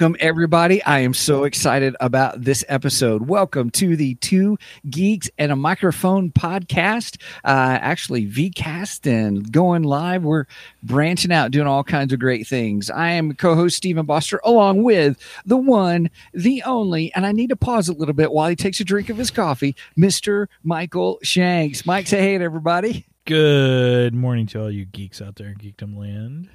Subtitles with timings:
[0.00, 0.82] Welcome, everybody.
[0.82, 3.28] I am so excited about this episode.
[3.28, 4.56] Welcome to the Two
[4.88, 7.20] Geeks and a Microphone podcast.
[7.44, 10.24] Uh, actually, VCast and going live.
[10.24, 10.46] We're
[10.82, 12.88] branching out, doing all kinds of great things.
[12.88, 17.50] I am co host Stephen Boster, along with the one, the only, and I need
[17.50, 20.46] to pause a little bit while he takes a drink of his coffee, Mr.
[20.62, 21.84] Michael Shanks.
[21.84, 23.04] Mike, say hey to everybody.
[23.26, 26.48] Good morning to all you geeks out there in Geekdom Land.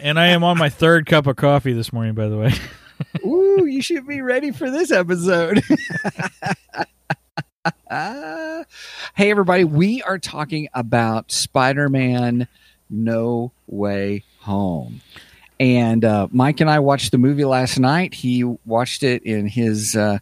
[0.00, 2.52] And I am on my third cup of coffee this morning, by the way.
[3.26, 5.62] Ooh, you should be ready for this episode.
[7.90, 8.64] hey,
[9.16, 9.64] everybody.
[9.64, 12.48] We are talking about Spider Man
[12.90, 15.00] No Way Home.
[15.60, 18.14] And uh, Mike and I watched the movie last night.
[18.14, 20.18] He watched it in his uh,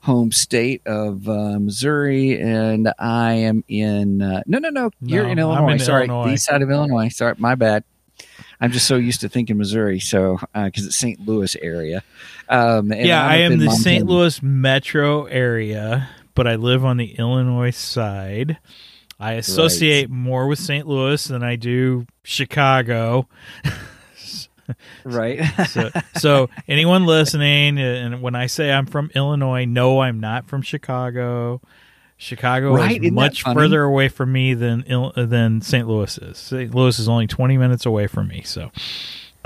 [0.00, 4.20] home state of uh, Missouri, and I am in.
[4.20, 4.90] Uh, no, no, no.
[5.00, 5.72] You're No, in Illinois.
[5.72, 6.34] in Sorry, Illinois.
[6.34, 7.08] east side of Illinois.
[7.08, 7.84] Sorry, my bad.
[8.64, 11.20] I'm just so used to thinking Missouri, so because it's St.
[11.20, 12.02] Louis area.
[12.48, 14.06] Um, and yeah, I am the St.
[14.06, 18.56] Louis metro area, but I live on the Illinois side.
[19.20, 20.86] I associate more with St.
[20.86, 23.28] Louis than I do Chicago.
[25.04, 25.44] right?
[25.68, 30.62] So, so anyone listening, and when I say I'm from Illinois, no, I'm not from
[30.62, 31.60] Chicago.
[32.16, 34.84] Chicago Right, is isn't much further away from me than
[35.16, 35.86] than St.
[35.86, 36.38] Louis is.
[36.38, 36.74] St.
[36.74, 38.42] Louis is only 20 minutes away from me.
[38.44, 38.70] So,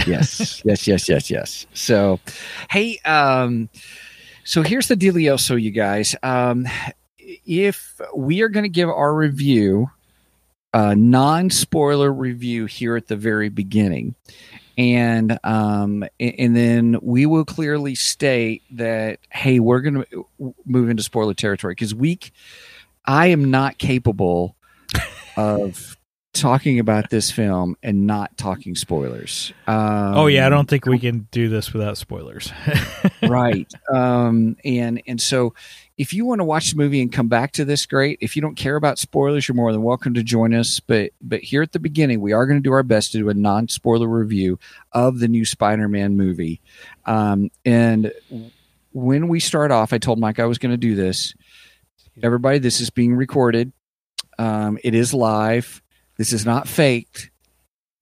[0.06, 1.66] yes, yes, yes, yes, yes.
[1.72, 2.20] So,
[2.70, 3.68] hey, um,
[4.44, 5.40] so here's the dealio.
[5.40, 6.66] So, you guys, um,
[7.18, 9.90] if we are going to give our review,
[10.74, 14.14] a non-spoiler review here at the very beginning,
[14.78, 21.02] and um, and then we will clearly state that hey, we're going to move into
[21.02, 21.72] spoiler territory.
[21.72, 22.32] Because week,
[23.04, 24.54] I am not capable
[25.36, 25.97] of
[26.34, 29.52] talking about this film and not talking spoilers.
[29.66, 32.52] Um, oh yeah, I don't think we can do this without spoilers.
[33.22, 33.70] right.
[33.92, 35.54] Um, and and so
[35.96, 38.18] if you want to watch the movie and come back to this, great.
[38.20, 40.80] If you don't care about spoilers, you're more than welcome to join us.
[40.80, 43.28] But but here at the beginning, we are going to do our best to do
[43.28, 44.58] a non-spoiler review
[44.92, 46.60] of the new Spider-Man movie.
[47.06, 48.12] Um, and
[48.92, 51.34] when we start off, I told Mike I was going to do this.
[52.22, 53.72] Everybody, this is being recorded.
[54.38, 55.82] Um, it is live.
[56.18, 57.30] This is not faked.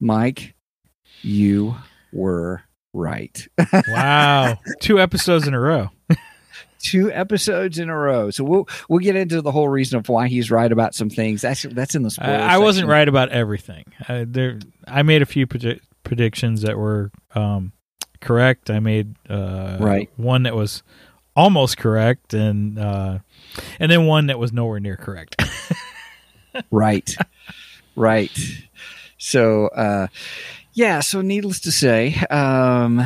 [0.01, 0.55] Mike,
[1.23, 1.77] you
[2.13, 2.63] were
[2.93, 3.47] right.
[3.89, 5.91] wow, two episodes in a row.
[6.79, 8.31] two episodes in a row.
[8.31, 11.43] So we'll we'll get into the whole reason of why he's right about some things.
[11.43, 12.33] That's that's in the spoiler.
[12.33, 13.85] I, I wasn't right about everything.
[14.09, 17.73] Uh, there, I made a few predi- predictions that were um,
[18.21, 18.71] correct.
[18.71, 20.11] I made uh, Right.
[20.17, 20.83] one that was
[21.35, 23.19] almost correct, and uh,
[23.81, 25.37] and then one that was nowhere near correct.
[26.71, 27.15] Right,
[27.97, 28.31] right.
[29.19, 30.07] So uh,
[30.77, 31.01] yeah.
[31.01, 33.03] So needless to say, um,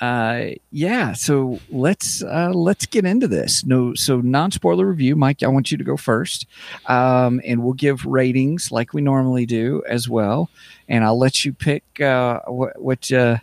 [0.00, 1.14] uh, yeah.
[1.14, 3.64] So let's uh, let's get into this.
[3.64, 5.42] No, so non spoiler review, Mike.
[5.42, 6.46] I want you to go first,
[6.86, 10.50] um, and we'll give ratings like we normally do as well.
[10.88, 13.10] And I'll let you pick uh, what what.
[13.10, 13.38] Uh,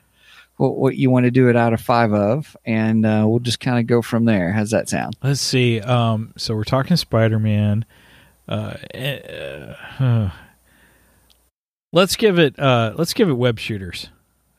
[0.58, 3.60] what, what you want to do it out of five of, and uh, we'll just
[3.60, 4.52] kind of go from there.
[4.52, 5.18] How's that sound?
[5.24, 5.82] Let's see.
[5.82, 7.86] Um, so we're talking Spider Man.
[8.48, 10.30] Uh, eh, uh,
[11.94, 12.60] let's give it.
[12.60, 14.10] Uh, let's give it web shooters.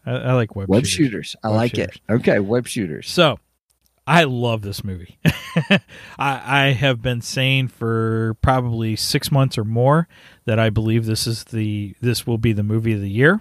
[0.06, 1.10] I, I like web, Web shooters.
[1.34, 1.36] shooters.
[1.44, 1.96] I Web like shooters.
[2.08, 2.12] it.
[2.14, 3.10] Okay, web shooters.
[3.10, 3.38] So,
[4.06, 5.18] I love this movie.
[5.24, 5.80] I,
[6.18, 10.08] I have been saying for probably six months or more
[10.44, 13.40] that I believe this is the this will be the movie of the year.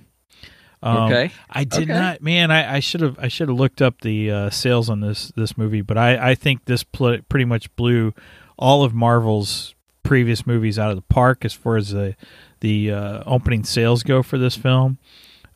[0.82, 1.32] Um, okay.
[1.50, 1.94] I did Okay.
[1.94, 2.52] not, man.
[2.52, 5.82] I should have I should have looked up the uh, sales on this this movie,
[5.82, 8.14] but I I think this pl- pretty much blew
[8.58, 12.16] all of Marvel's previous movies out of the park as far as the
[12.64, 14.98] the uh, opening sales go for this film.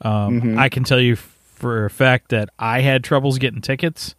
[0.01, 0.57] Um, Mhm.
[0.59, 4.13] I can tell you for a fact that I had troubles getting tickets.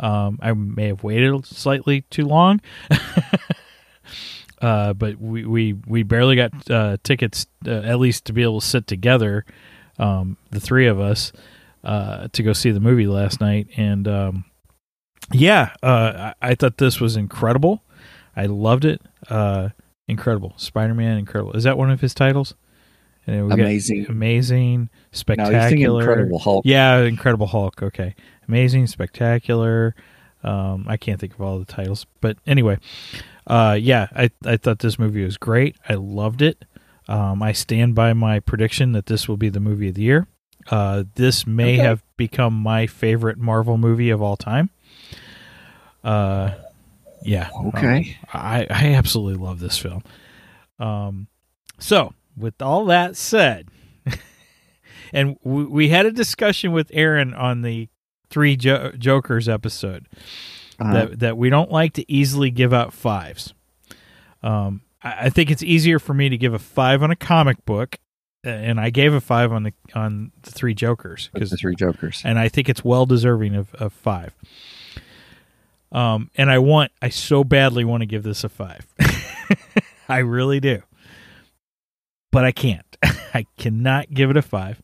[0.00, 2.60] Um, I may have waited slightly too long,
[4.60, 8.60] uh, but we, we, we barely got uh, tickets, uh, at least to be able
[8.60, 9.44] to sit together,
[9.98, 11.32] um, the three of us,
[11.84, 13.68] uh, to go see the movie last night.
[13.76, 14.44] And um,
[15.30, 17.82] yeah, uh, I, I thought this was incredible.
[18.36, 19.00] I loved it.
[20.12, 20.52] Incredible.
[20.56, 21.52] Spider Man, incredible.
[21.54, 22.54] Is that one of his titles?
[23.26, 24.06] And we got Amazing.
[24.08, 26.02] amazing, No, spectacular.
[26.02, 26.64] you're Incredible Hulk.
[26.66, 27.82] Yeah, Incredible Hulk.
[27.82, 28.14] Okay,
[28.48, 29.94] amazing, spectacular.
[30.42, 32.78] Um, I can't think of all the titles, but anyway,
[33.46, 35.76] uh, yeah, I I thought this movie was great.
[35.88, 36.64] I loved it.
[37.08, 40.26] Um, I stand by my prediction that this will be the movie of the year.
[40.70, 41.82] Uh, this may Okay.
[41.82, 44.70] have become my favorite Marvel movie of all time.
[46.04, 46.52] Uh,
[47.24, 47.50] yeah.
[47.68, 48.16] Okay.
[48.32, 50.02] I, I absolutely love this film.
[50.78, 51.28] Um,
[51.78, 53.68] so with all that said,
[55.12, 57.88] and we, we had a discussion with Aaron on the
[58.30, 60.06] three jo- Jokers episode
[60.80, 63.52] Uh, that that we don't like to easily give out fives.
[64.42, 67.64] Um, I, I think it's easier for me to give a five on a comic
[67.66, 67.96] book,
[68.42, 71.76] and I gave a five on the on the three Jokers because because the three
[71.76, 72.22] Jokers.
[72.24, 74.34] and I think it's well deserving of, of five.
[75.92, 78.86] Um, and I want, I so badly want to give this a five.
[80.08, 80.82] I really do,
[82.30, 82.84] but I can't.
[83.34, 84.82] I cannot give it a five.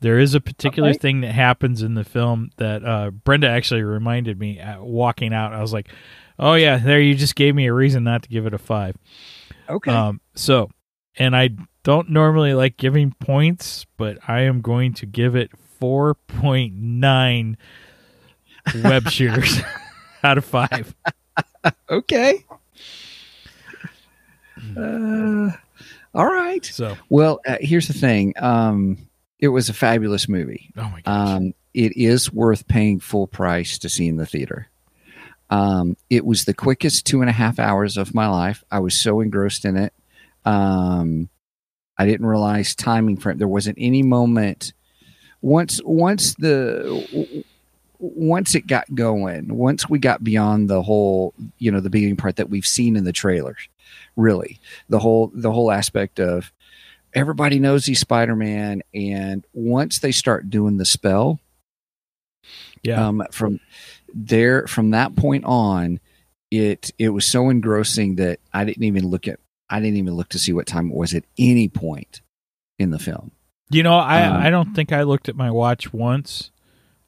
[0.00, 0.98] There is a particular Okay.
[0.98, 5.52] thing that happens in the film that uh, Brenda actually reminded me uh, walking out.
[5.54, 5.88] I was like,
[6.38, 8.96] "Oh yeah, there you just gave me a reason not to give it a five.
[9.68, 9.90] Okay.
[9.90, 10.70] Um, so,
[11.18, 11.50] and I
[11.82, 17.56] don't normally like giving points, but I am going to give it 4.9
[18.84, 19.60] web shooters
[20.26, 20.94] out of 5.
[21.90, 22.44] okay.
[24.76, 25.50] Uh,
[26.14, 26.64] all right.
[26.64, 28.34] So, Well, uh, here's the thing.
[28.36, 28.98] Um,
[29.38, 30.70] it was a fabulous movie.
[30.76, 31.28] oh my gosh.
[31.36, 34.68] Um, it is worth paying full price to see in the theater.
[35.50, 38.64] Um, it was the quickest two and a half hours of my life.
[38.70, 39.92] I was so engrossed in it.
[40.44, 41.28] Um,
[41.98, 43.38] I didn't realize timing frame.
[43.38, 44.72] There wasn't any moment
[45.42, 47.44] once once the
[47.98, 49.56] once it got going.
[49.56, 53.04] Once we got beyond the whole, you know, the beginning part that we've seen in
[53.04, 53.68] the trailers.
[54.16, 54.58] Really,
[54.88, 56.52] the whole the whole aspect of
[57.14, 61.38] everybody knows he's Spider-Man, and once they start doing the spell,
[62.82, 63.06] yeah.
[63.06, 63.60] um, from
[64.12, 66.00] there from that point on,
[66.50, 69.38] it it was so engrossing that I didn't even look at
[69.68, 72.20] I didn't even look to see what time it was at any point
[72.78, 73.32] in the film.
[73.70, 76.50] you know, I, um, I don't think I looked at my watch once.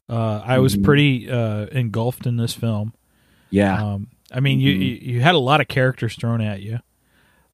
[0.09, 0.83] Uh, I was Mhm.
[0.83, 2.93] pretty uh, engulfed in this film.
[3.51, 4.79] Yeah, Um, I mean, you, Mhm.
[4.81, 6.79] you you had a lot of characters thrown at you,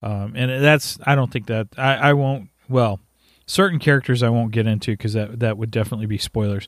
[0.03, 2.49] um, and that's I don't think that I, I won't.
[2.69, 2.99] Well,
[3.45, 6.67] certain characters I won't get into because that that would definitely be spoilers.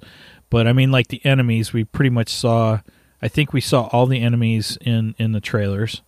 [0.49, 2.79] But I mean, like the enemies, we pretty much saw.
[3.21, 6.01] I think we saw all the enemies in in the trailers,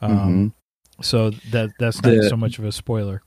[0.00, 0.54] um,
[1.00, 3.22] so that that's not The- so much of a spoiler.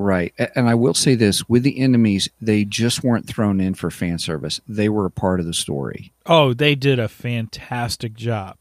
[0.00, 0.32] Right.
[0.54, 4.18] And I will say this: with the enemies, they just weren't thrown in for fan
[4.18, 4.60] service.
[4.68, 6.12] They were a part of the story.
[6.26, 8.56] Oh, they did a fantastic job.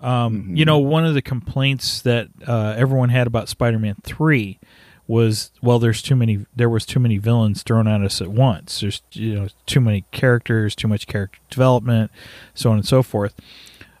[0.00, 0.56] Um, Mhm.
[0.58, 4.58] You know, one of the complaints that uh, everyone had about Spider-Man Three
[5.06, 6.46] was, well, there's too many.
[6.56, 8.80] There was too many villains thrown at us at once.
[8.80, 12.10] There's you know too many characters, too much character development,
[12.54, 13.34] so on and so forth.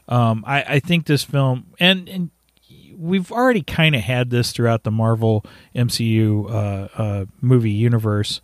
[0.08, 2.30] Um, I, I think this film, and and
[3.02, 5.44] we've already kind of had this throughout the Marvel
[5.74, 8.40] MCU uh, uh, movie universe.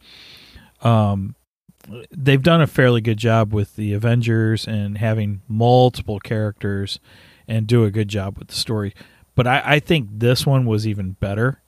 [0.82, 1.36] Um,
[2.10, 6.98] they've done a fairly good job with the Avengers and having multiple characters
[7.46, 8.94] and do a good job with the story.
[9.34, 11.62] But I, I think this one was even better.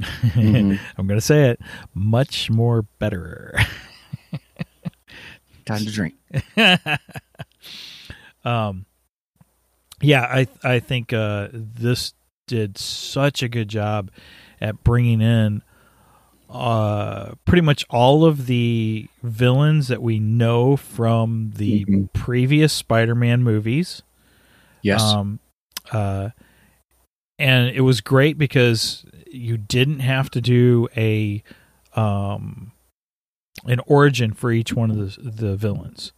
[0.00, 0.80] Mhm.
[0.98, 1.60] I'm going to say it
[1.94, 3.58] much more better.
[5.64, 6.14] Time to drink.
[8.44, 8.86] um,
[10.00, 12.14] yeah, I I think uh, this
[12.46, 14.10] did such a good job
[14.60, 15.62] at bringing in
[16.50, 22.12] uh, pretty much all of the villains that we know from the Mhm.
[22.12, 24.02] previous Spider-Man movies.
[24.82, 25.00] Yes.
[25.02, 25.38] Um,
[25.92, 26.30] uh,
[27.38, 31.42] and it was great because you didn't have to do a
[31.94, 32.72] um,
[33.64, 36.12] an origin for each one of the the villains.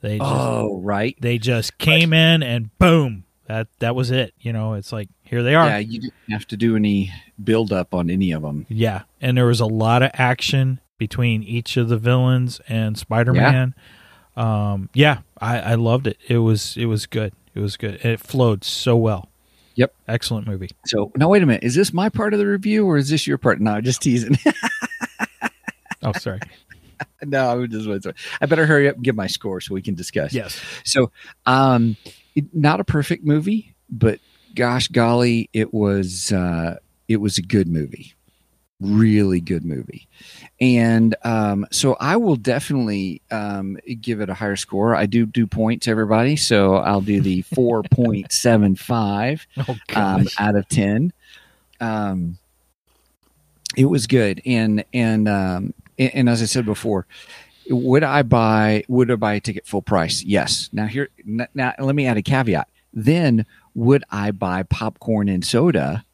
[0.00, 1.16] They just, oh, right.
[1.20, 4.34] they just came in and boom, that that was it.
[4.38, 5.66] You know, it's like here they are.
[5.66, 7.12] Yeah, you didn't have to do any
[7.42, 8.66] build up on any of them.
[8.68, 13.74] Yeah, and there was a lot of action between each of the villains and Spider-Man.
[14.36, 16.18] Yeah, um, yeah I, I loved it.
[16.28, 17.32] It was it was good.
[17.54, 18.04] It was good.
[18.04, 19.28] It flowed so well.
[19.74, 19.94] Yep.
[20.08, 20.70] excellent movie.
[20.86, 21.62] So now wait a minute.
[21.62, 23.60] Is this my part of the review or is this your part?
[23.60, 24.36] No, just teasing.
[26.00, 26.38] Oh, sorry.
[27.24, 28.06] no, I'm just
[28.40, 30.32] I better hurry up and give my score so we can discuss.
[30.32, 30.60] yes.
[30.84, 31.10] So,
[31.44, 31.96] um,
[32.38, 34.20] it, not a perfect movie, but
[34.54, 36.76] gosh golly, it was uh,
[37.08, 38.14] it was a good movie,
[38.80, 40.08] really good movie,
[40.60, 44.94] and um, so I will definitely um, give it a higher score.
[44.94, 50.26] I do do points, everybody, so I'll do the four point seven five Oh um,
[50.38, 51.12] out of 10.
[51.80, 52.38] Um,
[53.76, 57.06] it was good, and and um, and, and as I said before,
[57.70, 60.22] would I buy would I buy a ticket full price?
[60.22, 60.68] Yes.
[60.72, 62.68] Now here n- now let me add a caveat.
[62.92, 66.04] Then would I buy popcorn and soda?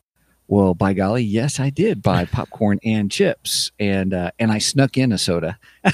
[0.47, 4.97] Well, by golly, yes, I did buy popcorn and chips, and uh, and I snuck
[4.99, 5.59] in a soda.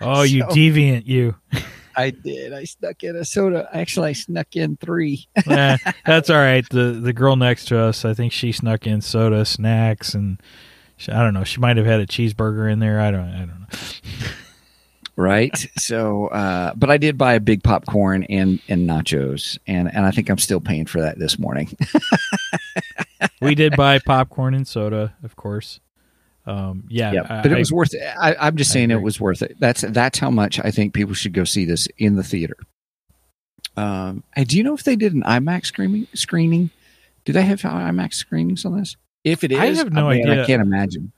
[0.00, 1.34] Oh, you So- deviant, you.
[1.96, 2.52] I did.
[2.52, 3.68] I snuck in a soda.
[3.72, 5.26] Actually, I snuck in three.
[5.34, 5.76] Eh,
[6.06, 6.64] that's all right.
[6.70, 10.40] The the girl next to us, I think she snuck in soda, snacks, and
[10.98, 11.44] she, I don't know.
[11.44, 13.00] She might have had a cheeseburger in there.
[13.00, 13.28] I don't.
[13.30, 13.66] I don't know.
[15.16, 20.06] right so uh but i did buy a big popcorn and and nachos and and
[20.06, 21.68] i think i'm still paying for that this morning
[23.40, 25.80] We did buy popcorn and soda, of course.
[26.46, 29.02] Um, yeah, yeah I- but it I- was worth it I, i'm just saying it
[29.02, 32.14] was worth it that's that's how much i think people should go see this in
[32.14, 32.56] the theater
[33.76, 36.70] um do you know if they did an imax screening screening
[37.24, 38.96] do they have imax screenings on this
[39.30, 40.42] if it is I have no mean, idea.
[40.42, 41.12] i can't imagine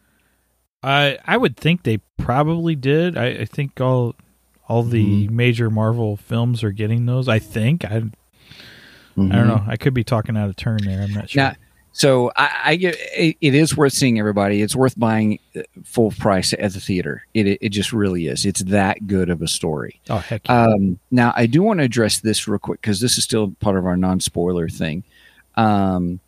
[0.82, 3.16] I I would think they probably did.
[3.18, 4.14] I, I think all
[4.68, 5.36] all the Mm-hmm.
[5.36, 7.28] major Marvel films are getting those.
[7.28, 7.84] I think.
[7.84, 8.00] I I
[9.16, 9.32] Mhm.
[9.32, 9.62] don't know.
[9.66, 11.02] I could be talking out of turn there.
[11.02, 11.42] I'm not sure.
[11.42, 11.52] Now,
[11.92, 14.62] so I, I get it, it is worth seeing everybody.
[14.62, 17.24] It's worth buying uh, full price at the theater.
[17.34, 18.46] It it, it just really is.
[18.46, 20.00] It's that good of a story.
[20.08, 20.66] oh heck yeah.
[20.66, 23.76] Um, now I do want to address this real quick because this is still part
[23.76, 25.02] of our non spoiler thing.
[25.56, 26.20] Um,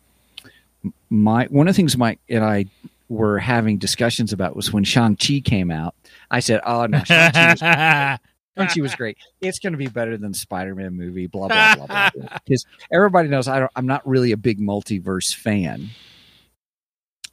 [1.13, 2.65] my one of the things Mike and I
[3.07, 5.93] were having discussions about was when Shang Chi came out.
[6.31, 8.19] I said, "Oh no, Shang Chi
[8.57, 9.17] was was great.
[9.39, 11.27] It's going to be better than Spider-Man movie.
[11.27, 12.09] Blah blah blah blah.
[12.43, 15.89] Because everybody knows I don't, I'm not really a big multiverse fan,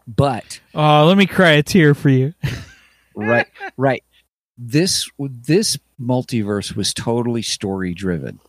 [0.07, 2.35] but oh, let me cry a tear for you.
[3.15, 4.05] right, right.
[4.59, 8.41] This this multiverse was totally story driven,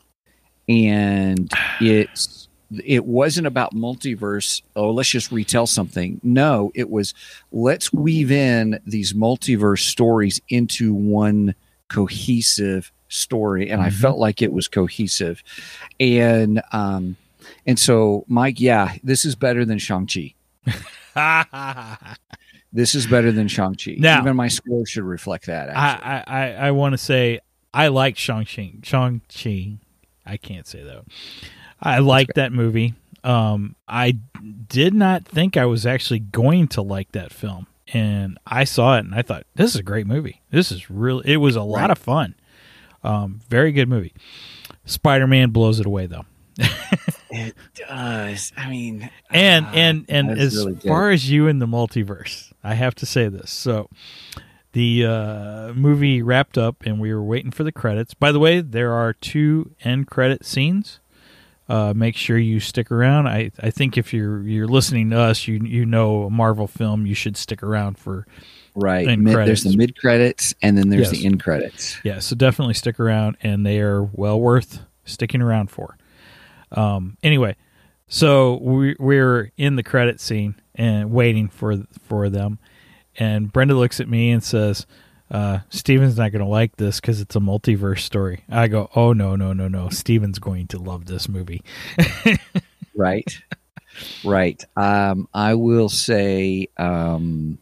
[0.68, 2.41] and it's
[2.86, 4.62] it wasn't about multiverse.
[4.76, 6.20] Oh, let's just retell something.
[6.24, 7.14] No, it was
[7.52, 11.54] let's weave in these multiverse stories into one
[11.90, 13.94] cohesive story, and I Mhm.
[13.94, 15.44] felt like it was cohesive,
[16.00, 17.18] and um,
[17.66, 20.34] and so Mike, yeah, this is better than Shang Chi.
[22.74, 23.92] This is better than Shang Chi.
[23.92, 25.68] Even my score should reflect that.
[25.68, 26.06] Actually.
[26.06, 27.42] I I, I, I want to say
[27.74, 28.76] I like Shang Chi.
[28.82, 29.74] Shang Chi.
[30.26, 31.04] I can't say that.
[31.82, 32.94] I like that movie.
[33.24, 34.18] Um, I
[34.68, 39.02] did not think I was actually going to like that film, and I saw it
[39.06, 40.42] and I thought this is a great movie.
[40.52, 41.32] This is really.
[41.34, 41.92] It was a lot Right.
[41.92, 42.36] of fun.
[43.04, 44.14] Um, very good movie.
[44.86, 46.26] Spider Man blows it away though.
[47.34, 48.52] It does.
[48.58, 50.84] I mean, and ah, and and as really good.
[50.84, 53.88] far as you in the multiverse i have to say this so
[54.74, 58.60] the uh, movie wrapped up and we were waiting for the credits by the way
[58.62, 61.00] there are two end credit scenes
[61.72, 65.48] uh, make sure you stick around I, I think if you're you're listening to us
[65.48, 68.28] you you know a marvel film you should stick around for
[68.76, 69.08] right.
[69.18, 71.20] Mid, there's the mid credits, and then there's Yes.
[71.22, 71.98] the end credits.
[72.04, 75.98] yeah so definitely stick around and they are well worth sticking around for
[76.74, 77.56] um anyway
[78.08, 82.60] so we we're in the credit scene and waiting for for them
[83.18, 84.86] and brenda looks at me and says
[85.32, 89.14] uh steven's not going to like this because it's a multiverse story i go oh
[89.14, 91.62] no no no no steven's going to love this movie
[92.96, 93.42] Right.
[94.24, 94.64] right.
[94.76, 97.58] Um, I will say, um,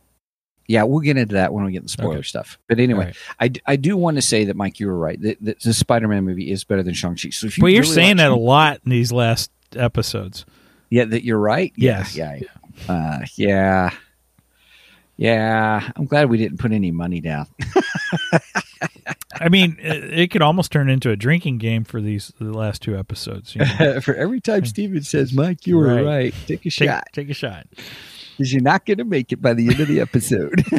[0.67, 2.21] yeah, we'll get into that when we get the spoiler Okay.
[2.23, 2.57] stuff.
[2.67, 3.59] But anyway, right.
[3.67, 5.21] I, I do want to say that Mike, you were right.
[5.21, 7.29] That, that the Spider-Man movie is better than Shang-Chi.
[7.29, 10.45] So if you but you're really saying that a lot in these last episodes
[10.89, 11.71] Yeah, that you're right.
[11.75, 12.15] Yeah, Yes.
[12.15, 12.39] Yeah.
[12.41, 12.93] Yeah.
[12.93, 13.89] Uh, yeah.
[15.19, 15.91] Yeah.
[15.97, 17.47] I'm glad we didn't put any money down.
[19.41, 22.81] i mean it, it could almost turn into a drinking game for these the last
[22.81, 23.99] two episodes you know?
[24.01, 26.05] For every time Steven says, Mike, you were Right.
[26.05, 27.03] right, take a take, shot.
[27.13, 27.67] take a shot
[28.38, 30.63] Because you're not going to make it by the end of the episode.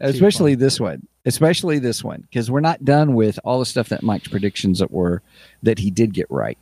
[0.00, 1.06] Especially this one.
[1.24, 2.20] Especially this one.
[2.22, 5.22] Because we're not done with all the stuff that Mike's predictions that were
[5.62, 6.58] that he did get right.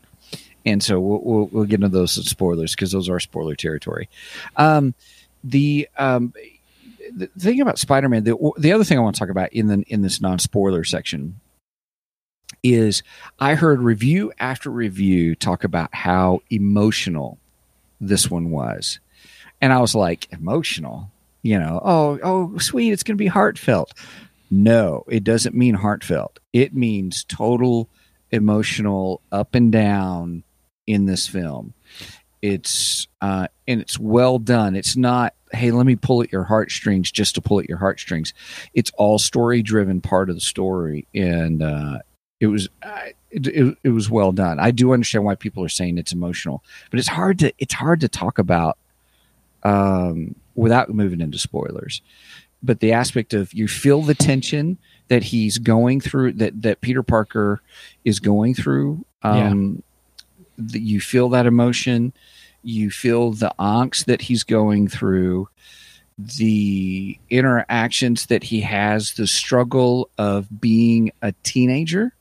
[0.65, 4.09] And so we'll, we'll, we'll get into those spoilers because those are spoiler territory.
[4.57, 4.95] Um,
[5.43, 6.33] the um,
[7.15, 9.85] the thing about Spider-Man, the, the other thing I want to talk about in the
[9.89, 11.41] in this non-spoiler section
[12.63, 13.03] is
[13.39, 17.39] I heard review after review talk about how emotional
[18.01, 19.01] this one was.
[19.61, 21.11] And I was like, emotional?
[21.43, 23.93] You know, oh, oh, sweet, it's going to be heartfelt.
[24.51, 26.39] No, it doesn't mean heartfelt.
[26.55, 27.91] It means total
[28.31, 30.43] emotional up and down
[30.87, 31.75] in this film.
[32.43, 34.77] It's uh, and it's well done.
[34.77, 38.35] It's not, hey, let me pull at your heartstrings just to pull at your heartstrings.
[38.75, 42.01] It's all story driven part of the story, and uh,
[42.41, 43.01] it was uh,
[43.31, 44.61] it, it, it was well done.
[44.61, 48.01] I do understand why people are saying it's emotional, but it's hard to it's hard
[48.01, 48.77] to talk about
[49.63, 52.03] um, without moving into spoilers.
[52.63, 54.77] But the aspect of you feel the tension
[55.09, 57.63] that he's going through, that that Peter Parker
[58.05, 59.07] is going through.
[59.23, 59.83] Um,
[60.59, 62.13] that you feel that emotion,
[62.63, 65.49] you feel the angst that he's going through,
[66.39, 72.13] the interactions that he has, the struggle of being a teenager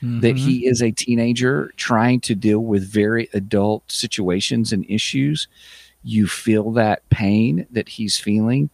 [0.00, 0.38] that Mhm.
[0.38, 5.46] he is a teenager trying to deal with very adult situations and issues.
[6.02, 8.68] You feel that pain that he's feeling,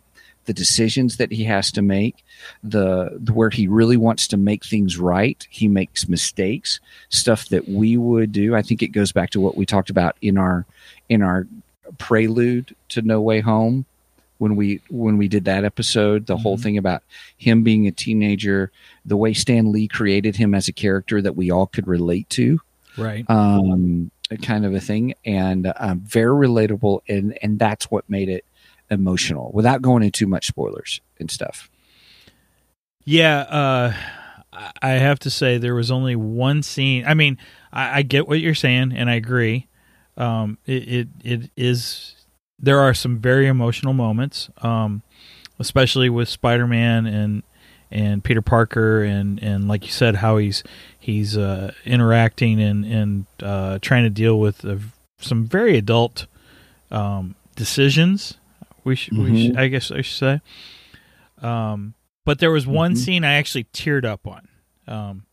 [0.48, 2.24] the decisions that he has to make,
[2.64, 5.46] the, the where he really wants to make things right.
[5.50, 8.56] He makes mistakes, stuff that we would do.
[8.56, 10.64] I think it goes back to what we talked about in our
[11.10, 11.46] in our
[11.98, 13.84] prelude to No Way Home
[14.38, 16.62] when we when we did that episode the whole Mhm.
[16.62, 17.02] thing about
[17.36, 18.70] him being a teenager
[19.04, 22.60] the way stan lee created him as a character that we all could relate to
[22.96, 23.28] right.
[23.28, 24.10] um
[24.42, 28.44] kind of a thing and um, very relatable and and that's what made it
[28.90, 31.68] emotional without going into too much spoilers and stuff
[33.04, 33.92] Yeah, uh,
[34.82, 37.04] I- have to say there was only one scene.
[37.06, 37.38] I mean,
[37.72, 39.66] I, I get what you're saying, and I agree.
[40.16, 42.14] Um, it, it it is
[42.58, 45.02] there are some very emotional moments, um,
[45.58, 47.42] especially with Spider-Man and
[47.90, 50.62] and Peter Parker, and and like you said, how he's
[50.98, 54.76] he's uh, interacting and and uh, trying to deal with uh,
[55.20, 56.26] some very adult
[56.90, 58.36] um, decisions.
[58.88, 59.46] We should, we Mhm.
[59.46, 60.40] should, I guess I should say.
[61.46, 62.98] Um, but there was one Mhm.
[62.98, 64.48] scene I actually teared up on.
[64.86, 65.24] Um,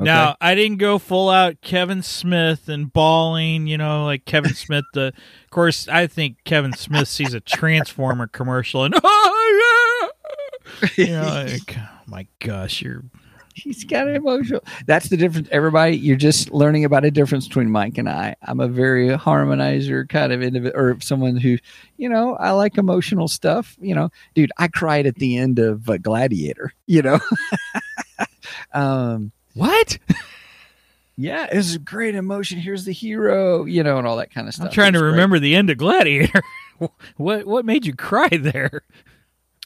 [0.00, 0.04] Okay.
[0.04, 4.84] Now I didn't go full out Kevin Smith and bawling, you know, like Kevin Smith.
[4.94, 10.10] The of course I think Kevin Smith sees a Transformer commercial and oh
[10.82, 13.02] yeah, you know, like, oh my gosh, you're
[13.64, 17.70] he's got an emotional that's the difference everybody you're just learning about a difference between
[17.70, 21.58] mike and i i'm a very harmonizer kind of individual or someone who
[21.96, 25.88] you know i like emotional stuff you know dude i cried at the end of
[25.90, 27.18] uh, gladiator you know
[28.72, 29.98] um what?
[31.16, 34.46] yeah it was a great emotion here's the hero you know and all that kind
[34.46, 35.10] of stuff I'm trying to great.
[35.10, 36.42] remember the end of Gladiator.
[37.16, 38.82] what what made you cry there?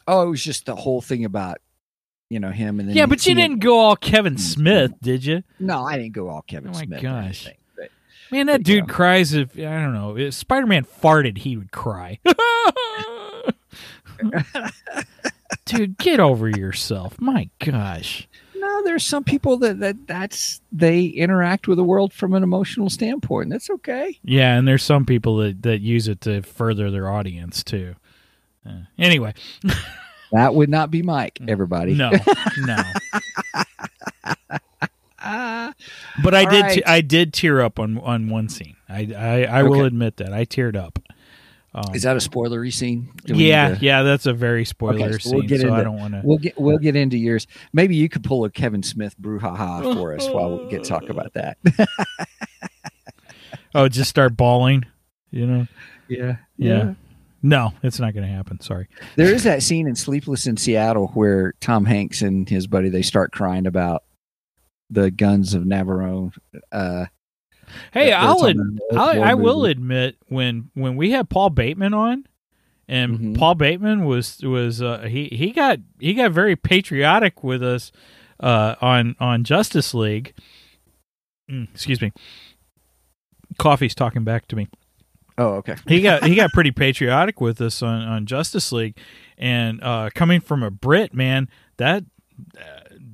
[0.08, 1.58] oh it was just the whole thing about
[2.32, 5.42] you know him and then Yeah, but you didn't go all Kevin Smith, did you?
[5.60, 7.46] no i didn't go all kevin Oh my smith gosh.
[7.46, 7.90] anything, but-
[8.30, 8.94] Man, that But, dude yeah.
[8.94, 10.16] cries if I don't know.
[10.16, 12.18] If Spider-Man farted, he would cry.
[15.66, 17.20] dude, get over yourself.
[17.20, 18.28] My gosh.
[18.56, 22.88] No, there's some people that, that that's they interact with the world from an emotional
[22.88, 23.44] standpoint.
[23.46, 24.18] and That's okay.
[24.22, 27.96] Yeah, and there's some people that, that use it to further their audience too.
[28.66, 29.34] Uh, anyway,
[30.32, 31.94] That would not be Mike, everybody.
[31.94, 32.10] no,
[32.58, 32.82] no.
[36.22, 36.62] But I All did.
[36.62, 36.74] right.
[36.74, 38.76] Te- I did tear up on on one scene.
[38.88, 40.98] I I, I will admit that I teared up.
[41.74, 43.08] Um, is that a spoilery scene?
[43.24, 44.02] Yeah, to- yeah.
[44.02, 45.34] That's a very spoiler Okay, so scene.
[45.38, 46.20] we'll get so I don't want to.
[46.24, 47.46] We'll get we'll get into yours.
[47.72, 51.32] Maybe you could pull a Kevin Smith brouhaha for us while we get talk about
[51.34, 51.56] that.
[53.74, 54.84] Oh, just start bawling.
[55.30, 55.66] You know.
[56.08, 56.94] yeah, Yeah.
[57.42, 58.60] No, it's not going to happen.
[58.60, 58.88] Sorry.
[59.16, 63.02] There is that scene in Sleepless in Seattle where Tom Hanks and his buddy they
[63.02, 64.04] start crying about
[64.90, 66.32] the guns of Navarone.
[66.70, 67.06] Uh,
[67.92, 68.56] Hey, I'll ad-
[68.92, 72.26] I, war I will admit when when we had Paul Bateman on,
[72.86, 73.38] and Mhm.
[73.38, 77.90] Paul Bateman was was uh, he he got he got very patriotic with us
[78.40, 80.34] uh, on on Justice League.
[81.50, 82.12] Mm, excuse me.
[83.58, 84.68] Coffee's talking back to me.
[85.38, 85.76] Oh, okay.
[85.88, 88.96] He got he got pretty patriotic with us on, on Justice League,
[89.38, 92.04] and uh, coming from a Brit, man, that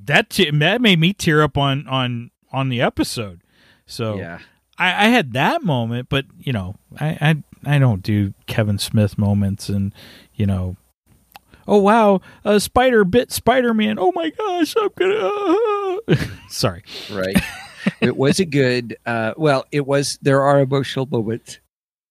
[0.04, 3.42] that that made me tear up on on on the episode.
[3.86, 4.38] So Yeah.
[4.78, 9.18] I, I had that moment, but you know, I, I I don't do Kevin Smith
[9.18, 9.94] moments, and
[10.34, 10.76] you know,
[11.66, 13.98] oh wow, a spider bit Spider Man.
[13.98, 15.98] Oh my gosh, I'm gonna.
[16.48, 16.82] Sorry.
[17.10, 17.36] right
[18.00, 21.58] it was a good uh well it was there are emotional moments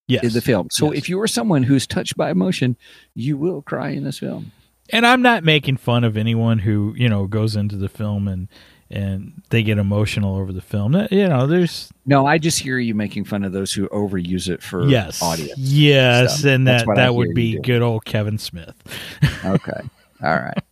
[0.08, 0.24] Yes.
[0.24, 1.04] in the film so Yes.
[1.04, 2.78] if you are someone who's touched by emotion
[3.13, 4.52] you will cry in this film
[4.89, 8.48] and I'm not making fun of anyone who you know goes into the film and
[8.89, 10.96] and they get emotional over the film.
[10.96, 14.48] Uh, You know, there's no i just hear you making fun of those who overuse
[14.48, 16.52] it for yes, audience yes, stuff.
[16.52, 18.76] and that I that would be good old Kevin Smith.
[19.46, 19.82] okay
[20.24, 20.63] all right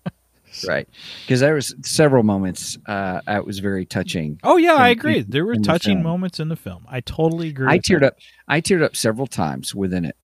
[0.68, 0.88] right
[1.26, 5.20] because there was several moments uh it was very touching Oh yeah, I agree.
[5.20, 6.86] in- There were in the touching moments in the film.
[6.88, 7.68] I totally agree.
[7.68, 8.14] i teared that.
[8.14, 10.16] up i teared up several times within it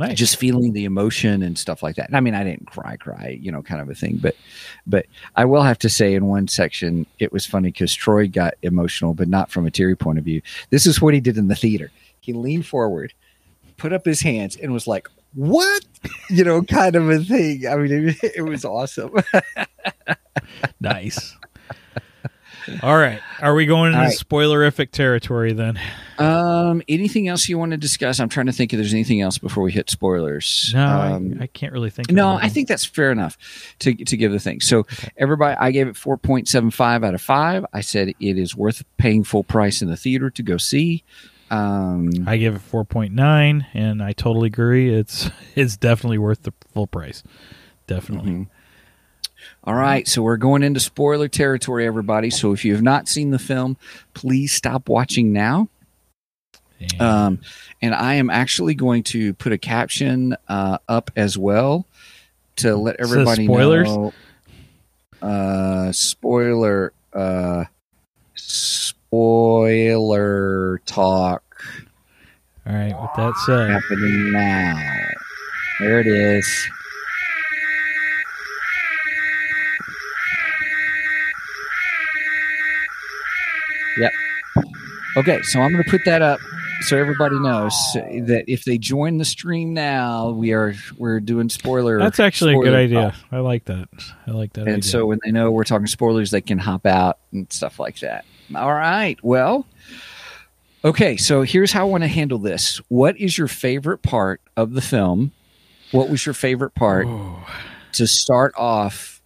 [0.00, 0.16] Nice.
[0.16, 2.10] just feeling the emotion and stuff like that.
[2.12, 4.36] I mean, I didn't cry, cry, you know, kind of a thing, but,
[4.86, 8.54] but I will have to say in one section, it was funny because Troy got
[8.62, 10.40] emotional, but not from a teary point of view.
[10.70, 11.90] This is what he did in the theater.
[12.20, 13.12] He leaned forward,
[13.76, 15.84] put up his hands, and was like, "What?"
[16.30, 17.66] You know, kind of a thing.
[17.66, 19.12] I mean, it, it was awesome.
[20.80, 21.36] nice.
[22.82, 23.20] All right.
[23.40, 24.14] Are we going into All right.
[24.18, 25.80] spoilerific territory then?
[26.18, 28.20] um, anything else you want to discuss?
[28.20, 30.70] I'm trying to think if there's anything else before we hit spoilers.
[30.74, 32.10] No, Um, I, I can't really think.
[32.10, 32.44] No, anything.
[32.44, 33.38] I think that's fair enough
[33.78, 34.60] to to give the thing.
[34.60, 34.86] So
[35.16, 37.64] everybody, I gave it four point seven five out of five.
[37.72, 41.04] I said it is worth paying full price in the theater to go see.
[41.50, 44.92] Um, I give it four point nine, and I totally agree.
[44.94, 47.22] It's it's definitely worth the full price.
[47.86, 48.30] Definitely.
[48.32, 48.46] mhm.
[49.64, 52.28] All right, so we're going into spoiler territory, everybody.
[52.30, 53.76] So if you have not seen the film,
[54.14, 55.68] please stop watching now.
[56.80, 57.40] And- Um,
[57.82, 61.86] and I am actually going to put a caption uh, up as well
[62.56, 63.88] to let everybody spoilers?
[63.88, 64.12] know.
[65.22, 66.92] Uh, spoiler.
[67.12, 67.64] Uh,
[68.34, 68.97] spoiler
[70.84, 71.42] talk
[72.68, 72.94] all right.
[73.00, 74.78] With that said, happening now.
[75.80, 76.46] There it is.
[83.96, 84.12] Yep.
[85.16, 86.40] Okay, so I'm going to put that up
[86.82, 91.98] so everybody knows that if they join the stream now, we are we're doing spoiler.
[91.98, 93.14] that's actually a good idea.
[93.32, 93.88] I like that.
[94.26, 94.62] I like that.
[94.62, 94.82] And idea.
[94.82, 98.26] so when they know we're talking spoilers, they can hop out and stuff like that.
[98.54, 99.18] All right.
[99.22, 99.66] Well,
[100.84, 101.16] okay.
[101.16, 102.80] So here's how I want to handle this.
[102.88, 105.32] What is your favorite part of the film?
[105.90, 107.46] What was your favorite part Oh,
[107.92, 109.22] to start off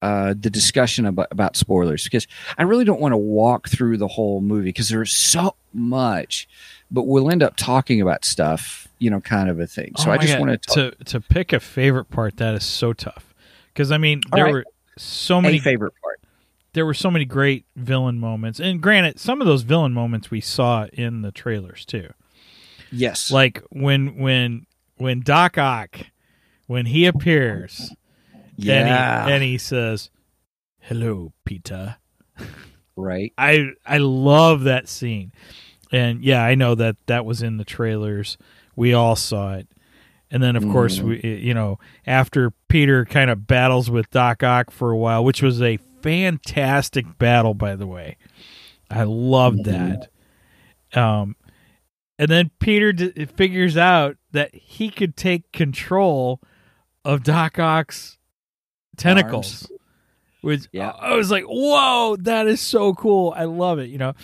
[0.00, 2.04] uh, the discussion about, about spoilers?
[2.04, 6.48] Because I really don't want to walk through the whole movie because there's so much,
[6.90, 9.92] but we'll end up talking about stuff, you know, kind of a thing.
[9.96, 12.36] So oh I just want to talk to to pick a favorite part.
[12.36, 13.34] That is so tough
[13.72, 14.52] because I mean there right.
[14.52, 14.64] were
[14.96, 16.07] so a many favorite part.
[16.72, 20.40] There were so many great villain moments, and granted, some of those villain moments we
[20.40, 22.12] saw in the trailers too.
[22.90, 23.30] Yes.
[23.30, 25.98] Like when when when Doc Ock
[26.66, 27.92] when he appears
[28.56, 28.74] yeah.
[28.74, 30.10] and he, and he says,
[30.80, 31.96] "Hello, Peter."
[32.96, 33.32] right.
[33.38, 35.32] I I love that scene,
[35.90, 38.38] and yeah, I know that that was in the trailers.
[38.76, 39.68] We all saw it,
[40.30, 41.08] and then of course mm-hmm.
[41.08, 45.42] we, you know, after Peter kind of battles with Doc Ock for a while, which
[45.42, 48.16] was a fantastic battle, by the way.
[48.90, 50.08] I loved that.
[50.94, 51.36] Um,
[52.18, 56.40] and then Peter d- figures out that he could take control
[57.04, 58.18] of Doc Ock's
[58.96, 59.64] tentacles.
[59.70, 59.72] Arms.
[60.40, 60.90] Which Yeah.
[60.90, 63.32] I was like, "Whoa, that is so cool!
[63.36, 64.14] I love it." You know,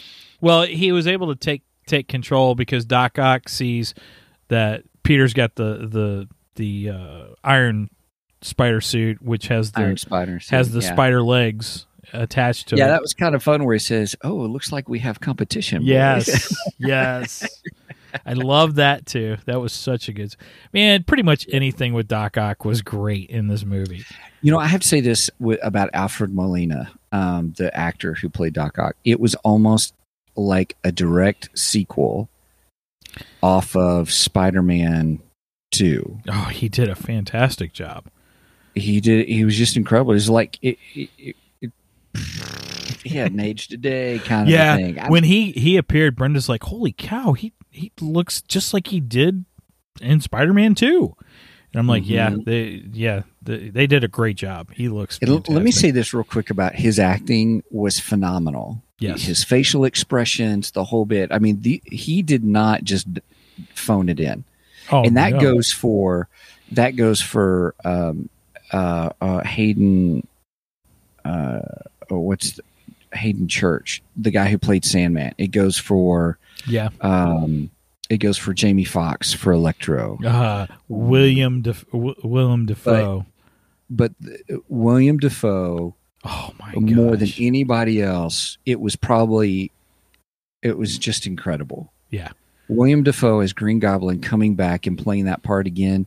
[0.40, 3.94] well, he was able to take take control because Doc Ock sees
[4.48, 7.90] that Peter's got the the the uh, iron
[8.44, 10.92] spider suit, which has the Iron spiders has the yeah.
[10.92, 12.86] spider legs attached to Yeah, it.
[12.86, 13.64] Yeah, that was kind of fun.
[13.64, 17.60] Where he says, "Oh, it looks like we have competition." boys." Yes, yes.
[18.24, 19.38] I love that too.
[19.46, 20.36] That was such a good
[20.72, 21.02] man.
[21.02, 24.04] Pretty much anything with Doc Ock was great in this movie.
[24.40, 25.30] you know, I have to say this
[25.62, 28.94] about Alfred Molina, um, the actor who played Doc Ock.
[29.04, 29.94] It was almost
[30.36, 32.28] like a direct sequel
[33.42, 35.20] off of Spider-Man
[35.72, 36.18] Two.
[36.28, 38.04] Oh, he did a fantastic job.
[38.74, 39.28] He did.
[39.28, 40.12] He was just incredible.
[40.12, 40.78] It was like it.
[40.94, 41.72] it, it, it
[43.02, 44.98] he had an age today kind of yeah, a thing.
[44.98, 49.00] I- when he he appeared, Brenda's like, "Holy cow, he he looks just like he
[49.00, 49.44] did
[50.00, 51.14] in Spider-Man 2.
[51.72, 52.44] And I'm like, "Yeah, Mhm.
[52.44, 54.72] they yeah, they, they did a great job.
[54.72, 58.82] He looks let me say this real quick about his acting was phenomenal.
[59.00, 59.22] Yes.
[59.22, 61.32] His facial expressions, the whole bit.
[61.32, 63.06] I mean, the, he did not just
[63.74, 64.44] phone it in.
[64.92, 65.40] oh, and that no.
[65.40, 66.28] goes for
[66.72, 68.30] that goes for um,
[68.74, 70.26] uh, uh, Hayden.
[71.24, 71.60] Uh,
[72.10, 72.62] oh, what's the,
[73.16, 75.34] Haden Church, the guy who played Sandman?
[75.38, 76.90] It goes for yeah.
[77.00, 77.70] um,
[78.10, 83.24] it goes for Jamie Foxx for Electro, Uh, William Def- w- Willem Dafoe.
[83.88, 84.12] but
[84.52, 88.58] uh, William Dafoe oh my more than anybody else.
[88.66, 89.70] It was probably
[90.62, 91.92] it was just incredible.
[92.10, 92.30] Yeah.
[92.68, 96.06] William Dafoe as Green Goblin coming back and playing that part again.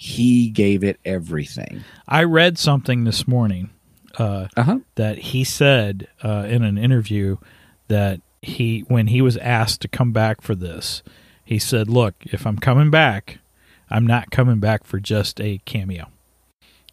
[0.00, 1.82] He gave it everything.
[2.06, 3.70] I read something this morning
[4.16, 4.78] uh, Uh huh.
[4.94, 7.36] that he said uh, in an interview
[7.88, 11.02] that he, when he was asked to come back for this,
[11.44, 13.38] he said, "Look, if I'm coming back,
[13.90, 16.06] I'm not coming back for just a cameo."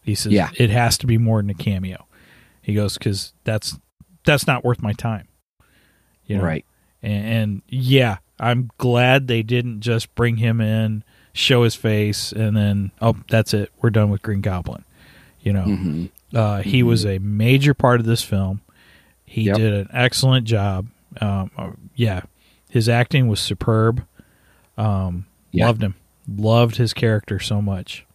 [0.02, 0.50] He says, Yeah.
[0.58, 2.08] "It has to be more than a cameo."
[2.64, 3.78] He goes, "Because that's
[4.26, 5.28] that's not worth my time."
[6.26, 6.44] You know?
[6.44, 6.66] Right.
[7.04, 11.04] And, and yeah, I'm glad they didn't just bring him in
[11.36, 13.72] show his face, and then oh, that's it.
[13.82, 14.84] We're done with Green Goblin.
[15.42, 16.10] You know, Mhm.
[16.34, 18.62] uh, he was a major part of this film.
[19.26, 19.58] He Yep.
[19.58, 20.88] did an excellent job.
[21.22, 22.22] Um, uh, yeah,
[22.70, 24.04] his acting was superb.
[24.78, 25.68] Um, Yeah.
[25.68, 25.96] Loved him.
[26.28, 28.06] Loved his character so much.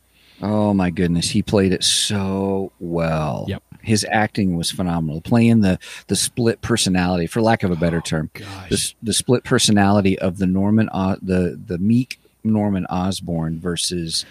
[0.43, 3.45] Oh my goodness, he played it so well.
[3.49, 3.63] Yep.
[3.83, 5.21] His acting was phenomenal.
[5.23, 5.79] Playing the
[6.09, 8.31] the split personality, for lack of a better term,
[8.69, 14.25] the, the split personality of the Norman, o- the the meek Norman Osborn versus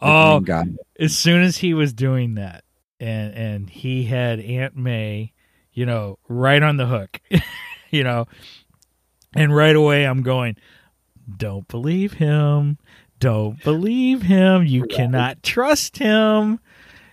[0.00, 0.76] Oh, Goblin.
[0.98, 2.64] as soon as he was doing that,
[3.00, 5.32] and and he had Aunt May,
[5.72, 7.20] you know, right on the hook,
[7.90, 8.26] you know,
[9.34, 10.56] and right away I'm going,
[11.36, 12.78] don't believe him,
[13.18, 16.60] don't believe him, you cannot trust him,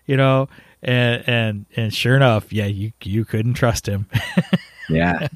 [0.05, 0.49] you know,
[0.81, 4.07] and and and sure enough, yeah, you you couldn't trust him.
[4.89, 5.29] Yeah,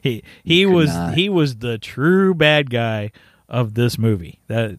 [0.00, 1.14] he he was not.
[1.16, 3.10] he was the true bad guy
[3.48, 4.38] of this movie.
[4.48, 4.78] That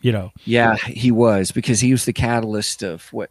[0.00, 3.30] you know, yeah, he was because he was the catalyst of what.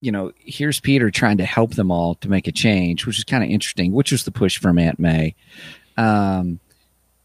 [0.00, 3.24] You know, here's Peter trying to help them all to make a change, which is
[3.24, 3.90] kind of interesting.
[3.92, 5.34] Which was the push from Aunt May,
[5.96, 6.60] um,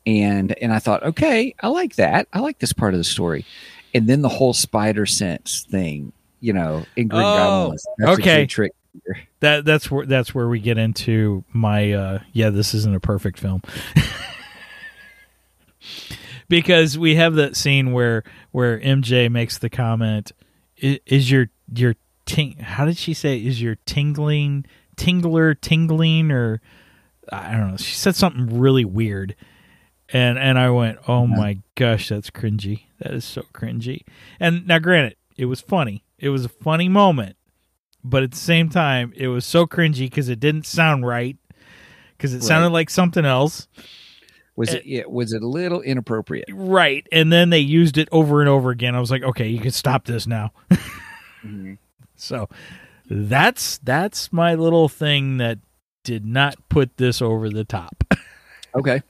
[0.07, 2.27] and and I thought, okay, I like that.
[2.33, 3.45] I like this part of the story,
[3.93, 6.13] and then the whole spider sense thing.
[6.39, 8.45] You know, in Green Oh, Goblin, was- that's a okay.
[8.47, 8.71] trick.
[9.41, 13.39] that that's where that's where we get into my uh yeah this isn't a perfect
[13.39, 13.62] film
[16.61, 20.31] because we have that scene where where MJ makes the comment
[20.77, 26.61] is your your ting how did she say is your tingling tingler tingling or
[27.31, 29.35] I don't know she said something really weird
[30.09, 31.35] and and I went oh Yeah.
[31.35, 34.03] my gosh that's cringy that is so cringy
[34.39, 37.35] and now granted it was funny it was a funny moment
[38.05, 41.37] but at the same time, it was so cringy because it didn't sound right.
[42.17, 42.43] Because it Right.
[42.43, 43.69] sounded like something else,
[44.55, 44.77] Was Eh.
[44.77, 45.11] it, it?
[45.11, 46.45] Was it a little inappropriate?
[46.51, 47.05] right?
[47.11, 48.95] And then they used it over and over again.
[48.95, 50.51] I was like, okay, you can stop this now.
[51.45, 51.77] Mhm.
[52.15, 52.47] So
[53.09, 55.59] that's that's my little thing that
[56.05, 58.03] did not put this over the top.
[58.75, 59.01] Okay.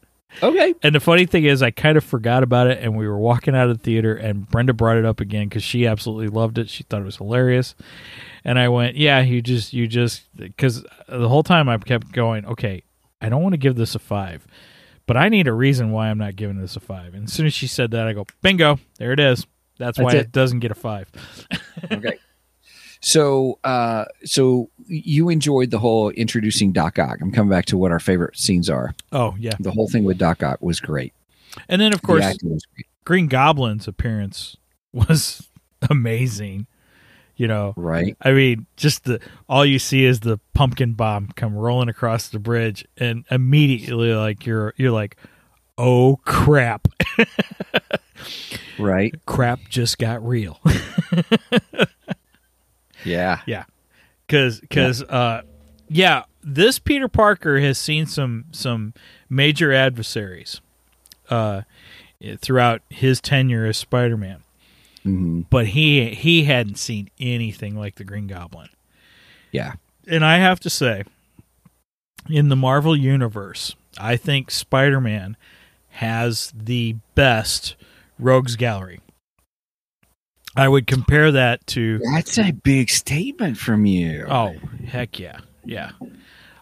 [0.41, 0.73] Okay.
[0.84, 3.56] And the funny thing is, I kind of forgot about it, and we were walking
[3.56, 6.69] out of the theater, and Brenda brought it up again because she absolutely loved it.
[6.69, 7.75] She thought it was hilarious,
[8.43, 12.45] and I went, "Yeah, you just, you just," because the whole time I kept going,
[12.45, 12.84] "Okay,
[13.21, 14.45] I don't want to give this a five,
[15.06, 17.13] but I need a reason why I'm not giving this a five.
[17.13, 19.46] And as soon as she said that, I go, "Bingo, there it is.
[19.78, 20.28] That's, why That's it.
[20.28, 20.32] it.
[20.32, 21.10] doesn't get a five.
[21.92, 22.18] Okay.
[23.02, 27.18] So, uh, so you enjoyed the whole introducing Doc Ock.
[27.22, 28.96] I'm coming back to what our favorite scenes are.
[29.12, 31.13] Oh yeah, The whole thing with Doc Ock was great.
[31.68, 32.62] and then of course great.
[33.04, 34.56] Green Goblin's appearance
[34.94, 35.50] was
[35.89, 36.68] amazing.
[37.36, 38.15] You know, Right.
[38.22, 39.19] I mean, just the
[39.50, 44.46] all you see is the pumpkin bomb come rolling across the bridge, and immediately, like
[44.46, 45.17] you're you're like,
[45.78, 46.88] oh crap,
[48.78, 49.13] Right.
[49.26, 50.60] crap just got real,
[53.04, 53.41] Yeah.
[53.46, 53.65] Yeah,
[54.28, 55.41] because because uh,
[55.89, 58.93] yeah, this Peter Parker has seen some some
[59.30, 60.62] major adversaries,
[61.30, 61.63] uh,
[62.38, 64.15] throughout his tenure as Spider
[65.04, 68.70] Man, hmm but he he hadn't seen anything like the Green Goblin.
[69.52, 69.74] Yeah.
[70.08, 71.04] and I have to say,
[72.30, 75.38] in the Marvel universe, I think Spider Man
[75.89, 77.76] has the best
[78.18, 79.00] Rogues Gallery.
[80.56, 84.26] I would compare that to That's a big statement from you.
[84.30, 84.56] oh
[84.88, 85.92] heck yeah yeah,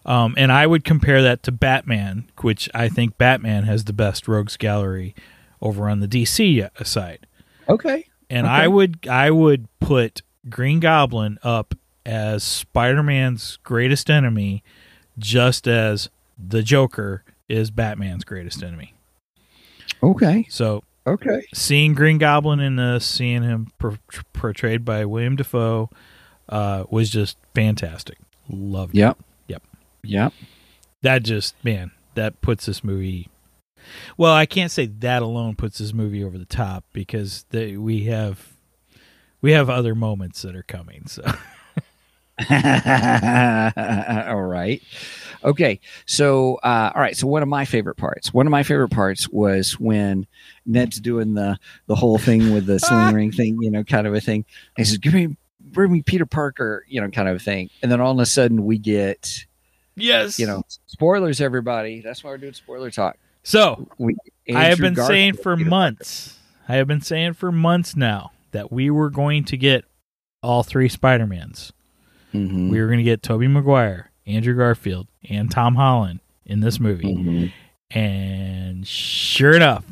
[0.06, 4.28] um, and I would compare that to Batman, which I think Batman has the best
[4.28, 5.14] Rogues Gallery
[5.60, 7.26] over on the DC side.
[7.68, 8.04] Okay.
[8.32, 8.54] And Okay.
[8.54, 11.74] I would I would put Green Goblin up
[12.06, 14.62] as Spider-Man's greatest enemy,
[15.18, 18.94] just as the Joker is Batman's greatest enemy.
[20.02, 20.46] Okay.
[20.48, 21.42] So Okay.
[21.52, 23.98] seeing Green Goblin in this, seeing him per-
[24.32, 25.90] portrayed by William Dafoe,
[26.48, 28.16] uh, was just fantastic.
[28.48, 28.98] Loved it.
[29.00, 29.18] Yep.
[29.48, 29.62] Yep.
[30.04, 30.32] Yep.
[31.02, 33.28] That just man, that puts this movie.
[34.16, 38.04] Well, I can't say that alone puts this movie over the top because they, we
[38.04, 38.52] have
[39.40, 41.06] we have other moments that are coming.
[41.06, 41.22] So
[42.50, 44.82] all right.
[45.44, 45.80] Okay.
[46.06, 47.16] So, uh, all right.
[47.16, 50.26] So, one of my favorite parts, one of my favorite parts was when
[50.64, 54.14] Ned's doing the the whole thing with the sling ring thing, you know, kind of
[54.14, 54.44] a thing.
[54.76, 57.70] He says, "Give me, bring me Peter Parker," you know, kind of a thing.
[57.82, 59.44] And then all of a sudden, we get,
[59.94, 61.40] yes, you know, spoilers.
[61.40, 63.18] Everybody, that's why we're doing spoiler talk.
[63.42, 64.16] So We,
[64.54, 66.38] I have been saying for months.
[66.68, 69.84] I have been saying for months now that we were going to get
[70.42, 71.72] all three Spider Mans.
[72.32, 72.70] Mhm.
[72.70, 77.14] We were going to get Tobey Maguire, Andrew Garfield, and Tom Holland in this movie.
[77.14, 77.52] Mhm.
[77.90, 79.84] And sure enough,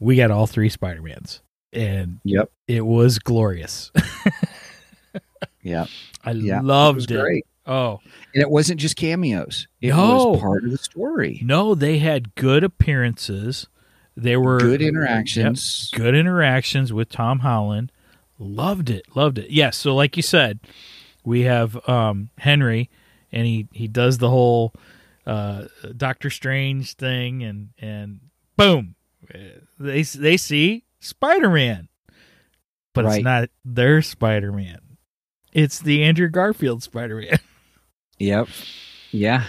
[0.00, 1.40] we got all three Spider Mans.
[1.72, 2.50] and Yep.
[2.68, 3.90] it was glorious.
[5.62, 5.86] yeah,
[6.24, 7.44] I loved was it.
[7.66, 8.00] Oh
[8.34, 9.66] And it wasn't just cameos.
[9.80, 10.28] It No.
[10.32, 11.40] was part of the story.
[11.44, 13.66] no, they had good appearances.
[14.16, 15.90] They were Good interactions.
[15.92, 17.90] Yep, good interactions with Tom Holland.
[18.38, 19.06] Loved it.
[19.16, 19.50] Loved it.
[19.50, 19.76] Yes.
[19.76, 20.60] so like you said,
[21.24, 22.90] we have um, Henry,
[23.32, 24.72] and he he does the whole
[25.26, 25.64] uh,
[25.96, 28.20] Doctor Strange thing, and and
[28.56, 28.94] boom,
[29.80, 31.88] they they see Spider Man,
[32.92, 33.16] but Right.
[33.16, 34.80] it's not their Spider Man.
[35.52, 37.38] It's the Andrew Garfield Spider Man.
[38.18, 38.48] Yep.
[39.10, 39.44] Yeah.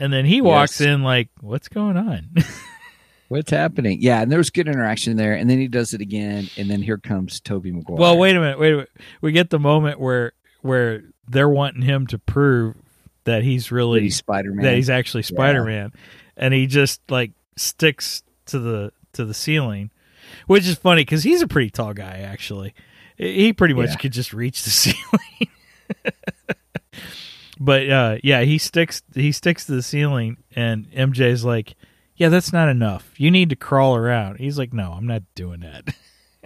[0.00, 0.88] And then he walks Yes.
[0.88, 2.30] in like, "What's going on?"
[3.28, 3.98] What's happening?
[4.02, 6.82] Yeah, and there was good interaction there, and then he does it again, and then
[6.82, 7.96] here comes Tobey Maguire.
[7.98, 8.90] well, wait a minute, wait a minute.
[9.22, 12.74] We get the moment where where they're wanting him to prove
[13.24, 14.64] that he's really he's Spider Man.
[14.64, 15.92] that he's actually Spider Man,
[16.36, 19.90] and he just like sticks to the to the ceiling,
[20.46, 22.18] which is funny because he's a pretty tall guy.
[22.18, 22.74] Actually,
[23.16, 23.96] he pretty much Yeah.
[23.96, 25.48] could just reach the ceiling.
[27.64, 31.74] but uh, yeah, he sticks he sticks to the ceiling, and MJ's like,
[32.16, 33.12] "Yeah, that's not enough.
[33.16, 35.94] You need to crawl around." He's like, "No, I'm not doing that."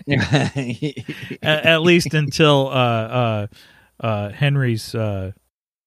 [1.43, 3.47] at, at least until uh, uh,
[4.01, 5.33] uh, Henry's uh,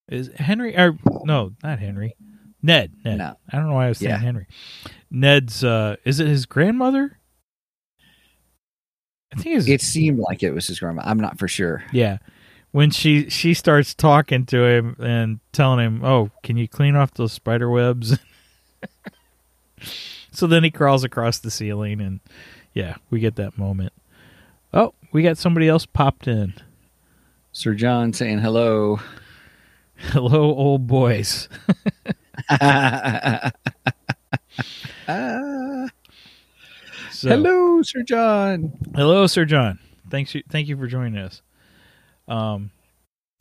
[0.09, 2.15] is Henry or no, not Henry,
[2.63, 2.91] Ned.
[3.05, 3.19] Ned.
[3.19, 3.35] No.
[3.51, 4.17] I don't know why I was saying Yeah.
[4.17, 4.47] Henry.
[5.11, 7.17] Ned's uh, is it his grandmother?
[9.31, 11.03] I think it's, it seemed like it was his grandma.
[11.05, 11.83] I'm not for sure.
[11.91, 12.17] yeah.
[12.71, 17.13] When she she starts talking to him and telling him, "Oh, can you clean off
[17.13, 18.17] those spider webs?"
[20.31, 22.19] so then he crawls across the ceiling, and
[22.73, 23.93] yeah, we get that moment.
[24.71, 26.53] Oh, we got somebody else popped in.
[27.51, 28.99] Sir John saying hello.
[29.97, 31.49] Hello, old boys.
[37.11, 38.71] So, hello, Sir John.
[38.95, 39.77] hello, Sir John.
[40.09, 41.41] Thanks, thank you for joining us.
[42.29, 42.71] Um,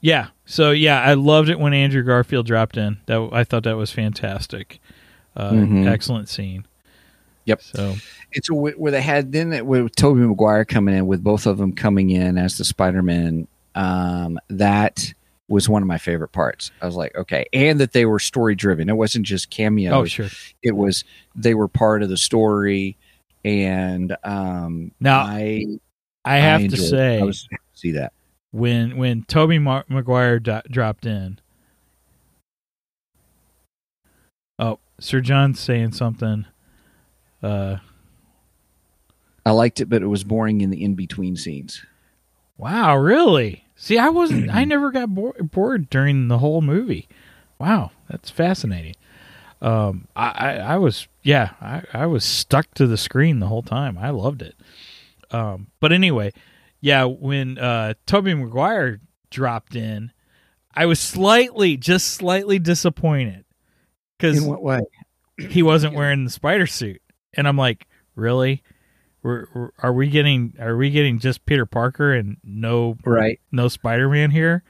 [0.01, 0.29] yeah.
[0.46, 2.98] So yeah, I loved it when Andrew Garfield dropped in.
[3.07, 4.81] That I thought that was fantastic.
[5.37, 5.87] Uh, Mhm.
[5.88, 6.64] Excellent scene.
[7.44, 7.62] Yep.
[7.62, 7.94] So
[8.33, 11.59] It's a, where they had then it- with Tobey Maguire coming in with both of
[11.59, 13.46] them coming in as the Spider Man.
[13.74, 15.12] Um, that
[15.48, 16.70] was one of my favorite parts.
[16.83, 18.88] I was like, okay, and that they were story driven.
[18.90, 19.94] It wasn't just cameos.
[19.94, 20.29] oh sure.
[20.62, 22.96] It was they were part of the story,
[23.44, 25.64] and um, Now, I
[26.24, 28.12] I have to say I was see that.
[28.51, 31.39] When when Tobey Mar- Maguire do- dropped in.
[34.59, 36.47] Oh, Sir John's saying something.
[37.43, 37.77] Uh,
[39.47, 41.85] I liked it, but it was boring in the in between scenes.
[42.57, 43.65] Wow, really?
[43.77, 44.51] See, I wasn't.
[44.53, 47.09] I never got bo- bored during the whole movie.
[47.59, 48.95] Wow, that's fascinating.
[49.61, 53.63] Um, I, I, I was, yeah, I, I was stuck to the screen the whole
[53.63, 53.99] time.
[53.99, 54.55] I loved it.
[55.33, 56.33] Um, but anyway,
[56.81, 60.12] yeah, when uh, Tobey Maguire dropped in,
[60.75, 63.45] I was slightly, just slightly disappointed
[64.17, 64.81] because In what way?
[65.38, 67.01] he wasn't wearing the spider suit,
[67.35, 68.62] and I'm like, really?
[69.23, 73.41] We're, we're, are we getting are we getting just Peter Parker and no Right.
[73.51, 74.62] no Spider Man here?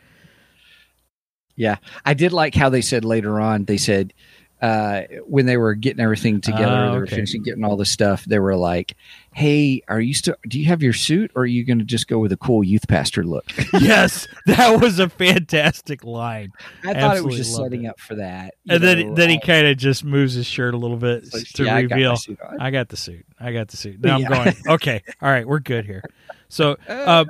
[1.54, 3.64] Yeah, I did like how they said later on.
[3.66, 4.14] They said
[4.60, 7.14] uh, when they were getting everything together, Oh, they were okay.
[7.16, 8.24] finishing getting all the stuff.
[8.24, 8.96] They were like,
[9.32, 10.34] "Hey, are you still?
[10.48, 12.64] Do you have your suit, or are you going to just go with a cool
[12.64, 13.44] youth pastor look?"
[13.74, 16.50] yes, that was a fantastic line.
[16.84, 17.88] I thought it was just setting it.
[17.88, 18.54] up for that.
[18.68, 21.30] And then know, then he uh, kind of just moves his shirt a little bit
[21.54, 22.16] to "Yeah, I got reveal.
[22.58, 23.24] I got the suit.
[23.38, 24.00] I got the suit.
[24.02, 24.26] Now Yeah.
[24.28, 24.56] I'm going.
[24.66, 26.02] Okay, all right, we're good here.
[26.48, 27.24] So uh,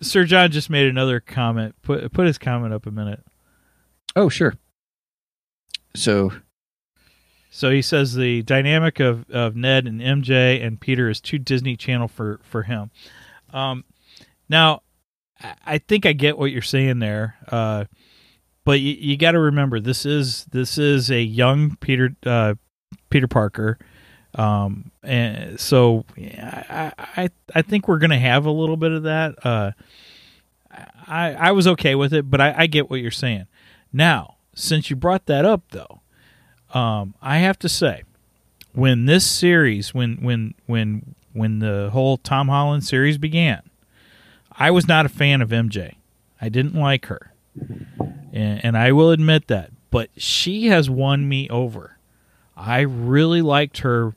[0.00, 1.74] Sir John just made another comment.
[1.82, 3.22] Put put his comment up a minute.
[4.16, 4.54] oh, sure.
[5.94, 6.32] So
[7.50, 11.76] So he says the dynamic of, of Ned and MJ and Peter is too Disney
[11.76, 12.90] Channel for for him.
[13.52, 13.84] Um,
[14.48, 14.82] now,
[15.66, 17.86] I- think I get what you're saying there, uh,
[18.64, 22.54] but you, you got to remember this is this is a young Peter uh,
[23.08, 23.78] Peter Parker,
[24.36, 29.44] um, and so I I I think we're gonna have a little bit of that.
[29.44, 29.72] Uh,
[31.08, 33.46] I I was okay with it, but I, I get what you're saying.
[33.92, 36.00] Now, since you brought that up, though
[36.74, 38.02] um, I have to say,
[38.72, 43.62] when this series, when when when when the whole Tom Holland series began,
[44.52, 45.94] I was not a fan of MJ.
[46.40, 47.32] I didn't like her,
[48.32, 49.70] and, and I will admit that.
[49.90, 51.98] But she has won me over.
[52.56, 54.14] I really liked her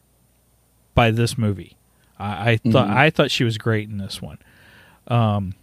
[0.94, 1.76] by this movie.
[2.20, 2.96] I, I thought Mhm.
[2.96, 4.38] I thought she was great in this one.
[5.08, 5.56] Um,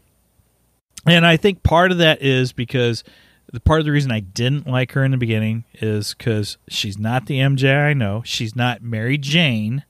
[1.07, 3.05] and I think part of that is because
[3.53, 6.99] the part of the reason I didn't like her in the beginning is because she's
[6.99, 8.23] not the MJ I know.
[8.25, 9.85] She's not Mary Jane,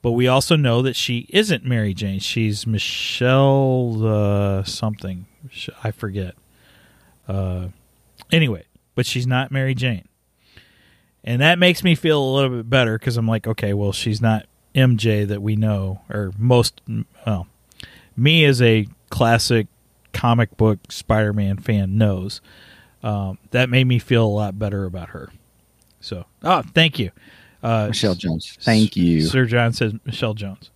[0.00, 2.20] but we also know that she isn't Mary Jane.
[2.20, 5.26] She's Michelle uh, something.
[5.82, 6.34] I forget.
[7.26, 7.68] Uh,
[8.30, 8.64] anyway,
[8.94, 10.06] but she's not Mary Jane.
[11.24, 14.20] And that makes me feel a little bit better because I'm like, okay, well, she's
[14.20, 16.80] not MJ that we know, or most,
[17.26, 17.48] well,
[18.16, 19.66] me as a classic
[20.12, 22.40] comic book Spider Man fan knows.
[23.02, 25.30] Um, that made me feel a lot better about her.
[26.00, 27.10] So, oh, thank you.
[27.62, 28.56] Uh, Michelle Jones.
[28.60, 29.22] Thank you.
[29.22, 30.70] Sir John says Michelle Jones.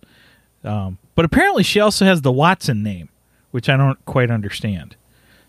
[0.63, 3.09] Um, but apparently, she also has the Watson name,
[3.51, 4.95] which I don't quite understand.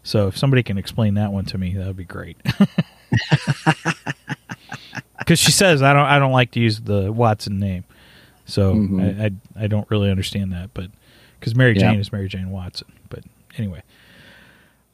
[0.03, 2.37] So, if somebody can explain that one to me, that would be great.
[5.18, 7.85] Because she says I don't, I don't like to use the Watson name,
[8.45, 9.20] so Mhm.
[9.20, 9.25] I,
[9.61, 10.70] I, I don't really understand that.
[10.75, 10.91] But
[11.41, 11.93] because Mary Yeah.
[11.93, 12.89] Jane is Mary Jane Watson.
[13.09, 13.20] But
[13.57, 13.83] anyway,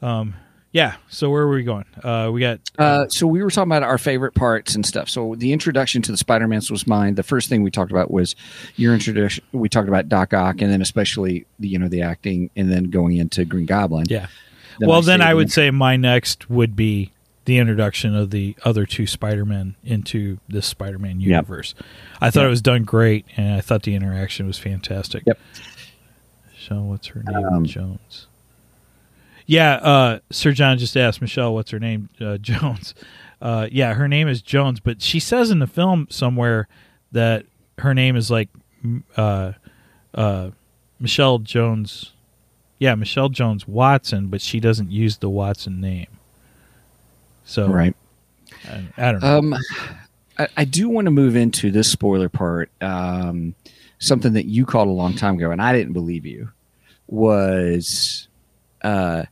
[0.02, 0.34] um,
[0.72, 0.96] yeah.
[1.08, 1.84] So where were we going?
[2.02, 5.08] Uh, we got Uh, so we were talking about our favorite parts and stuff.
[5.08, 7.14] So the introduction to the Spider-Mans was mine.
[7.16, 8.36] The first thing we talked about was
[8.76, 9.44] your introduction.
[9.52, 12.84] We talked about Doc Ock, and then especially the you know the acting, and then
[12.84, 14.06] going into Green Goblin.
[14.08, 14.26] yeah.
[14.78, 17.12] Then well, then I would say my next would be
[17.44, 21.74] the introduction of the other two Spider-Men into this Spider-Man universe.
[22.20, 22.46] I thought Yep.
[22.46, 25.24] it was done great, and I thought the interaction was fantastic.
[25.26, 25.38] Yep.
[26.66, 27.44] So what's her name?
[27.44, 28.26] Um, Jones.
[29.50, 32.08] Yeah, uh, Sir John just asked Michelle what's her name.
[32.20, 32.94] Uh, Jones.
[33.42, 36.68] Uh, yeah, her name is Jones, but she says in the film somewhere
[37.10, 37.46] that
[37.78, 38.48] her name is like
[39.16, 39.54] uh,
[40.14, 40.50] uh,
[41.00, 42.12] Michelle Jones.
[42.78, 46.06] Yeah, Michelle Jones Watson, but she doesn't use the Watson name.
[47.44, 47.96] So right.
[48.68, 49.38] I, I don't know.
[49.38, 49.56] Um,
[50.38, 52.70] I, I do want to move into this spoiler part.
[52.80, 53.56] Um,
[53.98, 56.50] something that you called a long time ago, and I didn't believe you,
[57.08, 58.28] was,
[58.82, 59.24] uh,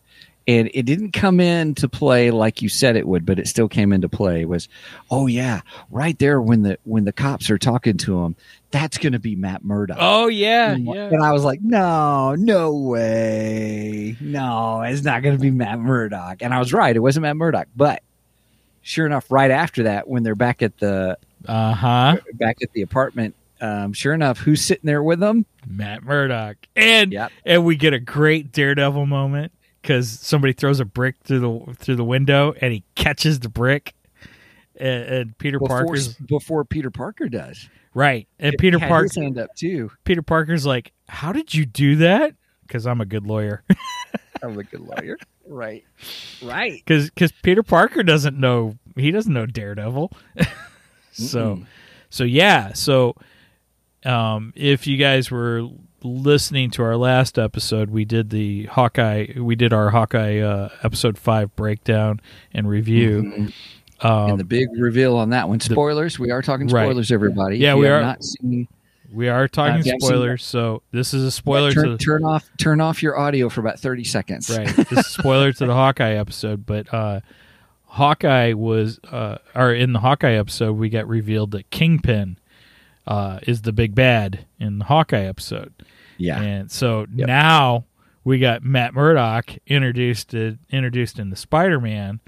[0.49, 3.93] and it didn't come into play like you said it would, but it still came
[3.93, 4.45] into play.
[4.47, 4.69] Was,
[5.11, 8.35] oh yeah, right there when the when the cops are talking to him,
[8.73, 9.99] that's going to be Matt Murdock.
[10.01, 11.09] oh yeah, And yeah.
[11.09, 14.17] And I was like, no, no way.
[14.21, 16.39] No, it's not going to be Matt Murdock.
[16.43, 16.95] And I was right.
[16.97, 17.69] It wasn't Matt Murdock.
[17.77, 18.03] But
[18.83, 22.17] sure enough, right after that, when they're back at the Uh huh.
[22.35, 25.45] back at the apartment, um, sure enough, who's sitting there with them?
[25.67, 27.33] Matt Murdock, and Yep.
[27.45, 31.97] and we get a great Daredevil moment because somebody throws a brick through the through
[31.97, 33.95] the window, and he catches the brick,
[34.77, 37.69] and, and Peter Before, Parker's before Peter Parker does.
[37.95, 39.91] right, and Peter He had Parker his hand up too.
[40.05, 42.35] Peter Parker's like, "How did you do that?"
[42.67, 43.63] Because I'm a good lawyer.
[44.43, 45.17] I'm a good lawyer.
[45.47, 45.85] right.
[46.43, 46.83] Right.
[46.87, 50.13] Because Peter Parker doesn't know he doesn't know Daredevil.
[51.13, 51.67] so Mm-mm.
[52.11, 53.15] so yeah so
[54.05, 55.69] um, if you guys were
[56.03, 59.27] listening to our last episode, we did the Hawkeye.
[59.37, 62.21] We did our Hawkeye uh, episode five breakdown
[62.53, 63.23] and review.
[63.23, 63.53] Mhm.
[64.01, 65.59] Um, and the big reveal on that one.
[65.61, 66.19] Spoilers.
[66.19, 66.85] we are talking Right.
[66.85, 67.59] spoilers, everybody.
[67.59, 68.01] Yeah, we are.
[68.01, 68.69] Not seen,
[69.13, 72.81] we are talking yeah, spoilers, so this is a spoiler turn, to turn off turn
[72.81, 74.51] off your audio for about 30 seconds.
[74.57, 74.69] right.
[74.77, 77.21] This is spoiler to the Hawkeye episode, but uh,
[77.87, 82.37] Hawkeye was, uh, or in the Hawkeye episode, we got revealed that Kingpin
[83.09, 85.73] uh, is the big bad in the Hawkeye episode.
[86.19, 86.41] Yeah.
[86.41, 87.27] And so Yep.
[87.27, 87.85] now
[88.23, 92.21] we got Matt Murdock introduced to, introduced in the Spider Man,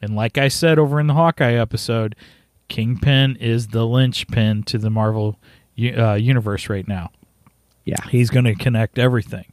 [0.00, 2.16] and like I said over in the Hawkeye episode,
[2.68, 5.38] Kingpin is the linchpin to the Marvel
[5.78, 7.10] uh, universe right now.
[7.84, 7.96] Yeah.
[8.10, 9.46] he's going to connect everything,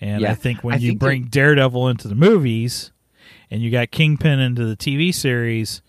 [0.00, 2.90] and I think when I you think bring Daredevil into the movies,
[3.50, 5.80] and you got Kingpin into the TV series,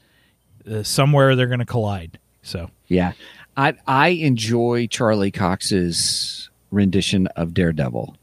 [0.70, 2.20] uh, somewhere they're going to collide.
[2.44, 3.14] So Yeah.
[3.60, 8.16] I I enjoy Charlie Cox's rendition of Daredevil.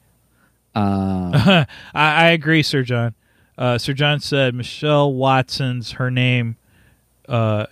[0.75, 3.15] Um, I, I agree, Sir John.
[3.59, 6.57] Uh, Sir John said Michelle Watson's her name.
[7.29, 7.67] Uh,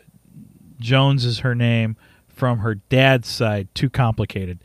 [0.78, 1.96] Jones is her name
[2.28, 3.68] from her dad's side.
[3.74, 4.58] Too complicated.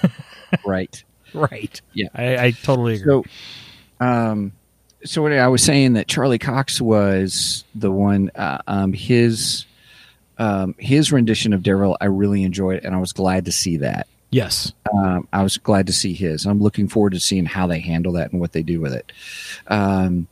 [0.66, 1.02] right.
[1.34, 1.80] right.
[1.92, 2.08] Yeah.
[2.14, 3.22] I, I totally agree.
[4.00, 4.52] So, um,
[5.04, 8.30] so what I was saying that Charlie Cox was the one.
[8.34, 9.66] Uh, um, his
[10.40, 14.06] um, his rendition of Daryl, I really enjoyed, and I was glad to see that.
[14.30, 14.72] yes.
[14.92, 16.46] um, I was glad to see his.
[16.46, 19.12] I'm looking forward to seeing how they handle that and what they do with it.
[19.68, 20.26] Um,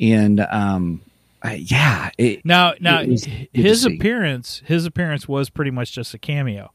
[0.00, 1.02] and um,
[1.42, 6.14] I, yeah, it, Now, now It was his appearance, his appearance was pretty much just
[6.14, 6.72] a cameo,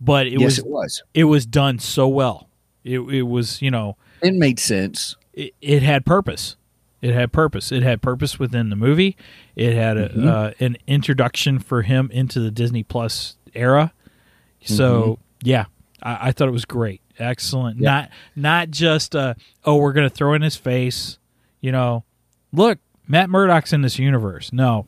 [0.00, 1.02] but it yes, was it was.
[1.14, 2.48] it was done so well.
[2.84, 5.16] It it was you know It made sense.
[5.32, 6.56] it, it had purpose.
[7.06, 7.70] It had purpose.
[7.72, 9.16] It had purpose within the movie.
[9.54, 10.26] It had a, Mhm.
[10.26, 13.92] uh, an introduction for him into the Disney Plus era.
[14.64, 15.66] So yeah,
[16.02, 17.78] I, I thought it was great, excellent.
[17.78, 17.90] Yeah.
[17.90, 19.34] Not not just uh,
[19.64, 21.18] oh we're gonna throw in his face.
[21.60, 22.04] You know,
[22.52, 24.52] look, Matt Murdock's in this universe.
[24.52, 24.86] No,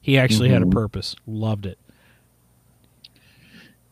[0.00, 0.70] he actually had a Mhm.
[0.72, 1.16] purpose.
[1.26, 1.78] Loved it.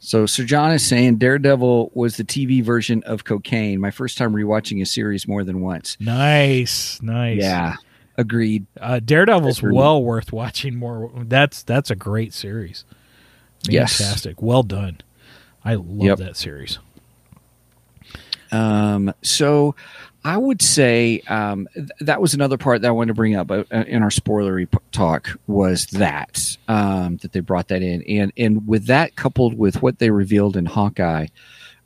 [0.05, 3.81] So Sir John is saying Daredevil was the TV version of cocaine.
[3.81, 5.97] My first time rewatching a series more than once.
[5.99, 7.41] Nice, nice.
[7.41, 7.77] Yeah,
[8.19, 8.67] agreed.
[8.79, 9.75] Uh, Daredevil's Agreed.
[9.77, 11.11] well worth watching more.
[11.17, 12.85] That's that's a great series.
[13.67, 13.97] Yes.
[13.97, 14.43] Fantastic.
[14.43, 14.99] Well done.
[15.65, 16.19] I love Yep.
[16.19, 16.79] that series.
[18.53, 19.75] Um, so
[20.25, 23.51] I would say um, th- that was another part that I wanted to bring up
[23.51, 28.33] uh, in our spoilery p- talk was that um, that they brought that in, and
[28.37, 31.27] and with that coupled with what they revealed in Hawkeye,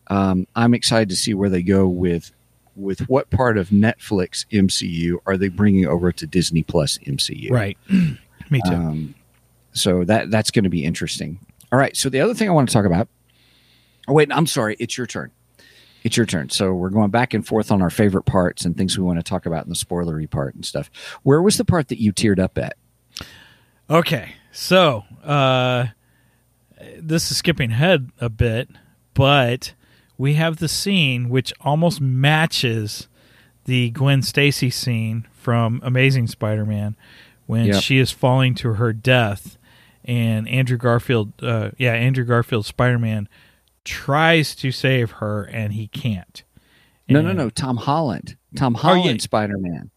[0.07, 2.30] um, I'm excited to see where they go with
[2.76, 7.51] with what part of Netflix MCU are they bringing over to Disney Plus MCU.
[7.51, 7.76] Right.
[7.91, 8.72] Me too.
[8.72, 9.14] Um,
[9.72, 11.41] so that that's going to be interesting.
[11.72, 11.97] All right.
[11.97, 13.09] So the other thing I want to talk about.
[14.07, 14.76] Oh wait, I'm sorry.
[14.78, 15.32] It's your turn.
[16.05, 16.51] It's your turn.
[16.51, 19.22] So we're going back and forth on our favorite parts and things we want to
[19.22, 20.90] talk about in the spoilery part and stuff.
[21.22, 22.76] Where was the part that you teared up at?
[23.90, 25.86] Okay, so uh,
[26.99, 28.68] this is skipping ahead a bit,
[29.14, 29.72] but
[30.18, 33.09] we have the scene which almost matches
[33.64, 36.96] the Gwen Stacy scene from Amazing Spider-Man
[37.46, 37.82] when Yep.
[37.82, 39.57] she is falling to her death,
[40.05, 43.28] and Andrew Garfield, uh, yeah, Andrew Garfield Spider-Man
[43.89, 46.45] tries to save her and he can't.
[47.09, 47.49] No, no, no.
[47.49, 48.36] Tom Holland.
[48.55, 48.82] Tom Oh, yeah.
[49.01, 49.91] Holland Spider Man.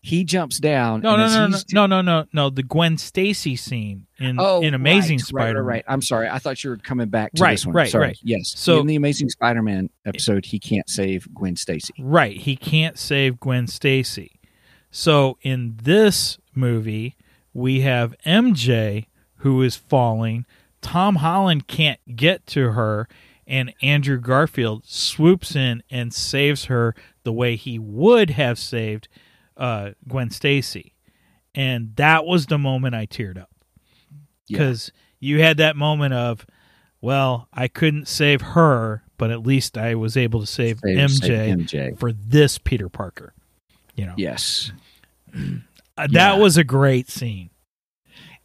[0.00, 1.00] He jumps down.
[1.00, 2.50] No, and no, no, no, no, no, no, no.
[2.50, 5.64] The Gwen Stacy scene in Oh, in Amazing right, right, Spider-Man.
[5.64, 5.84] Right, right.
[5.88, 6.28] I'm sorry.
[6.28, 7.74] I thought you were coming back to Right, this one.
[7.74, 8.06] right, Sorry.
[8.08, 8.18] right.
[8.22, 8.52] Yes.
[8.56, 11.94] So- in the Amazing Spider-Man episode, he can't save Gwen Stacy.
[11.98, 14.38] Right, he can't save Gwen Stacy.
[14.90, 17.16] So in this movie,
[17.52, 20.46] we have MJ who is falling.
[20.80, 23.08] Tom Holland can't get to her,
[23.48, 26.94] and Andrew Garfield swoops in and saves her
[27.24, 29.08] the way he would have saved
[29.56, 30.94] uh, Gwen Stacy.
[31.54, 33.50] And that was the moment I teared up
[34.46, 34.58] Yeah.
[34.58, 36.46] because you had that moment of,
[37.00, 41.26] well, I couldn't save her, but at least I was able to save, Save- MJ,
[41.26, 41.98] save MJ.
[41.98, 43.32] for this Peter Parker.
[43.96, 44.70] You know, Yes.
[45.34, 45.40] Uh,
[45.96, 46.36] that Yeah.
[46.36, 47.50] was a great scene.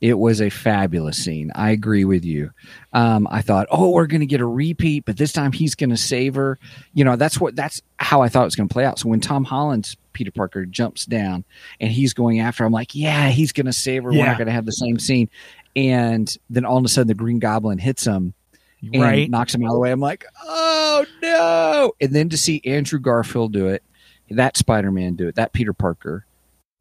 [0.04, 1.50] It was a fabulous scene.
[1.56, 2.52] I agree with you.
[2.92, 5.92] Um, I thought, oh, we're going to get a repeat, but this time he's going
[5.92, 6.60] to save her.
[6.94, 9.00] You know, that's what that's how I thought it was going to play out.
[9.00, 11.46] So when Tom Holland's Peter Parker jumps down
[11.80, 14.12] and he's going after, I'm like, yeah, he's going to save her.
[14.12, 15.30] We're not going to have the same scene.
[15.74, 18.34] And then all of a sudden, the Green Goblin hits him
[18.82, 19.30] and right?
[19.30, 19.92] knocks him out of the way.
[19.94, 21.94] I'm like, oh no!
[22.02, 23.84] And then to see Andrew Garfield do it,
[24.32, 26.26] that Spider Man do it, that Peter Parker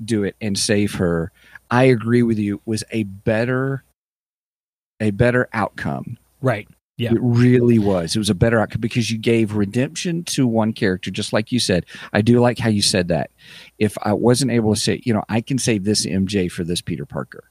[0.05, 1.31] do it and save her,
[1.73, 3.83] I agree with you, was a better
[5.01, 6.18] a better outcome.
[6.41, 6.68] right.
[6.99, 7.12] Yeah.
[7.12, 8.14] It really was.
[8.14, 11.59] It was a better outcome because you gave redemption to one character, just like you
[11.59, 11.87] said.
[12.12, 13.31] I do like how you said that.
[13.79, 16.81] If I wasn't able to say, you know, I can save this MJ for this
[16.83, 17.45] Peter Parker.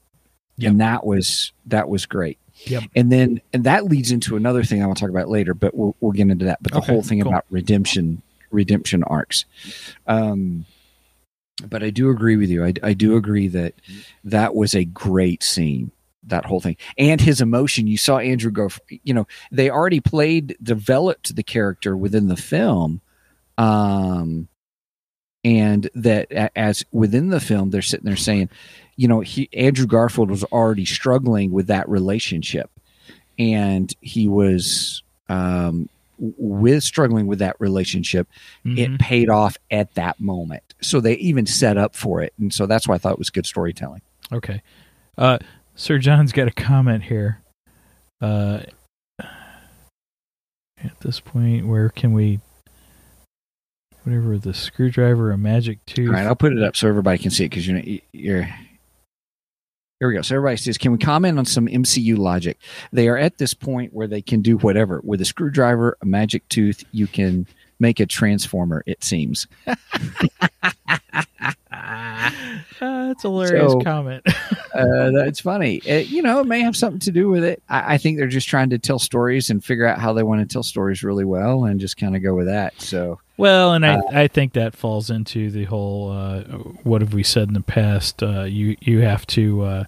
[0.56, 0.70] Yep.
[0.70, 2.38] And that was that was great.
[2.66, 2.84] Yep.
[2.94, 5.74] And then and that leads into another thing I want to talk about later, but
[5.74, 6.62] we'll we'll get into that.
[6.62, 7.32] But the Okay, whole thing cool.
[7.32, 9.44] about redemption redemption arcs.
[10.06, 10.64] Um
[11.68, 12.64] but I do agree with you.
[12.64, 13.74] I, I do agree that
[14.24, 15.90] that was a great scene.
[16.24, 17.88] That whole thing and his emotion.
[17.88, 18.68] You saw Andrew go.
[18.88, 23.00] You know, they already played, developed the character within the film,
[23.58, 24.46] um,
[25.42, 28.50] and that as within the film, they're sitting there saying,
[28.94, 32.70] you know, he Andrew Garfield was already struggling with that relationship,
[33.36, 35.88] and he was um,
[36.38, 38.28] with struggling with that relationship
[38.64, 38.78] Mhm.
[38.78, 40.62] it paid off at that moment.
[40.80, 42.32] So they even set up for it.
[42.38, 44.02] And so that's why I thought it was good storytelling.
[44.32, 44.62] Okay.
[45.18, 45.38] Uh,
[45.74, 47.40] Sir John's got a comment here.
[48.20, 48.60] Uh,
[49.18, 52.40] at this point, where can we?
[54.04, 56.08] Whatever the screwdriver, a magic tooth.
[56.08, 57.80] All right, I'll put it up so everybody can see it because you're,
[58.12, 58.48] you're.
[60.02, 60.22] Here we go.
[60.22, 62.58] So everybody says, can we comment on some MCU logic?
[62.92, 65.00] They are at this point where they can do whatever.
[65.04, 67.46] With a screwdriver, a magic tooth, you can
[67.78, 69.46] make a transformer, it seems.
[72.80, 74.24] That's a hilarious So- comment.
[74.74, 75.76] Uh, that's funny.
[75.84, 77.62] It, you know, it may have something to do with it.
[77.68, 80.40] I, I think they're just trying to tell stories and figure out how they want
[80.40, 82.80] to tell stories really well and just kind of go with that.
[82.80, 86.40] So, Well, and I, Uh, I think that falls into the whole uh,
[86.84, 88.22] what have we said in the past?
[88.22, 89.84] Uh, you you have to uh,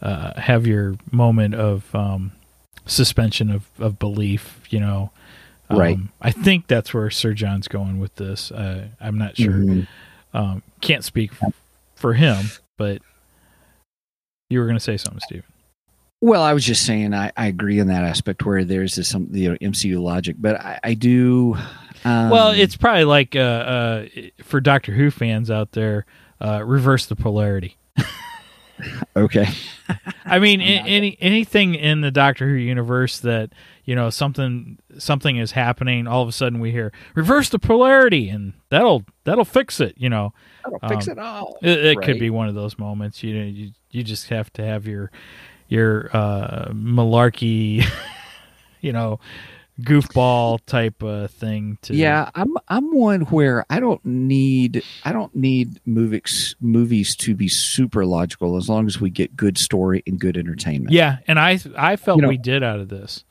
[0.00, 2.32] uh, have your moment of um,
[2.86, 4.60] suspension of, of belief.
[4.70, 5.10] You know,
[5.68, 5.98] um, Right.
[6.22, 8.50] I think that's where Sir John's going with this.
[8.50, 9.52] Uh, I'm not sure.
[9.52, 9.86] mhm.
[10.34, 11.54] Um, can't speak f-
[11.94, 13.00] for him, but
[14.50, 15.44] you were going to say something, Steve.
[16.20, 19.28] Well, I was just saying I, I agree in that aspect where there's this some
[19.30, 21.56] you know MCU logic, but I, I do.
[22.04, 24.06] Um, well, it's probably like uh, uh,
[24.42, 26.06] for Doctor Who fans out there,
[26.40, 27.76] uh, reverse the polarity.
[29.16, 29.48] Okay.
[30.24, 33.50] I mean, any anything in the Doctor Who universe that
[33.88, 38.28] you know something something is happening, all of a sudden we hear reverse the polarity,
[38.28, 39.94] and that'll that'll fix it.
[39.96, 41.56] You know, That'll fix Um, it all.
[41.62, 43.22] it, it could be one of those moments.
[43.22, 45.10] You know, you you just have to have your
[45.68, 47.82] your uh, malarkey,
[48.82, 49.20] you know,
[49.80, 51.94] goofball type uh, thing to.
[51.94, 57.48] Yeah, I'm I'm one where I don't need I don't need movies movies to be
[57.48, 60.92] super logical as long as we get good story and good entertainment.
[60.92, 63.24] yeah, and I I felt You know- we did out of this.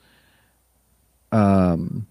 [1.32, 2.08] Um.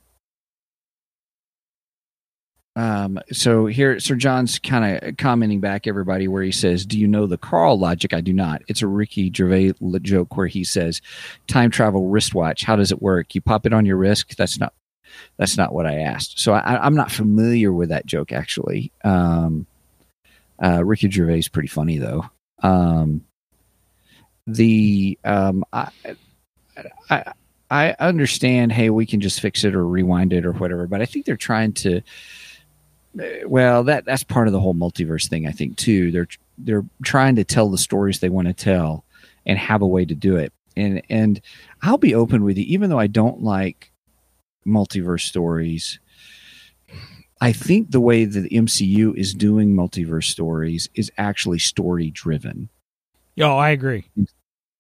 [2.77, 7.09] Um, so here, Sir John's kind of commenting back everybody where he says, "Do you
[7.09, 8.12] know the Karl logic?
[8.12, 8.62] I do not.
[8.69, 11.01] It's a Ricky Gervais joke where he says,
[11.47, 12.64] "Time travel wristwatch.
[12.64, 13.35] How does it work?
[13.35, 14.37] You pop it on your wrist.
[14.37, 14.75] That's not.
[15.39, 16.39] That's not what I asked.
[16.39, 18.93] So I, I'm not familiar with that joke actually.
[19.05, 19.67] Um,
[20.62, 22.27] uh, Ricky Gervais is pretty funny though.
[22.62, 23.25] Um,
[24.47, 25.91] the um, I,
[27.11, 27.33] I I
[27.71, 28.73] understand.
[28.73, 30.87] Hey, we can just fix it or rewind it or whatever.
[30.87, 31.99] But I think they're trying to.
[33.19, 35.47] uh, Well, that that's part of the whole multiverse thing.
[35.47, 36.11] I think too.
[36.12, 39.05] They're they're trying to tell the stories they want to tell
[39.45, 40.53] and have a way to do it.
[40.77, 41.41] And and
[41.83, 43.91] I'll be open with you, even though I don't like
[44.67, 45.99] multiverse stories.
[47.41, 52.71] I think the way that the MCU is doing multiverse stories is actually story driven.
[53.39, 54.07] Oh, I agree.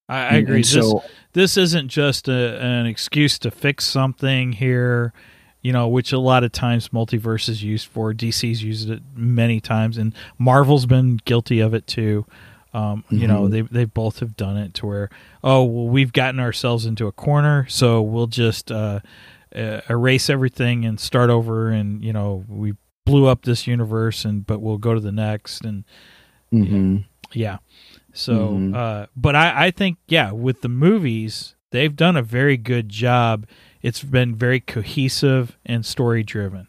[0.08, 0.56] I, I agree.
[0.56, 1.02] and This, so
[1.32, 5.12] this isn't just a, an excuse to fix something here,
[5.62, 8.12] you know, which a lot of times multiverse is used for.
[8.14, 12.24] DC's used it many times, and Marvel's been guilty of it too.
[12.72, 13.50] Um, You know, Mhm.
[13.50, 15.08] they they both have done it to where,
[15.42, 19.00] oh, well, we've gotten ourselves into a corner, so we'll just uh,
[19.54, 22.74] uh, erase everything and start over, and you know, we
[23.06, 25.84] blew up this universe, and but we'll go to the next, and
[26.52, 27.04] mhm.
[27.32, 27.58] yeah.
[28.16, 28.74] So, Mhm.
[28.74, 33.46] uh, but I, I think, yeah, with the movies, they've done a very good job.
[33.82, 36.68] It's been very cohesive and story driven.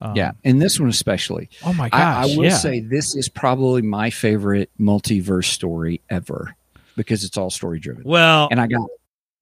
[0.00, 1.48] Um, yeah, and this one especially.
[1.64, 2.24] Oh my I, gosh.
[2.24, 2.56] I will yeah.
[2.56, 6.56] say this is probably my favorite multiverse story ever
[6.96, 8.02] because it's all story driven.
[8.04, 8.88] Well, And I got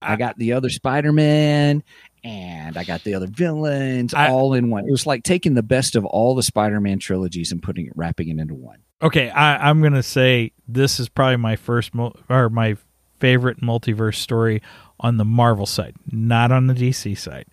[0.02, 1.82] I got the other Spider Man
[2.24, 4.86] and I got the other villains I- all in one.
[4.86, 7.92] It was like taking the best of all the Spider Man trilogies and putting it
[7.96, 8.78] wrapping it into one.
[9.02, 12.76] okay, I, I'm gonna say this is probably my first mul- or my
[13.18, 14.62] favorite multiverse story
[15.00, 17.46] on the Marvel side, not on the DC side.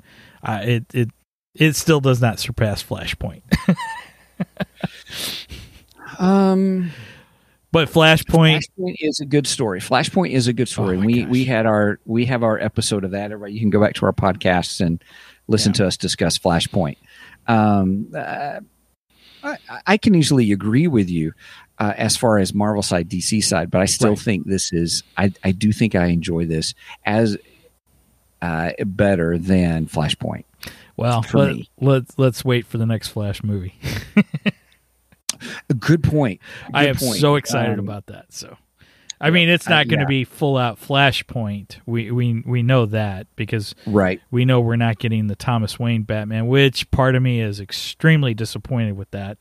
[0.43, 1.09] Uh, it it
[1.55, 3.41] it still does not surpass Flashpoint,
[6.20, 6.91] Um
[7.72, 8.61] but Flashpoint.
[8.80, 9.80] Flashpoint is a good story.
[9.80, 10.97] Flashpoint is a good story.
[10.97, 11.30] Oh we gosh.
[11.32, 13.32] we had our we have our episode of that.
[13.32, 15.03] Everybody, you can go back to our podcasts and
[15.47, 15.78] listen Yeah.
[15.78, 16.97] to us discuss Flashpoint.
[17.47, 18.59] Um, uh,
[19.43, 19.57] I,
[19.88, 21.34] I can easily agree with you
[21.80, 24.20] uh, as far as Marvel side, DC side, but I still Right.
[24.20, 25.03] think this is.
[25.17, 26.74] I I do think I enjoy this
[27.05, 27.38] as
[28.41, 30.43] uh, better than Flashpoint.
[30.97, 33.76] Well, let, let's let's wait for the next Flash movie.
[35.70, 36.42] A good point.
[36.74, 37.20] I am point.
[37.20, 38.32] so excited Um, about that.
[38.34, 38.58] So,
[39.22, 40.08] I mean, it's uh, not going to yeah.
[40.22, 41.78] be full out Flashpoint.
[41.86, 44.22] We we we know that because Right.
[44.32, 48.34] we know we're not getting the Thomas Wayne Batman, which part of me is extremely
[48.34, 49.38] disappointed with that.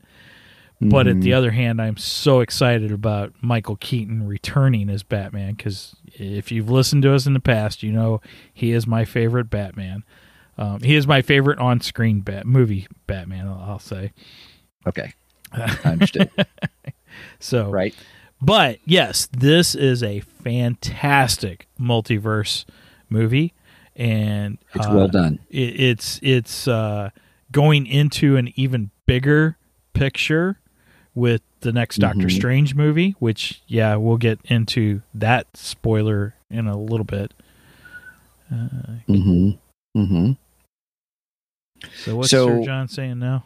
[0.81, 1.21] But at Mhm.
[1.23, 6.69] the other hand, I'm so excited about Michael Keaton returning as Batman because if you've
[6.69, 8.21] listened to us in the past, you know
[8.53, 10.03] he is my favorite Batman.
[10.57, 13.47] Um, he is my favorite on-screen bat movie Batman.
[13.47, 14.11] I'll, I'll say.
[14.87, 15.13] okay,
[15.53, 16.29] I understood.
[17.39, 17.93] So, right.
[18.41, 22.65] but yes, this is a fantastic multiverse
[23.09, 23.53] movie,
[23.95, 25.39] and It's uh, well done.
[25.49, 27.09] it, it's it's uh,
[27.51, 29.57] going into an even bigger
[29.93, 30.59] picture
[31.15, 32.31] with the next Doctor Mhm.
[32.31, 37.33] Strange movie, which yeah, we'll get into that spoiler in a little bit.
[38.51, 39.49] Uh, Mm-hmm.
[39.99, 40.31] Mm-hmm.
[42.05, 43.43] so what's So- Sir John saying now?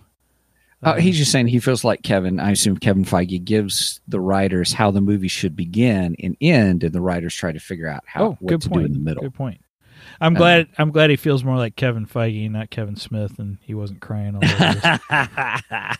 [0.84, 2.40] Uh, he's just saying he feels like Kevin.
[2.40, 6.94] I assume Kevin Feige gives the writers how the movie should begin and end, and
[6.94, 8.82] the writers try to figure out how oh, what good to point.
[8.82, 9.24] do in the middle.
[9.24, 9.62] Good point.
[10.20, 10.68] I'm glad.
[10.78, 14.36] I'm glad he feels more like Kevin Feige, not Kevin Smith, and he wasn't crying
[14.36, 15.00] all over.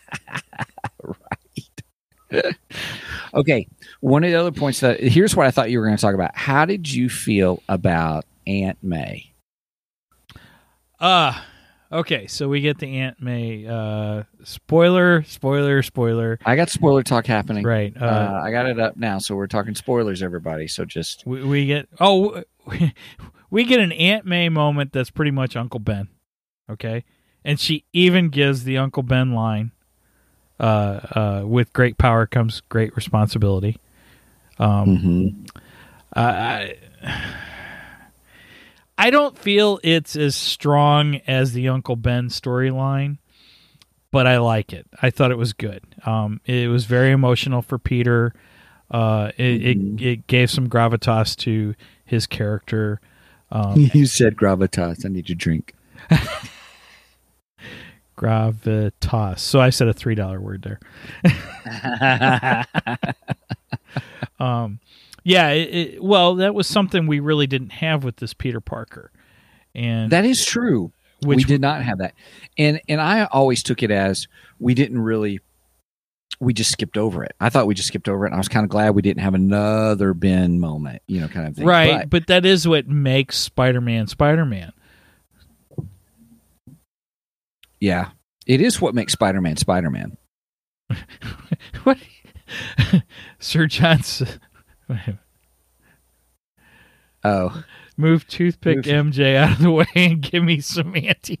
[1.02, 2.54] right.
[3.34, 3.66] okay.
[4.00, 6.14] One of the other points that here's what I thought you were going to talk
[6.14, 6.36] about.
[6.36, 9.32] How did you feel about Aunt May?
[11.00, 11.40] Uh
[11.94, 12.26] okay.
[12.26, 13.66] So we get the Aunt May.
[13.66, 16.38] Uh, spoiler, spoiler, spoiler.
[16.44, 17.64] I got spoiler talk happening.
[17.64, 17.94] Right.
[17.98, 20.68] Uh, Uh, I got it up now, so we're talking spoilers, everybody.
[20.68, 22.42] So just we, we get oh
[23.50, 26.08] we get an Aunt May moment that's pretty much Uncle Ben.
[26.70, 27.04] Okay,
[27.44, 29.70] and she even gives the Uncle Ben line.
[30.60, 33.76] Uh, uh, with great power comes great responsibility.
[34.58, 35.50] Um, Mhm.
[36.14, 36.76] I
[38.96, 43.18] I don't feel it's as strong as the Uncle Ben storyline,
[44.10, 44.86] but I like it.
[45.02, 45.82] I thought it was good.
[46.06, 48.32] Um, it was very emotional for Peter.
[48.90, 50.00] Uh, it, Mhm.
[50.00, 51.74] it it gave some gravitas to
[52.04, 53.00] his character.
[53.50, 55.04] Um, you said gravitas.
[55.04, 55.74] I need to drink.
[58.16, 59.40] gravitas.
[59.40, 60.80] So I said a three dollar word there.
[64.40, 64.80] Um,
[65.24, 65.48] yeah.
[65.50, 69.10] It, it, well, that was something we really didn't have with this Peter Parker,
[69.74, 70.92] and that is true.
[71.26, 72.14] we did not have that,
[72.56, 74.28] and and I always took it as
[74.60, 75.40] we didn't really.
[76.40, 77.32] We just skipped over it.
[77.40, 78.28] I thought we just skipped over it.
[78.30, 81.46] And I was kind of glad we didn't have another Ben moment, you know, kind
[81.46, 81.64] of thing.
[81.64, 84.72] right, But- but that is what makes Spider-Man Spider-Man.
[87.80, 88.10] yeah,
[88.46, 90.16] it is what makes Spider-Man Spider-Man.
[91.84, 91.98] what,
[93.38, 94.28] Sir Johnson?
[97.26, 97.64] Oh,
[97.96, 101.38] Move toothpick Move- MJ out of the way and give me some anti.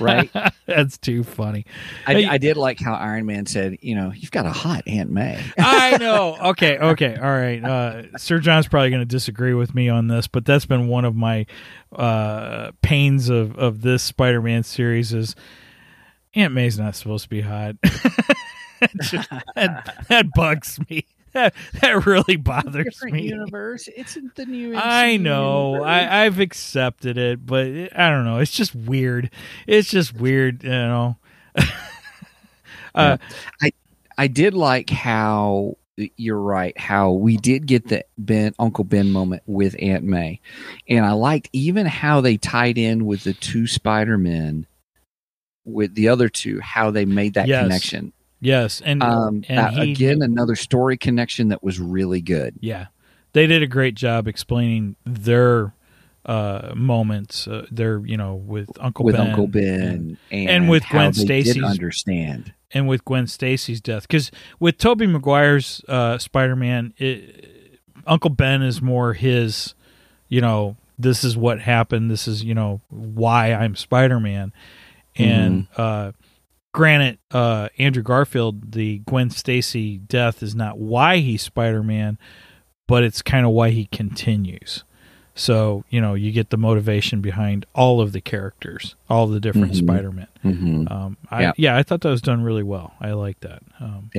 [0.00, 0.30] Right.
[0.66, 1.66] That's too funny.
[2.06, 4.82] I, Hey- I did like how Iron Man said, you know, you've got a hot
[4.88, 5.40] Aunt May.
[5.58, 6.36] I know.
[6.50, 7.62] Okay, okay, all right.
[7.62, 11.04] Uh, Sir John's probably going to disagree with me on this, but that's been one
[11.04, 11.46] of my
[11.94, 15.36] uh, pains of of this Spider-Man series is
[16.34, 17.76] Aunt May's not supposed to be hot.
[19.02, 21.06] Just- that, that bugs me.
[21.32, 23.22] That that really bothers me.
[23.22, 23.88] universe.
[23.96, 24.76] It's the new.
[24.76, 25.82] I know.
[25.82, 28.36] I, I've accepted it, but it, I don't know.
[28.38, 29.30] It's just weird.
[29.66, 31.16] It's just weird, you know.
[32.94, 33.16] uh,
[34.18, 35.76] I did like how
[36.16, 36.76] you're right.
[36.78, 40.40] How we did get the Ben Uncle Ben moment with Aunt May,
[40.88, 44.66] and I liked even how they tied in with the two Spider Men,
[45.64, 46.60] with the other two.
[46.60, 47.62] How they made that Yes.
[47.64, 48.12] connection.
[48.44, 52.56] Yes, and Um, and that- he again, another story connection that was really good.
[52.60, 52.86] Yeah,
[53.32, 55.72] they did a great job explaining their
[56.26, 57.46] uh, moments.
[57.48, 61.12] Uh, their you know with Uncle with Ben Uncle Ben and, And with how Gwen
[61.14, 62.52] Stacy's- understand.
[62.74, 64.02] and with Gwen Stacy's death.
[64.08, 66.94] Because with Tobey Maguire's uh, Spider Man,
[68.06, 69.74] Uncle Ben is more his.
[70.28, 72.10] You know, this is what happened.
[72.10, 74.52] This is you know why I'm Spider Man,
[75.16, 76.12] and uh,
[76.72, 82.18] granted, uh, Andrew Garfield, the Gwen Stacy death is not why he's Spider Man,
[82.88, 84.84] but it's kind of why he continues.
[85.34, 89.72] So you know, you get the motivation behind all of the characters, all the different
[89.72, 89.76] Mhm.
[89.78, 90.26] Spider-Men.
[90.42, 91.52] hmm Um, I, Yeah.
[91.56, 91.76] yeah.
[91.76, 92.92] I thought that was done really well.
[93.00, 93.62] I like that.
[93.80, 94.10] Um,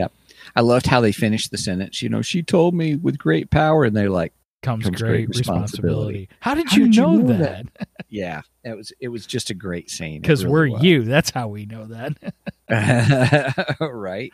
[0.55, 2.01] I loved how they finished the sentence.
[2.01, 4.33] You know, she told me with great power, and they're like,
[4.63, 6.27] comes, Comes great, great responsibility.
[6.27, 6.29] responsibility.
[6.39, 7.65] How did How you did you know, know that?
[8.09, 10.21] "Yeah." It was it was just a great scene.
[10.21, 10.83] Because really we're was.
[10.83, 11.03] you.
[11.03, 13.77] That's how we know that.
[13.81, 14.31] right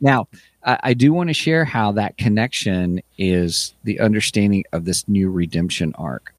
[0.00, 0.28] now
[0.62, 5.28] I, I do want to share how that connection is the understanding of this new
[5.30, 6.32] redemption arc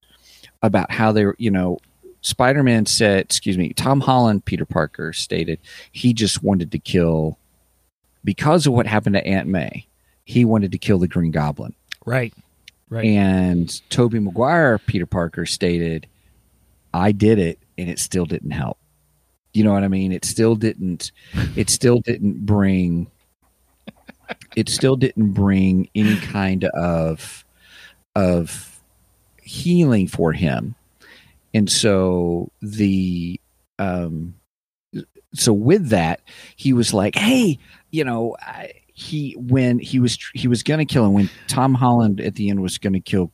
[0.61, 1.77] about how they you know
[2.21, 5.59] spider-man said excuse me tom holland peter parker stated
[5.91, 7.37] he just wanted to kill
[8.23, 9.85] because of what happened to aunt may
[10.23, 12.33] he wanted to kill the green goblin right.
[12.89, 13.05] Right.
[13.05, 16.07] and tobey maguire peter parker stated
[16.91, 18.77] i did it and it still didn't help.
[19.53, 20.11] You know what i mean?
[20.11, 21.11] It still didn't
[21.55, 23.07] it still didn't bring
[24.55, 27.45] it still didn't bring any kind of
[28.15, 28.79] of
[29.41, 30.75] healing for him.
[31.53, 33.39] And so the
[33.79, 34.35] um
[35.33, 36.21] so with that
[36.55, 37.57] he was like hey
[37.91, 41.73] you know I, he when he was he was going to kill him when tom
[41.73, 43.31] holland at the end was going to kill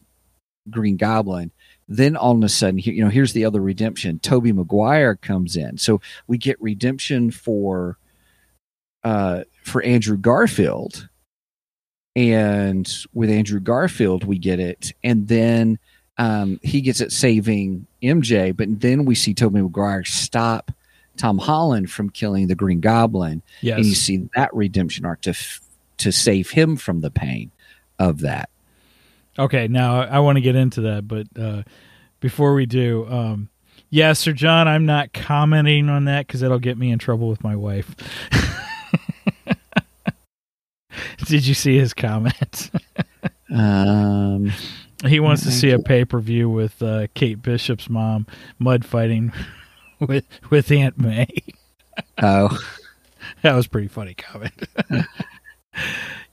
[0.70, 1.51] green goblin
[1.88, 4.20] then all of a sudden you know here's the other redemption.
[4.20, 5.78] Tobey maguire comes in.
[5.78, 7.97] So we get redemption for
[9.03, 11.09] uh for andrew garfield.
[12.16, 14.93] And with andrew garfield we get it.
[15.03, 15.80] And then
[16.18, 20.72] um he gets it saving mj but then we see tobey maguire stop
[21.18, 23.78] tom holland from killing the green goblin yes.
[23.78, 25.61] and you see that redemption arc to f-
[25.97, 27.51] to save him from the pain
[27.99, 28.49] of that
[29.38, 31.63] Okay, now I want to get into that, but uh,
[32.22, 33.49] before we do, um,
[33.89, 37.43] yeah, Sir John, I'm not commenting on that because that'll get me in trouble with
[37.43, 37.93] my wife.
[41.26, 42.72] Did you see his comment?
[43.55, 44.51] um
[45.05, 48.26] he wants to see a pay per view with uh, Kate Bishop's mom
[48.57, 49.32] mud fighting
[50.08, 51.28] with with Aunt May.
[52.22, 52.58] oh
[53.41, 54.54] That was a pretty funny comment.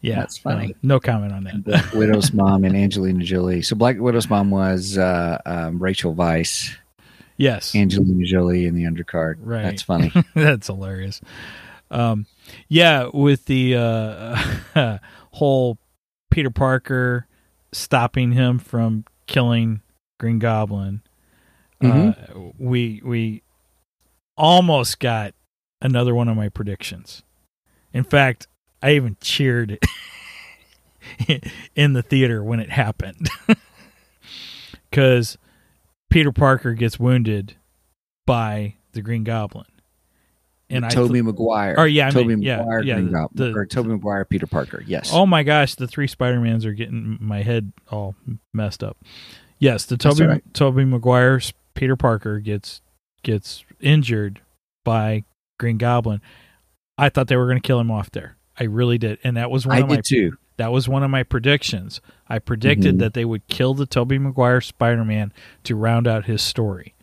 [0.01, 0.67] yeah, That's funny.
[0.67, 1.65] um, no comment on that.
[1.65, 3.63] Black Widow's mom and Angelina Jolie.
[3.63, 6.77] So Black Widow's mom was uh, um, Rachel Weisz,
[7.37, 9.37] Yes, Angelina Jolie in the undercard.
[9.41, 9.63] Right.
[9.63, 10.13] That's funny.
[10.35, 11.21] That's hilarious.
[11.91, 12.27] Um,
[12.69, 14.99] yeah, with the uh,
[15.33, 15.79] whole
[16.31, 17.27] Peter Parker
[17.73, 19.81] stopping him from killing
[20.19, 21.03] Green Goblin,
[21.83, 22.13] uh,
[22.59, 23.43] we we
[24.37, 25.35] almost got
[25.81, 27.23] another one of my predictions.
[27.93, 28.47] In fact,
[28.83, 29.79] I even cheered
[31.77, 33.29] in the theater when it happened
[34.91, 35.39] because
[36.11, 37.57] Peter Parker gets wounded
[38.27, 39.67] by the Green Goblin,
[40.69, 41.75] and Tobey I th- Maguire.
[41.79, 44.83] Oh yeah, I Tobey mean, Maguire, yeah, yeah, Green Goblin, or Tobey Maguire, Peter Parker.
[44.87, 45.11] Yes.
[45.13, 48.15] Oh my gosh, the three Spider Mans are getting my head all
[48.53, 48.97] messed up.
[49.59, 50.43] Yes, the Tobey right.
[50.55, 51.41] Tobey Maguire
[51.75, 52.81] Peter Parker gets
[53.23, 54.41] gets injured
[54.85, 55.25] by
[55.59, 56.21] Green Goblin.
[56.99, 58.37] I thought they were going to kill him off there.
[58.59, 60.37] I really did, and that was one I of my too.
[60.59, 62.01] that was one of my predictions.
[62.29, 62.99] I predicted Mhm.
[62.99, 65.33] that they would kill the Tobey Maguire Spider Man
[65.65, 66.95] to round out his story,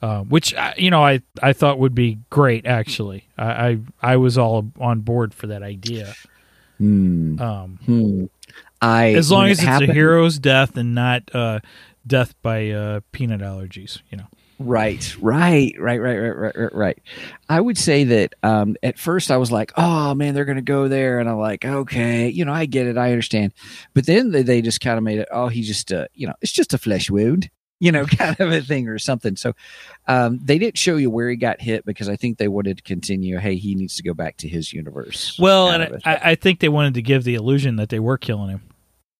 [0.00, 2.64] uh, which uh, you know I I thought would be great.
[2.64, 6.14] Actually, I I, I was all on board for that idea.
[6.78, 7.40] Hmm.
[7.40, 8.24] Um, Hmm.
[8.80, 11.58] I as long as it it's happened- a hero's death and not uh,
[12.06, 14.26] death by uh, peanut allergies, you know.
[14.58, 16.98] Right, right, right, right, right, right, right, right.
[17.48, 20.62] I would say that um, at first I was like, "Oh man, they're going to
[20.62, 23.54] go there," and I'm like, "Okay, you know, I get it, I understand."
[23.94, 26.34] But then they, they just kind of made it, "Oh, he just, uh, you know,
[26.42, 27.50] it's just a flesh wound,"
[27.80, 29.36] you know, kind of a thing or something.
[29.36, 29.54] So
[30.08, 32.82] um, they didn't show you where he got hit because I think they wanted to
[32.82, 33.38] continue.
[33.38, 35.38] Hey, he needs to go back to his universe.
[35.38, 38.50] Well, and I, I think they wanted to give the illusion that they were killing
[38.50, 38.62] him.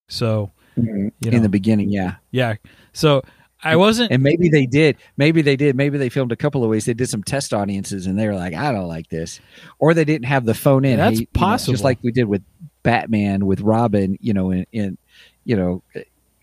[0.09, 1.13] So thing.
[1.21, 2.15] you in the beginning, yeah.
[2.31, 2.55] yeah.
[2.91, 3.21] So
[3.63, 4.11] I wasn't.
[4.11, 4.97] And maybe they did.
[5.17, 5.75] Maybe they did.
[5.75, 6.85] Maybe they filmed a couple of ways.
[6.85, 9.39] They did some test audiences, and they were like, "I don't like this,"
[9.79, 10.97] or they didn't have the phone in.
[10.97, 11.73] That's you know, possible.
[11.73, 12.41] just like we did with
[12.83, 14.17] Batman with Robin.
[14.21, 14.97] You know, in, in
[15.43, 15.83] you know,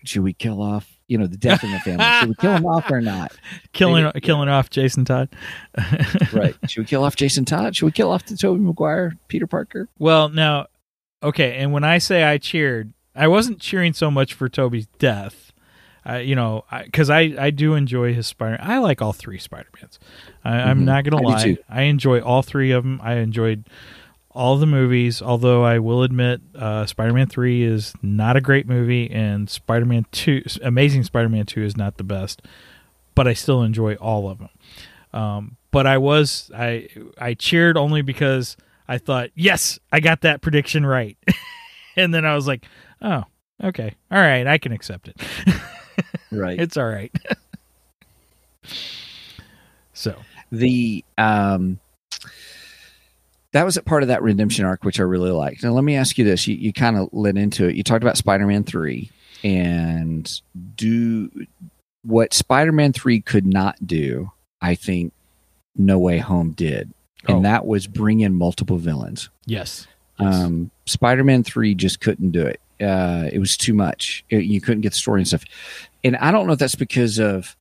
[0.03, 0.87] should we kill off?
[1.07, 2.05] You know, the death in the family.
[2.19, 3.31] should we kill him off or not?
[3.73, 5.29] killing Maybe- killing off Jason Todd.
[6.33, 6.55] Right.
[6.67, 7.75] Should we kill off Jason Todd?
[7.75, 9.87] Should we kill off the Tobey Maguire, Peter Parker?
[9.97, 10.67] Well, now,
[11.23, 15.46] okay, and when I say I cheered, I wasn't cheering so much for Tobey's death.
[16.15, 18.57] You know, because I, I, do enjoy his Spider.
[18.61, 19.99] I like all three Spider Mans.
[20.43, 20.85] I'm Mhm.
[20.85, 21.57] not gonna I lie.
[21.69, 23.01] I enjoy all three of them.
[23.03, 23.65] I enjoyed
[24.31, 25.21] all the movies.
[25.21, 29.85] Although I will admit, uh, Spider Man Three is not a great movie, and Spider
[29.85, 32.41] Man Two, Amazing Spider Man Two, is not the best.
[33.15, 34.49] But I still enjoy all of them.
[35.11, 36.87] Um, but I was I
[37.17, 38.55] I cheered only because
[38.87, 41.17] I thought, yes, I got that prediction right.
[41.97, 42.63] and then I was like,
[43.01, 43.23] oh,
[43.63, 43.95] okay.
[44.11, 45.19] All right, I can accept it.
[46.31, 46.59] Right.
[46.59, 47.11] it's all right.
[49.93, 50.15] so,
[50.51, 51.79] the um
[53.53, 55.95] that was a part of that redemption arc which i really liked now let me
[55.95, 59.09] ask you this you, you kind of lit into it you talked about spider-man 3
[59.43, 60.41] and
[60.75, 61.29] do
[62.03, 64.31] what spider-man 3 could not do
[64.61, 65.11] i think
[65.75, 66.93] no way home did
[67.27, 67.41] and Oh.
[67.41, 69.87] that was bring in multiple villains yes.
[70.19, 70.33] Yes.
[70.35, 72.59] um, Spider-Man Three just couldn't do it.
[72.81, 74.23] Uh, it was too much.
[74.29, 75.43] It- you couldn't get the story and stuff.
[76.03, 77.55] And I don't know if that's because of,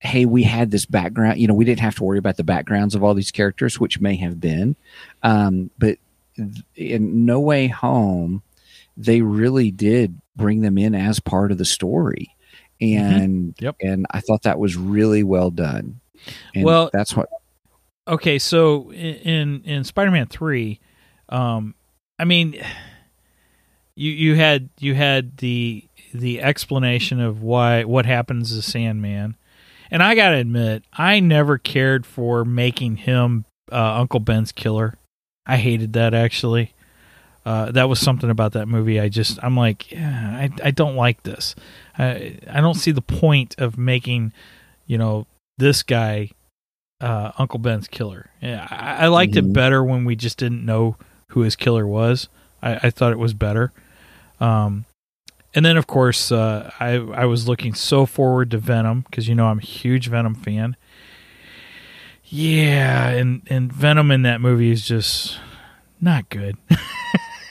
[0.00, 1.38] hey, we had this background.
[1.38, 4.00] You know, we didn't have to worry about the backgrounds of all these characters, which
[4.00, 4.76] may have been.
[5.22, 5.98] Um, but
[6.74, 8.42] in No Way Home,
[8.96, 12.34] they really did bring them in as part of the story,
[12.80, 13.76] and Yep.
[13.80, 16.00] and I thought that was really well done.
[16.54, 17.28] And Well- that's what.
[18.08, 20.78] okay, so in in, in Spider-Man 3,
[21.30, 21.74] um
[22.18, 22.56] I mean
[23.96, 25.84] you you had you had the
[26.14, 29.36] the explanation of why what happens to Sandman.
[29.90, 34.94] And I got to admit, I never cared for making him uh, Uncle Ben's killer.
[35.46, 36.72] I hated that actually.
[37.44, 38.98] Uh, that was something about that movie.
[38.98, 41.54] I just, I'm like, yeah, I, I don't like this.
[41.96, 44.32] I, I don't see the point of making,
[44.88, 46.30] you know, this guy
[47.00, 48.30] uh, Uncle Ben's killer.
[48.42, 49.52] Yeah, I, I liked it Mhm.
[49.52, 50.96] better when we just didn't know
[51.28, 52.28] who his killer was.
[52.60, 53.72] I, I thought it was better.
[54.40, 54.84] Um,
[55.54, 59.34] and then of course, uh, I I was looking so forward to Venom because you
[59.34, 60.76] know I'm a huge Venom fan.
[62.24, 65.38] Yeah, and and Venom in that movie is just
[66.00, 66.56] not good.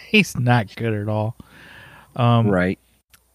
[0.09, 1.35] He's not good at all.
[2.15, 2.79] Um, right.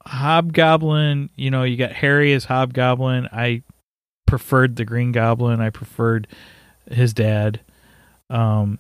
[0.07, 3.29] Hobgoblin, you know, you got Harry as Hobgoblin.
[3.33, 3.63] I
[4.27, 5.61] preferred the Green Goblin.
[5.61, 6.27] I preferred
[6.91, 7.61] his dad.
[8.31, 8.79] Um,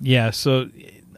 [0.00, 0.68] yeah, so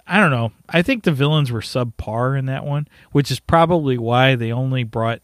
[0.06, 0.52] I don't know.
[0.68, 4.84] I think the villains were subpar in that one, which is probably why they only
[4.84, 5.20] brought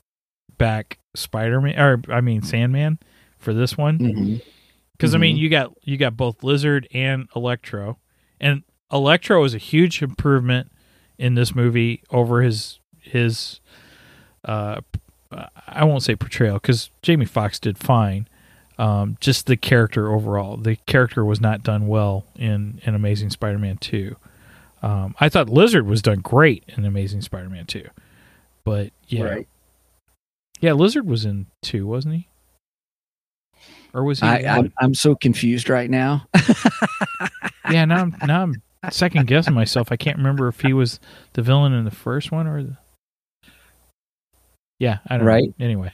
[0.56, 2.98] back Spider Man, or I mean Sandman,
[3.38, 3.98] for this one.
[3.98, 4.42] Mhm.
[4.92, 5.40] Because I mean, Mhm.
[5.40, 7.98] you got you got both Lizard and Electro,
[8.40, 8.62] and
[8.92, 10.70] Electro is a huge improvement
[11.18, 13.60] in this movie over his his.
[14.44, 14.80] Uh,
[15.66, 18.28] I won't say portrayal because Jamie Foxx did fine.
[18.78, 23.78] Um, just the character overall, the character was not done well in in Amazing Spider-Man
[23.78, 24.16] two.
[24.82, 27.88] Um, I thought Lizard was done great in Amazing Spider-Man two,
[28.64, 29.48] but yeah, Right.
[30.60, 32.28] yeah, Lizard was in two, wasn't he?
[33.94, 34.26] Or was he?
[34.26, 34.56] I?
[34.58, 34.72] I'm?
[34.78, 36.26] I'm so confused right now.
[37.70, 38.62] yeah, now I'm now I'm
[38.92, 39.90] second guessing myself.
[39.90, 41.00] I can't remember if he was
[41.32, 42.76] the villain in the first one or the.
[44.78, 45.48] Yeah, I don't Right.
[45.58, 45.64] know.
[45.64, 45.90] Anyway,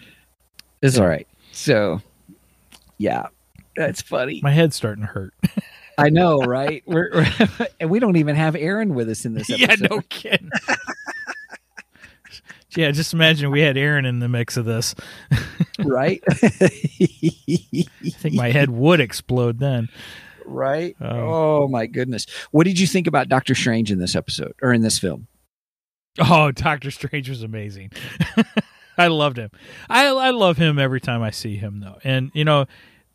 [0.82, 1.26] It's all right.
[1.52, 2.02] So,
[2.98, 3.28] yeah,
[3.76, 4.40] that's funny.
[4.42, 5.32] my head's starting to hurt.
[5.98, 6.82] I know, right?
[6.86, 9.80] We're, we're and we don't even have Aaron with us in this Episode.
[9.80, 10.50] yeah, no kidding.
[12.76, 14.94] yeah, just imagine we had Aaron in the mix of this.
[15.84, 16.22] right?
[16.28, 16.68] I
[18.18, 19.88] think my head would explode then.
[20.44, 20.96] right?
[21.00, 22.26] Um, oh my goodness!
[22.50, 25.28] What did you think about Doctor Strange in this episode or in this film?
[26.18, 27.90] Oh, Doctor Strange was amazing.
[28.96, 29.50] I loved him.
[29.88, 31.98] I I love him every time I see him though.
[32.04, 32.66] And you know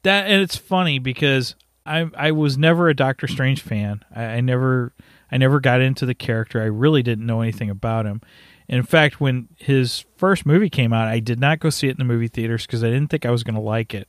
[0.03, 1.55] that and it's funny because
[1.89, 4.03] I I was never a Doctor Strange fan.
[4.15, 4.93] I, I never
[5.31, 6.61] I never got into the character.
[6.61, 8.21] I really didn't know anything about him.
[8.67, 11.97] In fact, when his first movie came out, I did not go see it in
[11.97, 14.07] the movie theaters because I didn't think I was going to like it.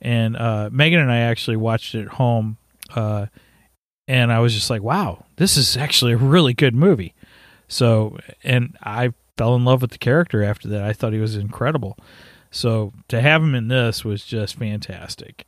[0.00, 2.58] And uh, Megan and I actually watched it at home,
[2.94, 3.26] uh,
[4.06, 7.14] and I was just like, "Wow, this is actually a really good movie."
[7.66, 10.84] So, and I fell in love with the character after that.
[10.84, 11.98] I thought he was incredible.
[12.50, 15.46] So to have him in this was just fantastic.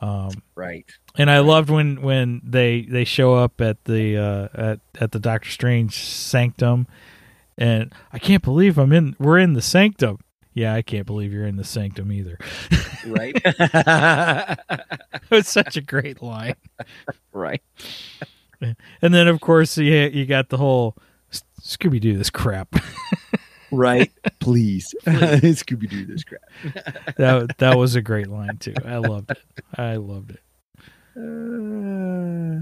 [0.00, 0.86] Um, Right.
[1.18, 5.18] And I loved when when they they show up at the uh, at at the
[5.18, 6.86] Doctor Strange sanctum,
[7.56, 9.16] and I can't believe I'm in.
[9.18, 10.18] We're in the sanctum.
[10.54, 12.38] Yeah, I can't believe you're in the sanctum either.
[13.06, 13.36] Right.
[15.30, 16.54] it's such a great line.
[17.32, 17.62] right.
[19.02, 20.96] And then of course you you got the whole
[21.60, 22.74] Scooby Doo this crap.
[23.70, 24.10] Right.
[24.40, 24.94] Please.
[25.06, 26.40] Scooby Doo this crap.
[27.16, 28.74] that that was a great line too.
[28.84, 29.38] I loved it.
[29.76, 30.40] I loved it.
[31.16, 32.60] Uh,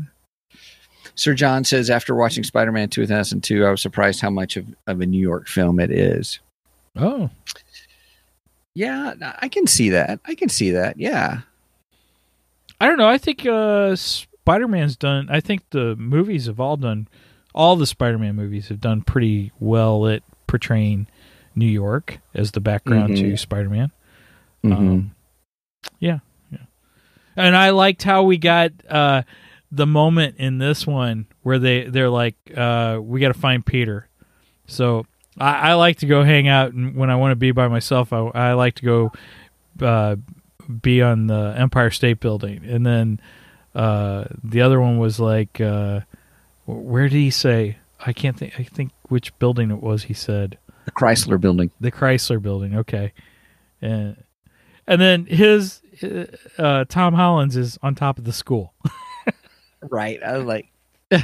[1.17, 5.01] Sir John says after watching Spider Man 2002, I was surprised how much of, of
[5.01, 6.41] a New York film it is.
[6.97, 7.31] Oh,
[8.75, 10.21] Yeah, I can see that.
[10.27, 10.99] I can see that.
[10.99, 11.41] Yeah.
[12.81, 13.09] I don't know.
[13.09, 15.29] I think uh, Spider Man's done.
[15.31, 17.07] I think the movies have all done.
[17.55, 21.07] All the Spider Man movies have done pretty well at portraying
[21.55, 23.39] New York as the background to Mhm.
[23.39, 23.93] Spider Man.
[24.65, 24.73] Mhm.
[24.77, 25.15] Um,
[26.01, 26.19] yeah.
[27.37, 29.23] And I liked how we got uh,
[29.71, 34.09] the moment in this one where they they're like, uh, "We got to find Peter."
[34.67, 35.07] So
[35.39, 38.13] I, I like to go hang out, and when I want to be by myself,
[38.13, 39.13] I, I like to go
[39.81, 40.17] uh,
[40.83, 43.21] be on the Empire State Building, and then
[43.75, 46.01] uh, the other one was like, uh,
[46.67, 47.79] where did he say?
[48.05, 48.59] I can't think.
[48.59, 50.05] I think which building it was.
[50.05, 51.71] He said the Chrysler building.
[51.81, 52.77] the Chrysler Building.
[52.77, 53.13] Okay,
[53.83, 54.23] and
[54.87, 55.81] and then his
[56.59, 58.75] uh, Tom Holland's is on top of the school,
[59.83, 60.23] Right.
[60.23, 60.69] I was like,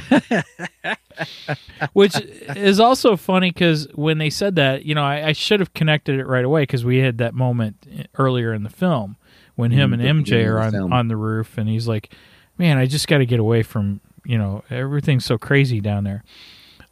[1.93, 2.15] which
[2.55, 6.19] is also funny because when they said that, you know, I, I should have connected
[6.19, 9.17] it right away because we had that moment earlier in the film
[9.55, 12.13] when him Mhm, and MJ are on the on the roof, and he's like,
[12.57, 16.23] "Man, I just got to get away from you know everything's so crazy down there."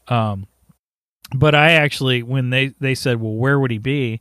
[0.08, 0.48] Um,
[1.34, 4.20] but I actually when they they said, "Well, where would he be?"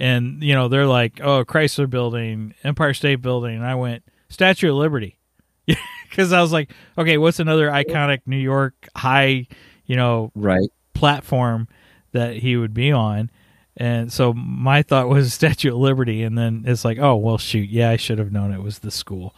[0.00, 4.70] And you know they're like, "Oh, Chrysler Building, Empire State Building," and I went Statue
[4.70, 5.18] of Liberty
[6.08, 9.46] because I was like, "Okay, what's another iconic New York high,
[9.86, 10.68] you know, right.
[10.94, 11.68] platform
[12.12, 13.30] that he would be on?"
[13.76, 17.68] And so my thought was Statue of Liberty, and then it's like, "Oh, well, shoot,
[17.68, 19.34] yeah, I should have known it was the school."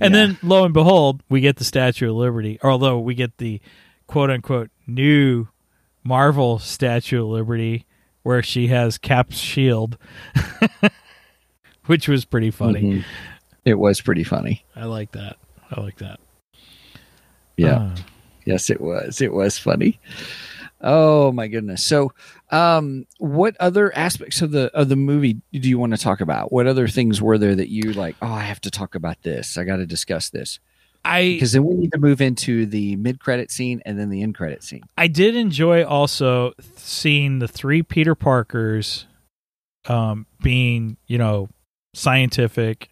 [0.00, 0.26] and Yeah.
[0.26, 3.60] then lo and behold, we get the Statue of Liberty, although we get the
[4.06, 5.48] quote unquote new
[6.04, 7.86] Marvel Statue of Liberty
[8.24, 9.96] where she has Cap's shield,
[11.86, 12.82] which was pretty funny.
[12.82, 13.04] Mhm.
[13.64, 14.64] It was pretty funny.
[14.76, 15.36] I like that.
[15.70, 16.20] I like that.
[17.56, 17.76] Yeah.
[17.76, 17.96] Uh,
[18.46, 19.22] Yes, it was.
[19.22, 19.98] It was funny.
[20.82, 21.82] Oh my goodness.
[21.82, 22.12] So,
[22.50, 26.52] um, what other aspects of the of the movie do you want to talk about?
[26.52, 28.16] What other things were there that you like?
[28.20, 29.56] Oh, I have to talk about this.
[29.56, 30.58] I got to discuss this
[31.04, 34.22] I because then we need to move into the mid credit scene and then the
[34.22, 34.82] end credit scene.
[34.96, 39.06] I did enjoy also seeing the three Peter Parkers
[39.86, 41.48] um, being, you know,
[41.94, 42.90] scientific.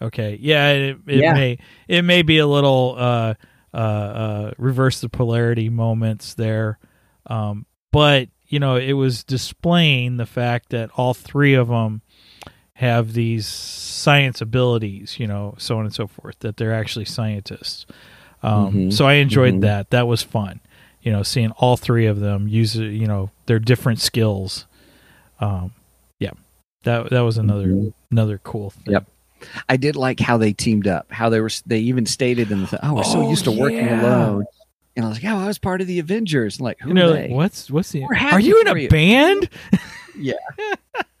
[0.00, 1.32] Okay, yeah, it, it Yeah.
[1.34, 3.34] may it may be a little uh,
[3.74, 6.78] uh, uh, reverse the polarity moments there,
[7.26, 12.00] um, but you know, it was displaying the fact that all three of them
[12.78, 17.86] have these science abilities, you know, so on and so forth, that they're actually scientists.
[18.42, 18.92] Um, Mhm.
[18.92, 19.60] So I enjoyed Mhm.
[19.62, 19.90] that.
[19.90, 20.60] That was fun
[21.00, 24.66] you know, seeing all three of them use, you know, their different skills.
[25.40, 25.70] Um,
[26.18, 26.32] yeah,
[26.82, 27.92] that that was another Mhm.
[28.10, 28.92] another cool thing.
[28.94, 29.06] Yep.
[29.68, 31.06] I did like how they teamed up.
[31.10, 31.50] How they were.
[31.64, 32.66] They even stated in the.
[32.66, 34.02] Th- oh, we're so Oh, used to working yeah.
[34.02, 34.44] alone.
[34.96, 37.10] And I was like, "Oh, I was part of the Avengers." Like, who You know,
[37.12, 38.02] like, what's what's the?
[38.04, 38.88] Are you in a you.
[38.88, 39.48] band?
[40.20, 40.34] Yeah.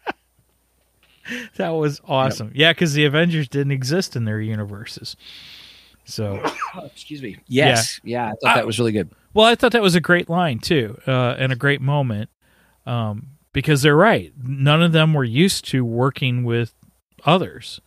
[1.56, 2.52] That was awesome.
[2.54, 5.16] Yeah, because the Avengers didn't exist in their universes.
[6.04, 6.42] So,
[6.84, 7.36] excuse me.
[7.46, 8.00] Yes.
[8.04, 8.26] Yeah.
[8.26, 9.10] I thought I- that was really good.
[9.34, 12.30] well, I thought that was a great line too, uh, and a great moment,
[12.86, 14.32] um, because they're right.
[14.42, 16.74] None of them were used to working with
[17.24, 17.80] others.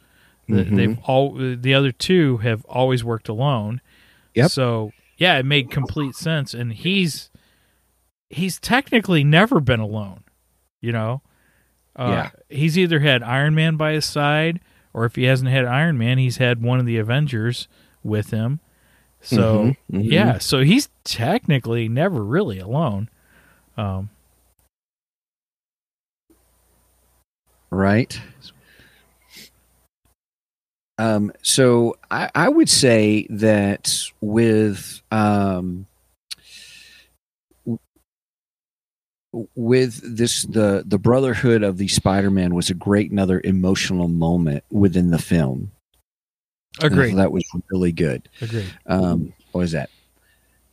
[0.47, 0.75] Th- Mhm.
[0.75, 3.79] They've all the other two have always worked alone.
[4.35, 4.51] Yep.
[4.51, 7.29] So yeah, it made complete sense, and he's
[8.29, 10.23] he's technically never been alone.
[10.81, 11.21] You know,
[11.95, 12.29] uh, Yeah.
[12.49, 14.59] He's either had Iron Man by his side,
[14.93, 17.67] or if he hasn't had Iron Man, he's had one of the Avengers
[18.03, 18.59] with him.
[19.21, 20.11] So Mhm, mhm.
[20.11, 23.09] yeah, so he's technically never really alone.
[23.77, 24.09] Um,
[27.69, 28.19] Right.
[30.97, 35.87] Um, so I, I would say that with um,
[37.65, 37.79] w-
[39.55, 45.11] with this the the brotherhood of the Spider-Man was a great another emotional moment within
[45.11, 45.71] the film.
[46.81, 47.15] Agreed.
[47.15, 48.27] That was really good.
[48.41, 48.73] Agreed.
[48.85, 49.89] Um, what was that?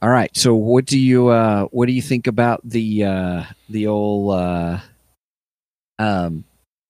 [0.00, 0.34] All right.
[0.36, 4.78] So what do you uh what do you think about the uh the old uh
[5.98, 6.44] um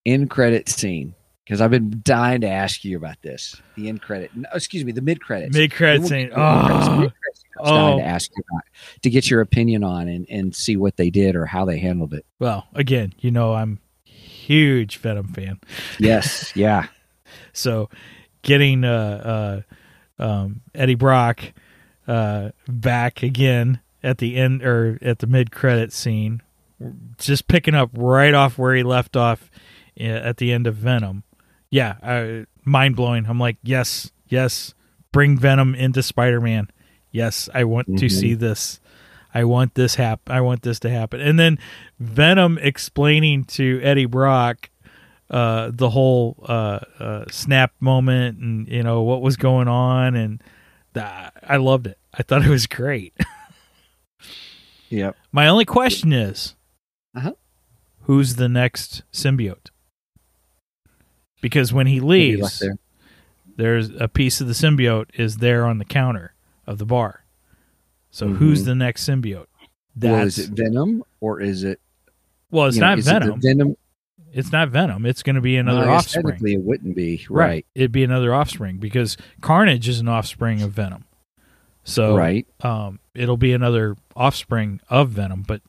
[0.05, 1.15] end credit scene?
[1.49, 3.57] Because I've been dying to ask you about this.
[3.75, 4.31] The end credit.
[4.37, 5.57] No, excuse me, the mid credits.
[5.57, 6.31] Mid credit scene.
[6.37, 7.13] Oh, I was dying
[7.61, 7.99] Oh.
[7.99, 8.63] to ask you about
[9.03, 12.13] to get your opinion on and, and see what they did or how they handled
[12.13, 12.27] it.
[12.39, 15.59] well, again, you know I'm huge Venom fan.
[15.99, 16.87] Yes, yeah.
[17.55, 17.89] So
[18.43, 19.63] getting uh,
[20.19, 21.41] uh, um, Eddie Brock
[22.07, 26.43] uh, back again at the end or at the mid credit scene,
[27.17, 29.51] just picking up right off where he left off
[29.99, 31.25] uh, at the end of Venom.
[31.71, 33.27] Yeah, uh, mind blowing.
[33.27, 34.75] I'm like, yes, yes,
[35.13, 36.69] bring Venom into Spider Man.
[37.11, 38.11] Yes, I want to Mhm.
[38.11, 38.81] see this.
[39.35, 41.21] I want this hap- I want this to happen.
[41.21, 41.59] And then
[42.01, 44.71] Venom explaining to Eddie Brock
[45.31, 50.43] uh, the whole uh, uh, snap moment and you know what was going on, and
[50.95, 51.99] that, I loved it.
[52.15, 53.13] I thought it was great.
[54.91, 55.17] Yep.
[55.33, 56.55] My only question is,
[57.15, 57.35] Uh-huh.
[58.05, 59.69] who's the next symbiote?
[61.41, 62.77] Because when he leaves, there.
[63.57, 66.35] there's a piece of the symbiote is there on the counter
[66.67, 67.25] of the bar.
[68.11, 68.67] So who's Mhm.
[68.67, 69.47] the next symbiote?
[70.01, 71.81] Well, That's is it Venom or is it
[72.51, 73.41] well, it's you know, not it Venom.
[73.41, 73.77] Venom
[74.33, 75.07] it's not Venom.
[75.07, 76.25] It's going to be another Well, guess offspring.
[76.27, 77.47] Technically, it wouldn't be Right.
[77.49, 77.67] right.
[77.75, 81.05] It'd be another offspring because Carnage is an offspring of Venom.
[81.85, 82.47] So Right.
[82.63, 85.63] um, it'll be another offspring of Venom, but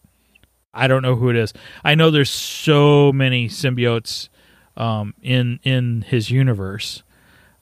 [0.74, 1.54] I don't know who it is.
[1.86, 4.28] I know there's so many symbiotes
[4.80, 7.04] um, in in his universe.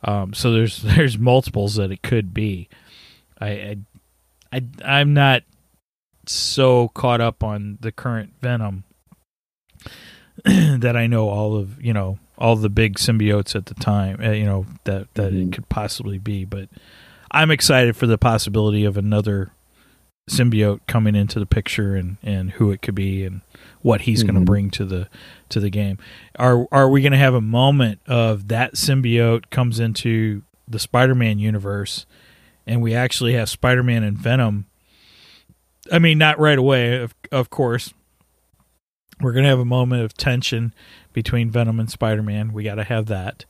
[0.03, 2.70] Um, so there's there's multiples that it could be.
[3.41, 3.78] I, I
[4.53, 5.43] I I'm not
[6.26, 8.84] so caught up on the current Venom
[10.45, 14.20] that I know all of you know all the big symbiotes at the time.
[14.24, 15.53] Uh, you know that that it Mhm.
[15.53, 16.70] could possibly be, but
[17.32, 19.51] I'm excited for the possibility of another
[20.28, 23.41] symbiote coming into the picture and, and who it could be and
[23.82, 24.45] what he's going to mm-hmm.
[24.45, 25.07] bring to the
[25.49, 25.97] to the game.
[26.38, 31.39] Are are we going to have a moment of that symbiote comes into the Spider-Man
[31.39, 32.05] universe
[32.65, 34.65] and we actually have Spider-Man and Venom?
[35.91, 37.93] I mean, not right away, of, of course.
[39.21, 40.73] We're going to have a moment of tension
[41.13, 42.53] between Venom and Spider-Man.
[42.53, 43.45] We got to have that.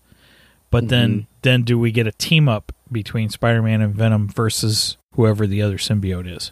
[0.70, 0.90] But mm-hmm.
[0.90, 5.62] then then do we get a team up between Spider-Man and Venom versus whoever the
[5.62, 6.52] other symbiote is?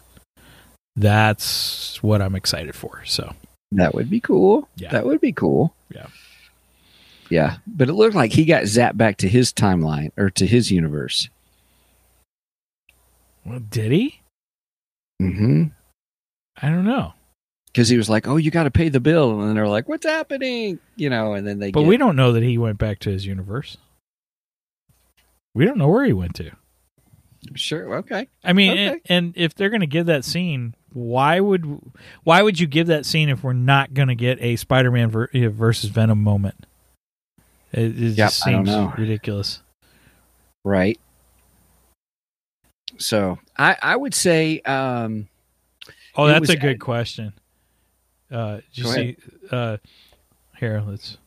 [0.96, 3.02] That's what I'm excited for.
[3.04, 3.34] So,
[3.72, 4.68] That would be cool.
[4.76, 4.90] Yeah.
[4.92, 5.74] That would be cool.
[5.90, 6.06] Yeah.
[7.28, 7.56] Yeah.
[7.66, 11.28] But it looked like he got zapped back to his timeline or to his universe.
[13.44, 14.20] well, did he?
[15.20, 15.64] Mm-hmm.
[16.60, 17.12] I don't know.
[17.66, 19.86] Because he was like, "Oh, you got to pay the bill," and then they're like,
[19.86, 21.70] "What's happening?" You know, and then they.
[21.72, 23.76] But get, we don't know that he went back to his universe.
[25.54, 26.52] We don't know where he went to.
[27.54, 27.96] Sure.
[27.96, 28.28] Okay.
[28.42, 28.86] I mean, Okay.
[28.86, 31.78] and, and if they're going to give that scene, why would
[32.24, 35.28] why would you give that scene if we're not going to get a Spider-Man ver-
[35.50, 36.64] versus Venom moment?
[37.72, 39.60] It, it Yep, just seems ridiculous.
[40.64, 40.98] Right.
[42.96, 45.28] So I I would say um
[46.16, 47.34] Oh, that's was a good at- question.
[48.30, 49.16] Uh, did you Go see?
[49.50, 49.76] Uh,
[50.58, 51.18] here, let's.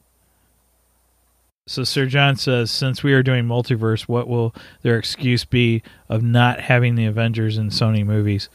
[1.67, 6.23] So Sir John says, since we are doing multiverse, what will their excuse be of
[6.23, 8.49] not having the Avengers in Sony movies?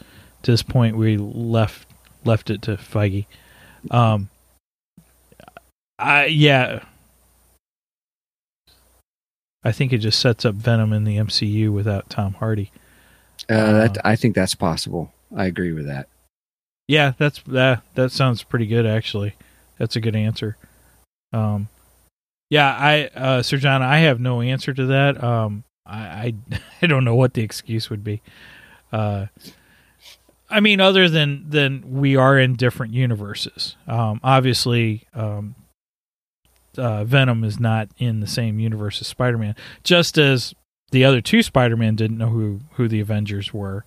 [0.45, 1.89] To this point, we left
[2.25, 3.27] left it to Feige.
[3.91, 4.29] Um,
[5.99, 6.85] I yeah,
[9.63, 12.71] I think it just sets up Venom in the MCU without Tom Hardy.
[13.49, 15.13] Uh, that I think that's possible.
[15.35, 16.09] I agree with that.
[16.87, 17.83] Yeah, that's that.
[17.95, 19.35] That sounds pretty good, actually.
[19.79, 20.57] That's a good answer.
[21.33, 21.69] Um,
[22.51, 25.23] yeah, I, uh, Sir John, I have no answer to that.
[25.23, 26.35] Um, I, I,
[26.83, 28.23] I don't know what the excuse would be.
[28.93, 29.27] Uh,
[30.55, 33.77] I mean, other than than we are in different universes.
[33.87, 35.55] Um, obviously, um,
[36.79, 40.55] uh, Venom is not in the same universe as Spider Man, just as
[40.91, 43.85] the other two Spider Man didn't know who who the Avengers were.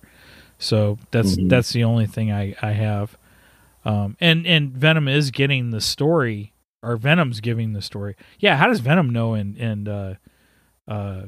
[0.58, 1.48] So that's Mhm.
[1.48, 3.16] that's the only thing I I have.
[3.84, 8.16] Um, and and Venom is getting the story, or Venom's giving the story.
[8.38, 9.34] Yeah, how does Venom know?
[9.34, 10.14] And and uh,
[10.86, 11.22] uh,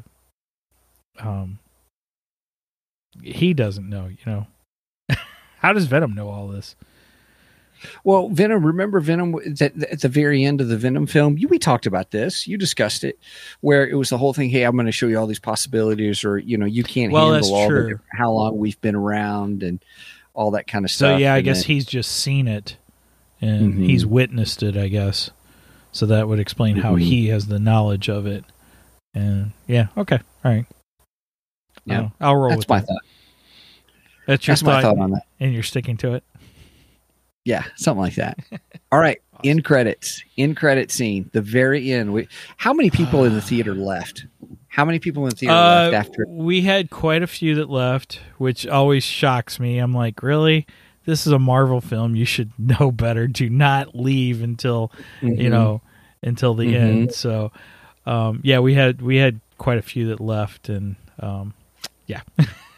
[1.19, 1.59] um,
[3.23, 4.09] he doesn't know.
[4.09, 4.47] You know,
[5.61, 6.75] how does Venom know all this?
[8.05, 8.65] Well, Venom.
[8.67, 11.39] Remember Venom at, at the very end of the Venom film.
[11.39, 12.47] You, we talked about this.
[12.47, 13.19] You discussed it,
[13.63, 14.51] where it was the whole thing.
[14.51, 17.33] Hey, I'm going to show you all these possibilities, or you know, you can't Well,
[17.33, 19.83] handle all the how long we've been around and
[20.35, 21.15] all that kind of stuff.
[21.15, 22.77] So yeah, I And guess then- he's just seen it,
[23.41, 23.87] and Mhm.
[23.87, 24.77] he's witnessed it.
[24.77, 25.31] I guess,
[25.91, 27.01] so that would explain how Mhm.
[27.03, 28.45] he has the knowledge of it.
[29.15, 30.67] And yeah, okay, all right.
[31.87, 31.99] Yeah.
[31.99, 32.87] I'll, I'll roll that's with my that.
[32.87, 33.03] thought.
[34.31, 35.23] That's your That's my thought, thought on that.
[35.41, 36.23] and you're sticking to it.
[37.45, 38.39] Yeah, something like that.
[38.93, 42.13] All right, in credits, in credit scene, the very end.
[42.13, 44.27] We, how many people in the theater left?
[44.69, 46.27] How many people in the theater Uh, left after?
[46.29, 49.79] we had quite a few that left, which always shocks me.
[49.79, 50.65] I'm like, really?
[51.07, 52.15] This is a Marvel film.
[52.15, 53.27] You should know better.
[53.27, 54.93] Do not leave until
[55.23, 55.51] you Mhm.
[55.51, 55.83] know
[56.23, 56.75] until the Mhm.
[56.75, 57.15] end.
[57.15, 57.51] So,
[58.07, 61.55] um, yeah, we had we had quite a few that left, and um,
[62.07, 62.21] yeah,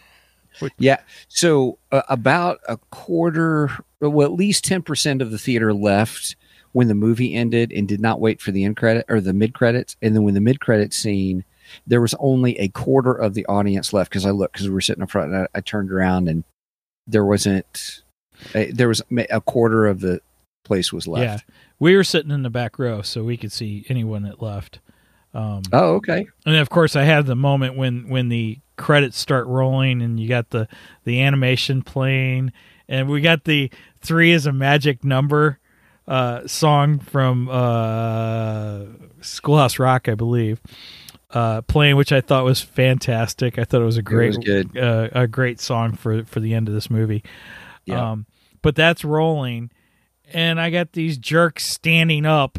[0.79, 1.01] Yeah.
[1.29, 3.71] So uh, about a quarter,
[4.01, 6.37] well, at least ten percent of the theater left
[6.73, 9.53] when the movie ended and did not wait for the end credit or the mid
[9.55, 9.97] credits.
[10.01, 11.45] And then when the mid credit scene,
[11.87, 14.81] there was only a quarter of the audience left because I looked because we were
[14.81, 16.45] sitting in front and I, I turned around and
[17.07, 18.03] there wasn't.
[18.55, 20.21] Uh, there was a quarter of the
[20.65, 21.45] place was left.
[21.49, 21.55] yeah.
[21.79, 24.79] We were sitting in the back row, so we could see anyone that left.
[25.35, 26.27] Um, Oh, okay.
[26.47, 30.29] and of course, I had the moment when when the credits start rolling, and you
[30.29, 30.69] got the
[31.05, 32.53] the animation playing,
[32.89, 33.71] and we got the
[34.01, 35.59] three is a magic number
[36.07, 38.85] uh, song from uh,
[39.21, 40.61] Schoolhouse Rock, I believe,
[41.31, 43.59] uh, playing, which I thought was fantastic.
[43.59, 44.77] I thought it was a great, was good.
[44.77, 47.23] Uh, a great song for for the end of this movie.
[47.85, 48.13] Yeah.
[48.13, 48.27] Um,
[48.63, 49.71] but that's rolling,
[50.33, 52.59] and I got these jerks standing up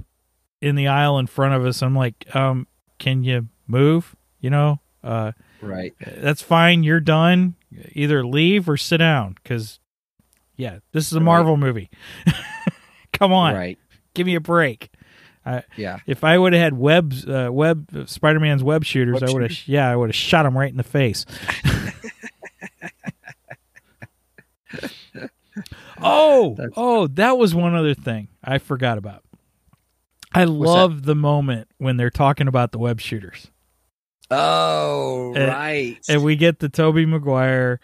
[0.61, 1.81] in the aisle in front of us.
[1.81, 2.67] I'm like, um,
[2.97, 4.15] can you move?
[4.39, 5.33] You know, uh,
[5.63, 5.93] Right.
[5.99, 6.83] that's fine.
[6.83, 7.55] You're done.
[7.93, 9.79] Either leave or sit down, because
[10.55, 11.25] yeah, this is a Right.
[11.25, 11.89] Marvel movie.
[13.13, 13.77] Come on, Right.
[14.13, 14.89] give me a break.
[15.75, 15.99] Yeah.
[16.07, 19.41] If I would have had webs, uh, web Spider Man's web shooters, Web I would
[19.43, 19.67] have.
[19.67, 21.25] Yeah, I would have shot him right in the face.
[26.01, 29.23] oh, That's- oh, that was one other thing I forgot about.
[30.35, 33.51] I love the moment when they're talking about the web shooters,
[34.33, 35.97] Oh, And- right.
[36.09, 37.79] and we get the Tobey Maguire.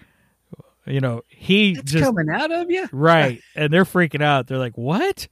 [0.85, 2.87] You know, he it's just coming out of you.
[2.91, 4.47] right, and they're freaking out.
[4.47, 5.27] They're like, "What?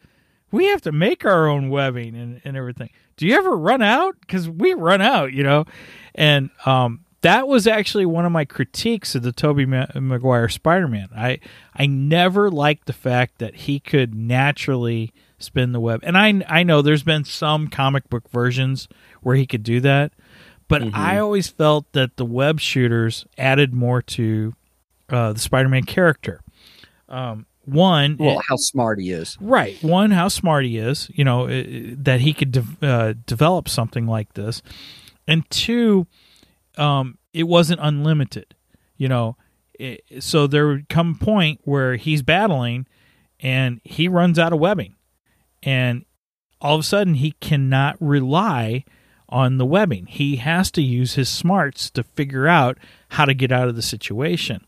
[0.52, 2.90] We have to make our own webbing and, and everything.
[3.18, 4.16] Do you ever run out?
[4.22, 5.66] Because we run out, you know."
[6.14, 11.10] And um, that was actually one of my critiques of the Tobey Ma- Maguire Spider-Man.
[11.16, 11.40] I
[11.76, 16.62] I never liked the fact that he could naturally spin the web, and I I
[16.62, 18.88] know there's been some comic book versions
[19.24, 20.12] where he could do that,
[20.68, 20.92] but Mhm.
[20.94, 24.54] I always felt that the web shooters added more to
[25.10, 26.42] uh, the Spider-Man character.
[27.08, 29.38] Um, one, Well, how smart he is.
[29.40, 29.82] Right.
[29.82, 31.64] One, how smart he is, you know, uh,
[31.98, 34.62] that he could de- uh, develop something like this.
[35.28, 36.08] And two,
[36.78, 38.54] um, it wasn't unlimited,
[38.98, 39.38] you know.
[39.80, 42.86] It, so there would come a point where he's battling
[43.40, 44.96] and he runs out of webbing.
[45.64, 46.04] And
[46.60, 48.84] all of a sudden, he cannot rely
[49.30, 50.06] on the webbing.
[50.08, 52.78] He has to use his smarts to figure out
[53.10, 54.66] how to get out of the situation.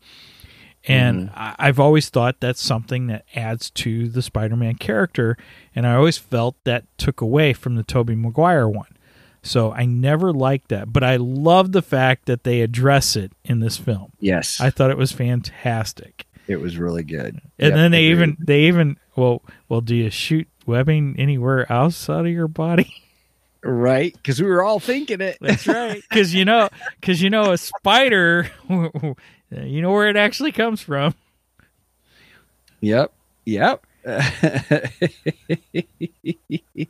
[0.86, 1.38] And mm-hmm.
[1.38, 5.36] I I've always thought that's something that adds to the Spider-Man character,
[5.74, 8.96] and I always felt that took away from the Tobey Maguire one.
[9.42, 13.60] So I never liked that, but I love the fact that they address it in
[13.60, 14.12] this film.
[14.20, 16.26] Yes, I thought it was fantastic.
[16.46, 17.40] it was really good.
[17.58, 18.10] And Yep, then they agreed.
[18.12, 22.99] even they even well well do you shoot webbing anywhere outside of your body?
[23.62, 25.38] Right because we were all thinking it.
[25.40, 26.02] That's right.
[26.10, 26.68] Cuz you know
[27.02, 31.14] cuz you know a spider you know where it actually comes from.
[32.80, 33.12] Yep.
[33.44, 33.86] Yep.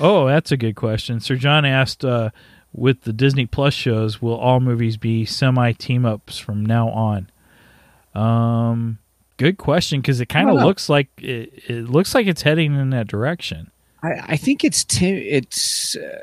[0.00, 1.20] Oh, that's a good question.
[1.20, 2.30] Sir John asked, uh,
[2.72, 7.30] with the Disney Plus shows, will all movies be semi team ups from now on?
[8.14, 8.98] Um,
[9.36, 12.90] good question because it kind of looks like it, it looks like it's heading in
[12.90, 13.70] that direction.
[14.02, 15.96] I, I think it's te- it's.
[15.96, 16.18] Uh,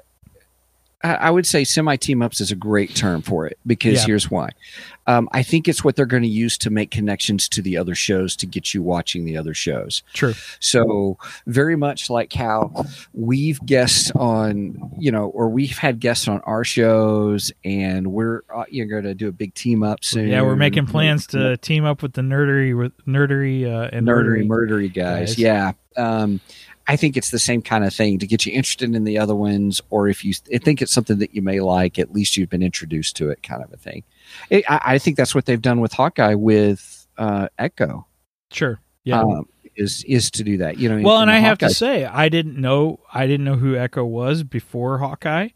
[1.03, 4.05] I I would say semi team ups is a great term for it because Yeah.
[4.07, 4.49] here's why.
[5.07, 7.93] Um, I think it's what they're going to use to make connections to the other
[7.93, 10.01] shows to get you watching the other shows.
[10.13, 10.33] True.
[10.59, 16.39] So very much like how we've guests on, you know, or we've had guests on
[16.41, 20.27] our shows, and we're uh, you're going to do a big team up soon.
[20.29, 24.43] Yeah, we're making plans to team up with the nerdery with nerdery uh, and nerdery,
[24.43, 24.47] nerdery.
[24.47, 25.35] murdery guys.
[25.35, 25.37] guys.
[25.37, 25.73] Yeah.
[25.97, 26.39] Um,
[26.87, 29.35] I think it's the same kind of thing to get you interested in the other
[29.35, 32.49] ones, or if you th- think it's something that you may like, at least you've
[32.49, 34.03] been introduced to it, kind of a thing.
[34.49, 38.05] It, I, I think that's what they've done with Hawkeye with uh, Echo.
[38.51, 38.79] Sure.
[39.03, 39.21] Yeah.
[39.21, 41.01] Um, is is to do that, you know.
[41.01, 44.05] well, in and I have to say, I didn't know I didn't know who Echo
[44.05, 45.49] was before Hawkeye,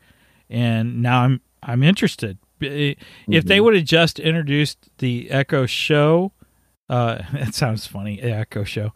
[0.50, 2.38] and now I'm I'm interested.
[2.60, 2.98] If
[3.46, 3.64] they Mhm.
[3.64, 6.34] would have just introduced the Echo show,
[6.90, 8.92] uh, it sounds funny, Echo show.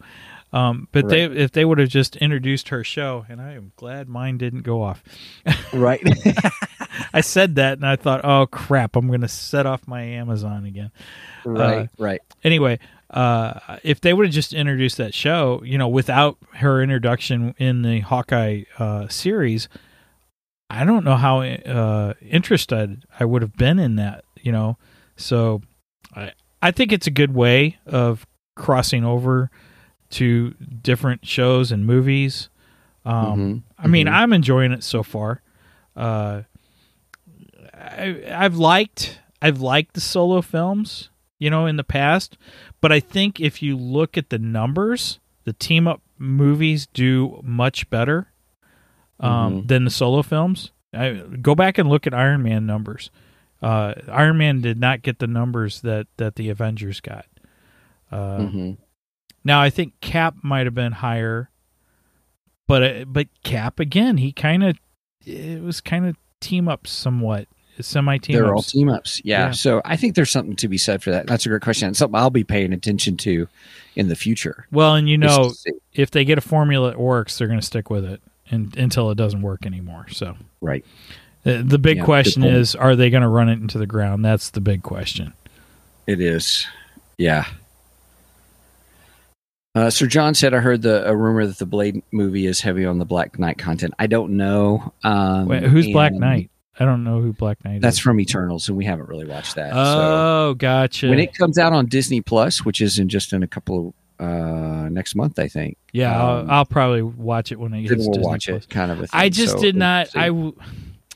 [0.54, 4.08] Um, but they if they would have just introduced her show, and I am glad
[4.08, 5.02] mine didn't go off.
[5.74, 6.00] right?
[7.12, 10.64] I said that, and I thought, oh crap, I'm going to set off my Amazon
[10.64, 10.92] again.
[11.44, 12.22] right, right.
[12.44, 12.78] anyway,
[13.10, 17.82] uh, if they would have just introduced that show, you know, without her introduction in
[17.82, 19.68] the Hawkeye uh, series,
[20.70, 24.24] I don't know how uh, interested I would have been in that.
[24.40, 24.78] You know,
[25.16, 25.62] so
[26.14, 26.30] I
[26.62, 28.24] I think it's a good way of
[28.54, 29.50] crossing over
[30.10, 30.50] to
[30.82, 32.48] different shows and movies.
[33.04, 34.12] Um, Mhm, I mean, mhm.
[34.12, 35.42] I'm enjoying it so far.
[35.96, 36.42] Uh,
[37.74, 42.38] I, I've liked I've liked the solo films, you know, in the past,
[42.80, 47.90] but I think if you look at the numbers, the team up movies do much
[47.90, 48.28] better
[49.20, 49.68] um, Mhm.
[49.68, 50.70] than the solo films.
[50.94, 53.10] I, go back and look at Iron Man numbers.
[53.60, 57.26] Uh, Iron Man did not get the numbers that that the Avengers got.
[58.10, 58.76] Uh, Mhm.
[59.44, 61.50] Now I think Cap might have been higher,
[62.66, 64.78] but uh, but Cap again, he kind of
[65.24, 67.46] it was kind of team up somewhat,
[67.80, 69.20] semi team They're all team ups.
[69.24, 69.46] Yeah.
[69.46, 69.50] Yeah.
[69.52, 71.26] So I think there's something to be said for that.
[71.26, 71.88] That's a great question.
[71.88, 73.48] It's something I'll be paying attention to
[73.96, 74.66] in the future.
[74.70, 75.52] Well, and you know,
[75.92, 79.10] if they get a formula that works, they're going to stick with it and, until
[79.10, 80.06] it doesn't work anymore.
[80.10, 80.84] So Right.
[81.44, 84.24] the, the big Yeah, question is, are they going to run it into the ground?
[84.24, 85.32] That's the big question.
[86.06, 86.66] It is.
[87.18, 87.46] Yeah.
[89.74, 92.86] Uh, Sir John said, I heard the a rumor that the Blade movie is heavy
[92.86, 93.92] on the Black Knight content.
[93.98, 94.92] I don't know.
[95.02, 96.50] Um, Wait, who's Black Knight?
[96.78, 98.00] I don't know who Black Knight That's is.
[98.02, 99.72] from Eternals, and we haven't really watched that.
[99.72, 99.76] so.
[99.78, 101.08] Oh, gotcha.
[101.08, 104.26] When it comes out on Disney Plus, which is in just in a couple of
[104.26, 105.76] uh, next month, I think.
[105.92, 108.64] yeah, um, I'll, I'll probably watch it when it gets we'll Disney watch Plus.
[108.64, 109.10] it, kind of a thing.
[109.20, 110.16] I just So did not.
[110.16, 110.54] I w-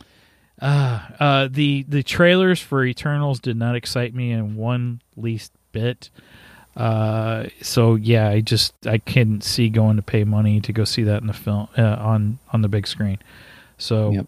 [0.60, 6.10] uh, uh, the the trailers for Eternals did not excite me in one least bit.
[6.78, 11.02] Uh, so yeah, I just I couldn't see going to pay money to go see
[11.02, 13.18] that in the film uh, on on the big screen.
[13.78, 14.26] So Yep.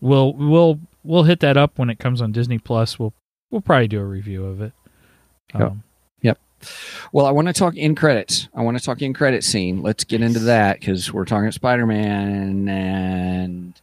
[0.00, 2.98] we'll we'll we'll hit that up when it comes on Disney Plus.
[2.98, 3.14] We'll
[3.50, 4.72] we'll probably do a review of it.
[5.54, 5.62] Yep.
[5.62, 5.84] Um,
[7.12, 8.48] Well, I want to talk in credits.
[8.54, 9.82] I want to talk in credit scene.
[9.82, 12.68] Let's get into that because we're talking Spider Man.
[12.68, 13.80] And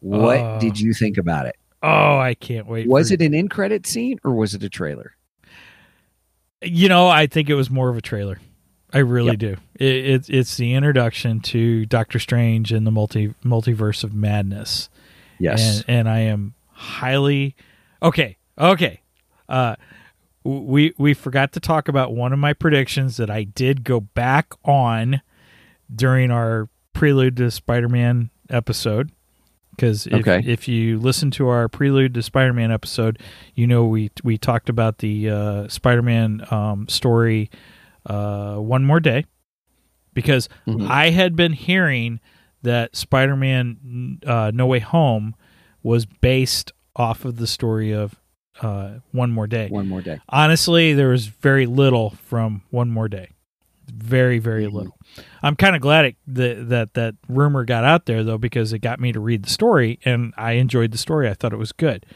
[0.00, 1.56] what Uh, did you think about it?
[1.82, 2.86] oh, I can't wait.
[2.88, 5.16] Was it an in credit scene or was it a trailer?
[6.62, 8.38] You know, I think it was more of a trailer.
[8.92, 9.38] I really Yep.
[9.38, 9.56] do.
[9.78, 14.90] It, it's it's the introduction to Doctor Strange and the multi multiverse of madness,
[15.38, 15.78] Yes.
[15.78, 17.56] and and I am highly
[18.02, 18.36] okay.
[18.58, 19.00] Okay,
[19.48, 19.76] uh,
[20.44, 24.52] we we forgot to talk about one of my predictions that I did go back
[24.64, 25.22] on
[25.94, 29.10] during our prelude to Spider-Man episode.
[29.76, 30.42] Because if, Okay.
[30.46, 33.18] if you listen to our prelude to Spider-Man episode,
[33.54, 37.50] you know we we talked about the uh, Spider-Man um, story
[38.06, 39.24] uh, one more day
[40.14, 40.88] because Mhm.
[40.88, 42.20] I had been hearing
[42.62, 45.34] that Spider-Man uh, No Way Home
[45.82, 48.16] was based off of the story of
[48.60, 49.68] uh, One More Day.
[49.68, 50.20] One more day.
[50.28, 53.30] Honestly, there was very little from One More Day.
[53.94, 54.72] Very, very Mhm.
[54.72, 54.98] little.
[55.42, 58.78] I'm kind of glad it, that that that rumor got out there though because it
[58.78, 61.28] got me to read the story and I enjoyed the story.
[61.28, 62.06] I thought it was good.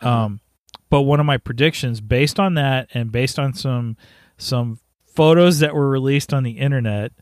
[0.00, 0.40] Um,
[0.88, 3.96] but one of my predictions, based on that and based on some
[4.38, 7.12] some photos that were released on the internet,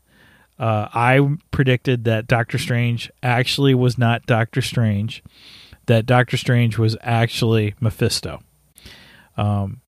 [0.59, 5.23] uh, I predicted that Doctor Strange actually was not Doctor Strange.
[5.87, 8.41] That Doctor Strange was actually Mephisto.
[9.35, 9.81] Um,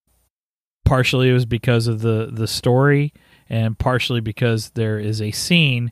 [0.86, 3.14] partially it was because of the the story,
[3.52, 5.91] and partially because there is a scene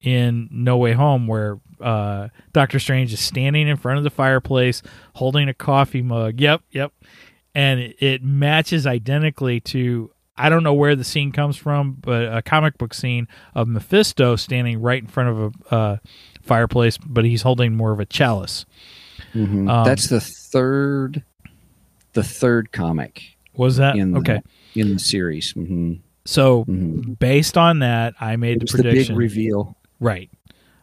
[0.00, 4.82] in No Way Home where uh, Doctor Strange is standing in front of the fireplace
[5.14, 6.40] holding a coffee mug.
[6.40, 6.92] Yep, yep,
[7.54, 12.34] and it, it matches identically to I don't know where the scene comes from, but
[12.34, 15.96] a comic book scene of Mephisto standing right in front of a uh,
[16.42, 18.64] fireplace, but he's holding more of a chalice.
[19.34, 19.70] Mhm.
[19.70, 21.22] Um, That's the third,
[22.14, 24.40] the third comic Was that in the, okay?
[24.74, 25.52] in the series.
[25.52, 25.94] hmm
[26.24, 29.16] So hmm based on that, I made the was the big prediction.
[29.16, 29.76] reveal.
[30.00, 30.30] Right.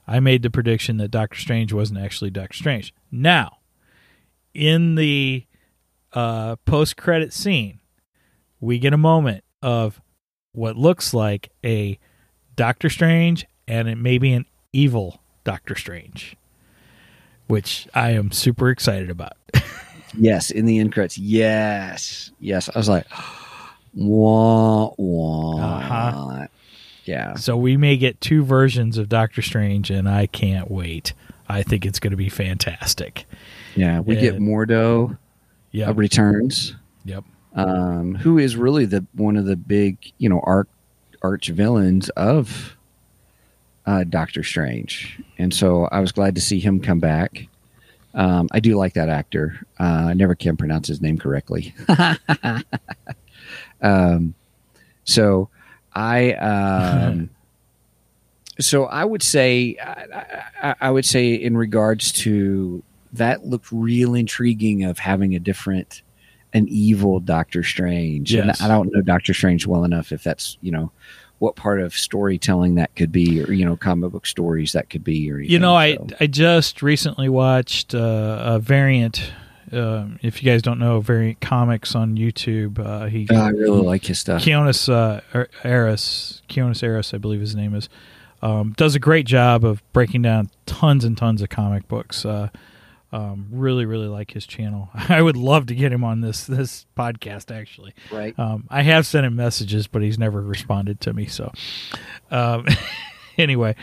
[0.08, 2.94] I made the prediction that Doctor Strange wasn't actually Doctor Strange.
[3.12, 3.58] Now,
[4.54, 5.46] in the
[6.14, 7.80] uh, post credit scene,
[8.60, 10.02] we get a moment of
[10.52, 11.98] what looks like a
[12.56, 16.36] Doctor Strange and it may be an evil Doctor Strange,
[17.48, 19.34] which I am super excited about.
[20.14, 21.18] Yes, in the end credits.
[21.18, 22.70] Yes, yes.
[22.76, 23.06] I was like,
[23.94, 25.58] wah wah.
[25.78, 26.48] Uh-huh.
[27.06, 27.36] Yeah.
[27.36, 31.14] So we may get two versions of Doctor Strange, and I can't wait.
[31.50, 33.26] I think it's going to be fantastic.
[33.76, 35.18] Yeah, we get And- Mordo
[35.72, 35.90] Yeah.
[35.90, 37.24] uh, returns, Yep.
[37.56, 40.70] um, who is really the one of the big, you know, arch
[41.24, 42.78] arch villains of
[43.86, 47.48] uh, Doctor Strange, and so I was glad to see him come back.
[48.14, 49.66] Um, I do like that actor.
[49.80, 51.74] Uh, I never can pronounce his name correctly.
[53.82, 54.34] um,
[55.04, 55.50] so
[55.94, 57.30] I, um,
[58.60, 62.84] so I would say, I, I, I would say in regards to
[63.14, 66.02] that looked real intriguing of having a different,
[66.54, 68.34] an evil Doctor Strange.
[68.34, 68.62] Yes.
[68.62, 70.92] And I don't know Doctor Strange well enough if that's, you know,
[71.40, 75.04] what part of storytelling that could be, or, you know, comic book stories that could
[75.04, 76.08] be, or You know, I so.
[76.20, 79.32] I just recently watched uh, a variant.
[79.72, 83.82] Um, if you guys don't know Variant Comics on YouTube, uh, he Oh, I really
[83.82, 84.42] like his stuff.
[84.44, 87.88] Keonis uh, Er- Eris, Keonis Eris, I believe his name is,
[88.42, 92.26] um, does a great job of breaking down tons and tons of comic books.
[92.26, 92.50] Uh,
[93.14, 94.90] um, really, really like his channel.
[94.94, 97.54] I would love to get him on this this podcast.
[97.54, 98.38] Actually, Right.
[98.40, 101.26] um, I have sent him messages, but he's never responded to me.
[101.26, 101.52] So,
[102.32, 102.66] um,
[103.38, 103.76] anyway,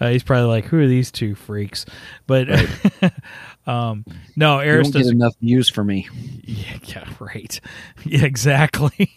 [0.00, 1.86] uh, he's probably like, "Who are these two freaks?"
[2.26, 2.48] But
[3.66, 4.04] um,
[4.36, 6.08] no, You Eris don't get enough views for me.
[6.44, 7.60] yeah, yeah, right.
[8.04, 9.10] Yeah, exactly.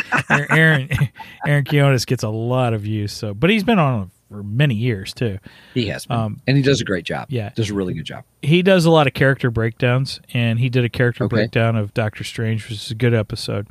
[0.30, 0.88] Aaron
[1.46, 5.14] Aaron Keonis gets a lot of views, so but he's been on for many years
[5.14, 5.38] too.
[5.72, 6.16] He has been.
[6.16, 7.28] Um, and he does a great job.
[7.30, 7.50] yeah.
[7.54, 8.24] Does a really good job.
[8.42, 11.36] He does a lot of character breakdowns, and he did a character Okay.
[11.36, 13.68] breakdown of Doctor Strange, which is a good episode.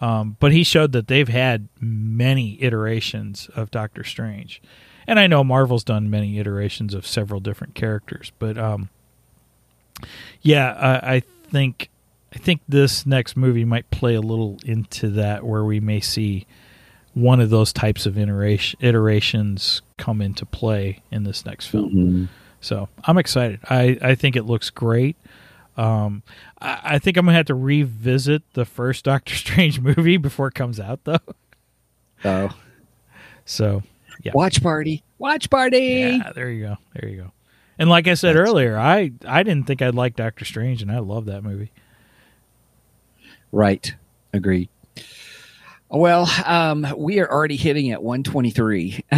[0.00, 4.60] Um, but he showed that they've had many iterations of Doctor Strange,
[5.06, 8.88] and I know Marvel's done many iterations of several different characters, but um,
[10.42, 11.20] yeah, I, I
[11.50, 11.88] think
[12.34, 16.46] I think this next movie might play a little into that, where we may see
[17.14, 21.90] one of those types of iteration, iterations come into play in this next film.
[21.92, 22.28] Mhm.
[22.60, 23.60] So I'm excited.
[23.68, 25.16] I, I think it looks great.
[25.76, 26.22] Um,
[26.60, 30.54] I, I think I'm gonna have to revisit the first Doctor Strange movie before it
[30.54, 31.18] comes out, though.
[32.24, 32.50] Oh,
[33.44, 33.82] So
[34.22, 34.32] Yeah.
[34.34, 35.02] watch party.
[35.18, 36.18] Watch party.
[36.18, 37.32] yeah, there you go, there you go.
[37.78, 40.90] And like I said That's- earlier, I I didn't think I'd like Doctor Strange, and
[40.92, 41.70] I love that movie.
[43.50, 43.94] Right.
[44.32, 44.68] Agreed.
[45.90, 49.04] Well, um, we are already hitting at 123,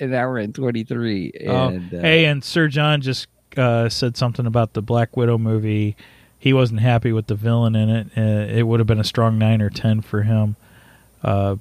[0.00, 1.32] an hour and 23.
[1.46, 5.38] Oh, And, uh, hey, and Sir John just uh, said something about the Black Widow
[5.38, 5.96] movie.
[6.38, 8.06] He wasn't happy with the villain in it.
[8.14, 10.56] Uh, it would have been a strong nine or ten for him,
[11.24, 11.56] uh,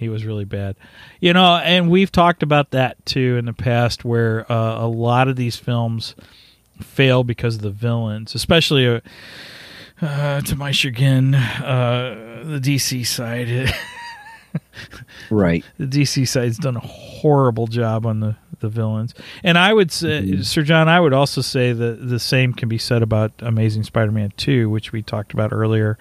[0.00, 0.74] he was really bad.
[1.20, 5.28] You know, and we've talked about that too in the past, where uh, a lot
[5.28, 6.16] of these films
[6.80, 8.86] fail because of the villains, especially.
[8.88, 9.00] Uh,
[10.02, 13.70] uh, to my chagrin, uh, the DC side.
[15.30, 15.64] right.
[15.78, 19.14] the DC side's done a horrible job on the, the villains.
[19.44, 20.44] And I would say, Mhm.
[20.44, 24.10] Sir John, I would also say that the same can be said about Amazing Spider
[24.10, 25.98] Man 2, which we talked about earlier.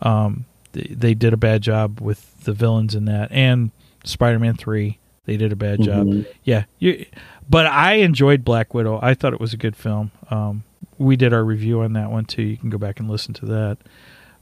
[0.00, 3.30] Um, they, they did a bad job with the villains in that.
[3.32, 3.70] And
[4.04, 6.06] Spider Man 3, they did a bad job.
[6.06, 6.26] Mhm.
[6.44, 6.64] Yeah.
[6.78, 7.06] You,
[7.48, 8.98] but I enjoyed Black Widow.
[9.02, 10.10] I thought it was a good film.
[10.30, 10.64] Um,
[10.98, 12.42] we did our review on that one too.
[12.42, 13.78] You can go back and listen to that.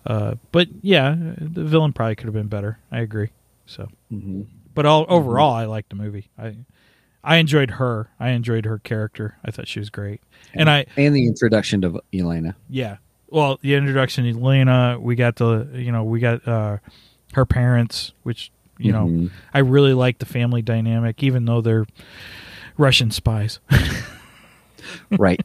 [0.06, 2.78] Uh, but yeah, the villain probably could have been better.
[2.90, 3.28] I agree.
[3.66, 4.46] So Mhm.
[4.74, 6.54] but all overall i liked the movie i
[7.22, 10.20] i enjoyed her i enjoyed her character i thought she was great
[10.54, 12.56] and i And the introduction of Elena.
[12.68, 12.96] yeah
[13.28, 16.78] well the introduction to elena we got the you know we got uh
[17.34, 19.30] her parents which you know Mhm.
[19.54, 21.86] i really like the family dynamic even though they're
[22.76, 23.58] russian spies
[25.18, 25.40] Right.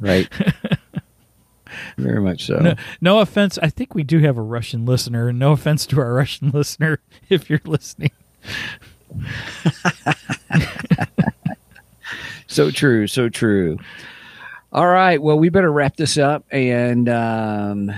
[0.00, 0.28] right.
[1.96, 2.58] Very much so.
[2.58, 6.00] no, no offense i think we do have a russian listener and no offense to
[6.00, 8.10] our russian listener if you're listening
[12.46, 13.76] So true, so true.
[14.72, 16.44] All right, well, we better wrap this up.
[16.50, 17.92] And um,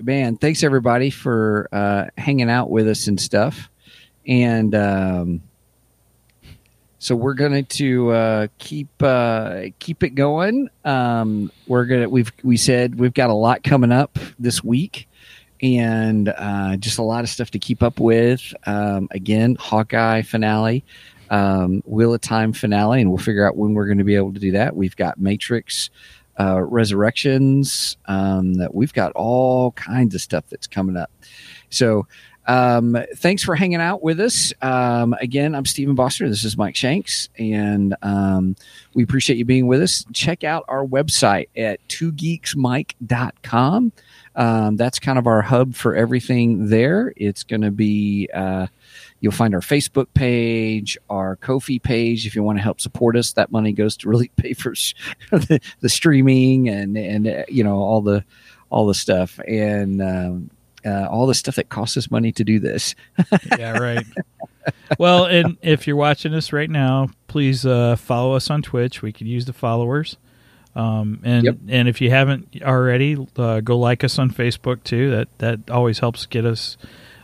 [0.00, 3.70] man, thanks everybody for uh, hanging out with us and stuff.
[4.26, 5.42] And um,
[6.98, 10.68] so we're going to uh, keep uh, keep it going.
[10.84, 15.08] Um, we're gonna we've we said we've got a lot coming up this week,
[15.62, 18.52] and uh, just a lot of stuff to keep up with.
[18.66, 20.84] Um, again, Hawkeye finale,
[21.30, 24.32] um, Wheel of Time finale, and we'll figure out when we're going to be able
[24.32, 24.74] to do that.
[24.74, 25.90] We've got Matrix
[26.38, 27.96] uh, Resurrections.
[28.06, 31.10] Um, that we've got all kinds of stuff that's coming up.
[31.70, 32.06] So
[32.46, 34.52] um, thanks for hanging out with us.
[34.62, 36.28] Um, again, I'm Stephen Boster.
[36.28, 38.54] This is Mike Shanks, and um,
[38.94, 40.06] we appreciate you being with us.
[40.12, 43.92] Check out our website at twogeeksmike.com.
[44.36, 47.12] Um, that's kind of our hub for everything there.
[47.16, 48.68] It's going to be, uh,
[49.20, 52.26] you'll find our Facebook page, our Ko-fi page.
[52.26, 54.70] If you want to help support us, that money goes to really pay for
[55.30, 58.24] the, the streaming and, and, uh, you know, all the,
[58.70, 59.38] all the stuff.
[59.46, 60.50] And, um,
[60.84, 62.94] uh, all the stuff that costs us money to do this.
[63.58, 64.06] yeah, right.
[65.00, 69.02] Well, and if you're watching us right now, please uh, follow us on Twitch.
[69.02, 70.16] We could use the followers.
[70.76, 71.56] Um, and Yep.
[71.68, 75.10] and if you haven't already, uh, go like us on Facebook too.
[75.10, 76.76] That that always helps get us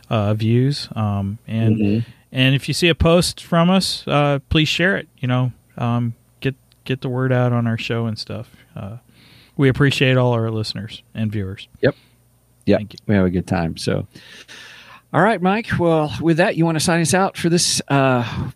[0.09, 0.87] uh, views.
[0.95, 2.05] Um, and Mhm.
[2.31, 5.07] and if you see a post from us, uh, please share it.
[5.19, 6.55] You know, um, get
[6.85, 8.49] get the word out on our show and stuff.
[8.75, 8.97] Uh,
[9.55, 11.67] we appreciate all our listeners and viewers.
[11.81, 11.95] Yep.
[12.65, 12.77] Yeah,
[13.07, 13.75] we have a good time.
[13.77, 14.07] So,
[15.13, 15.67] all right, Mike.
[15.77, 18.51] Well, with that, you want to sign us out for this uh,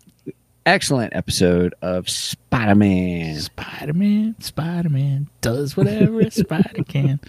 [0.66, 3.36] excellent episode of Spider Man.
[3.38, 7.20] Spider Man, Spider Man does whatever a spider can.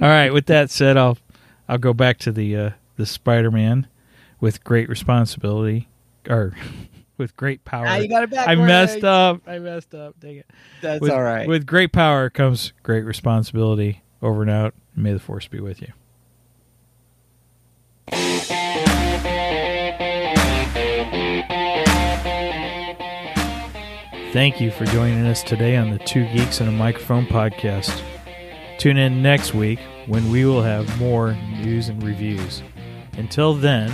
[0.00, 0.32] All right.
[0.32, 1.18] With that said, I'll
[1.68, 2.70] I'll go back to the uh,
[3.00, 3.88] the Spider Man
[4.40, 5.88] with great responsibility
[6.28, 6.54] or
[7.16, 7.86] with great power.
[7.86, 8.46] Ah, got it back.
[8.46, 9.40] I messed up.
[9.46, 10.20] I messed up.
[10.20, 10.46] Dang it.
[10.82, 11.48] That's with, all right.
[11.48, 14.02] With great power comes great responsibility.
[14.22, 14.74] Over and out.
[14.94, 15.88] May the force be with you.
[24.32, 27.98] Thank you for joining us today on the Two Geeks and a Microphone podcast.
[28.78, 31.32] Tune in next week when we will have more
[31.62, 32.62] news and reviews.
[33.16, 33.92] Until then,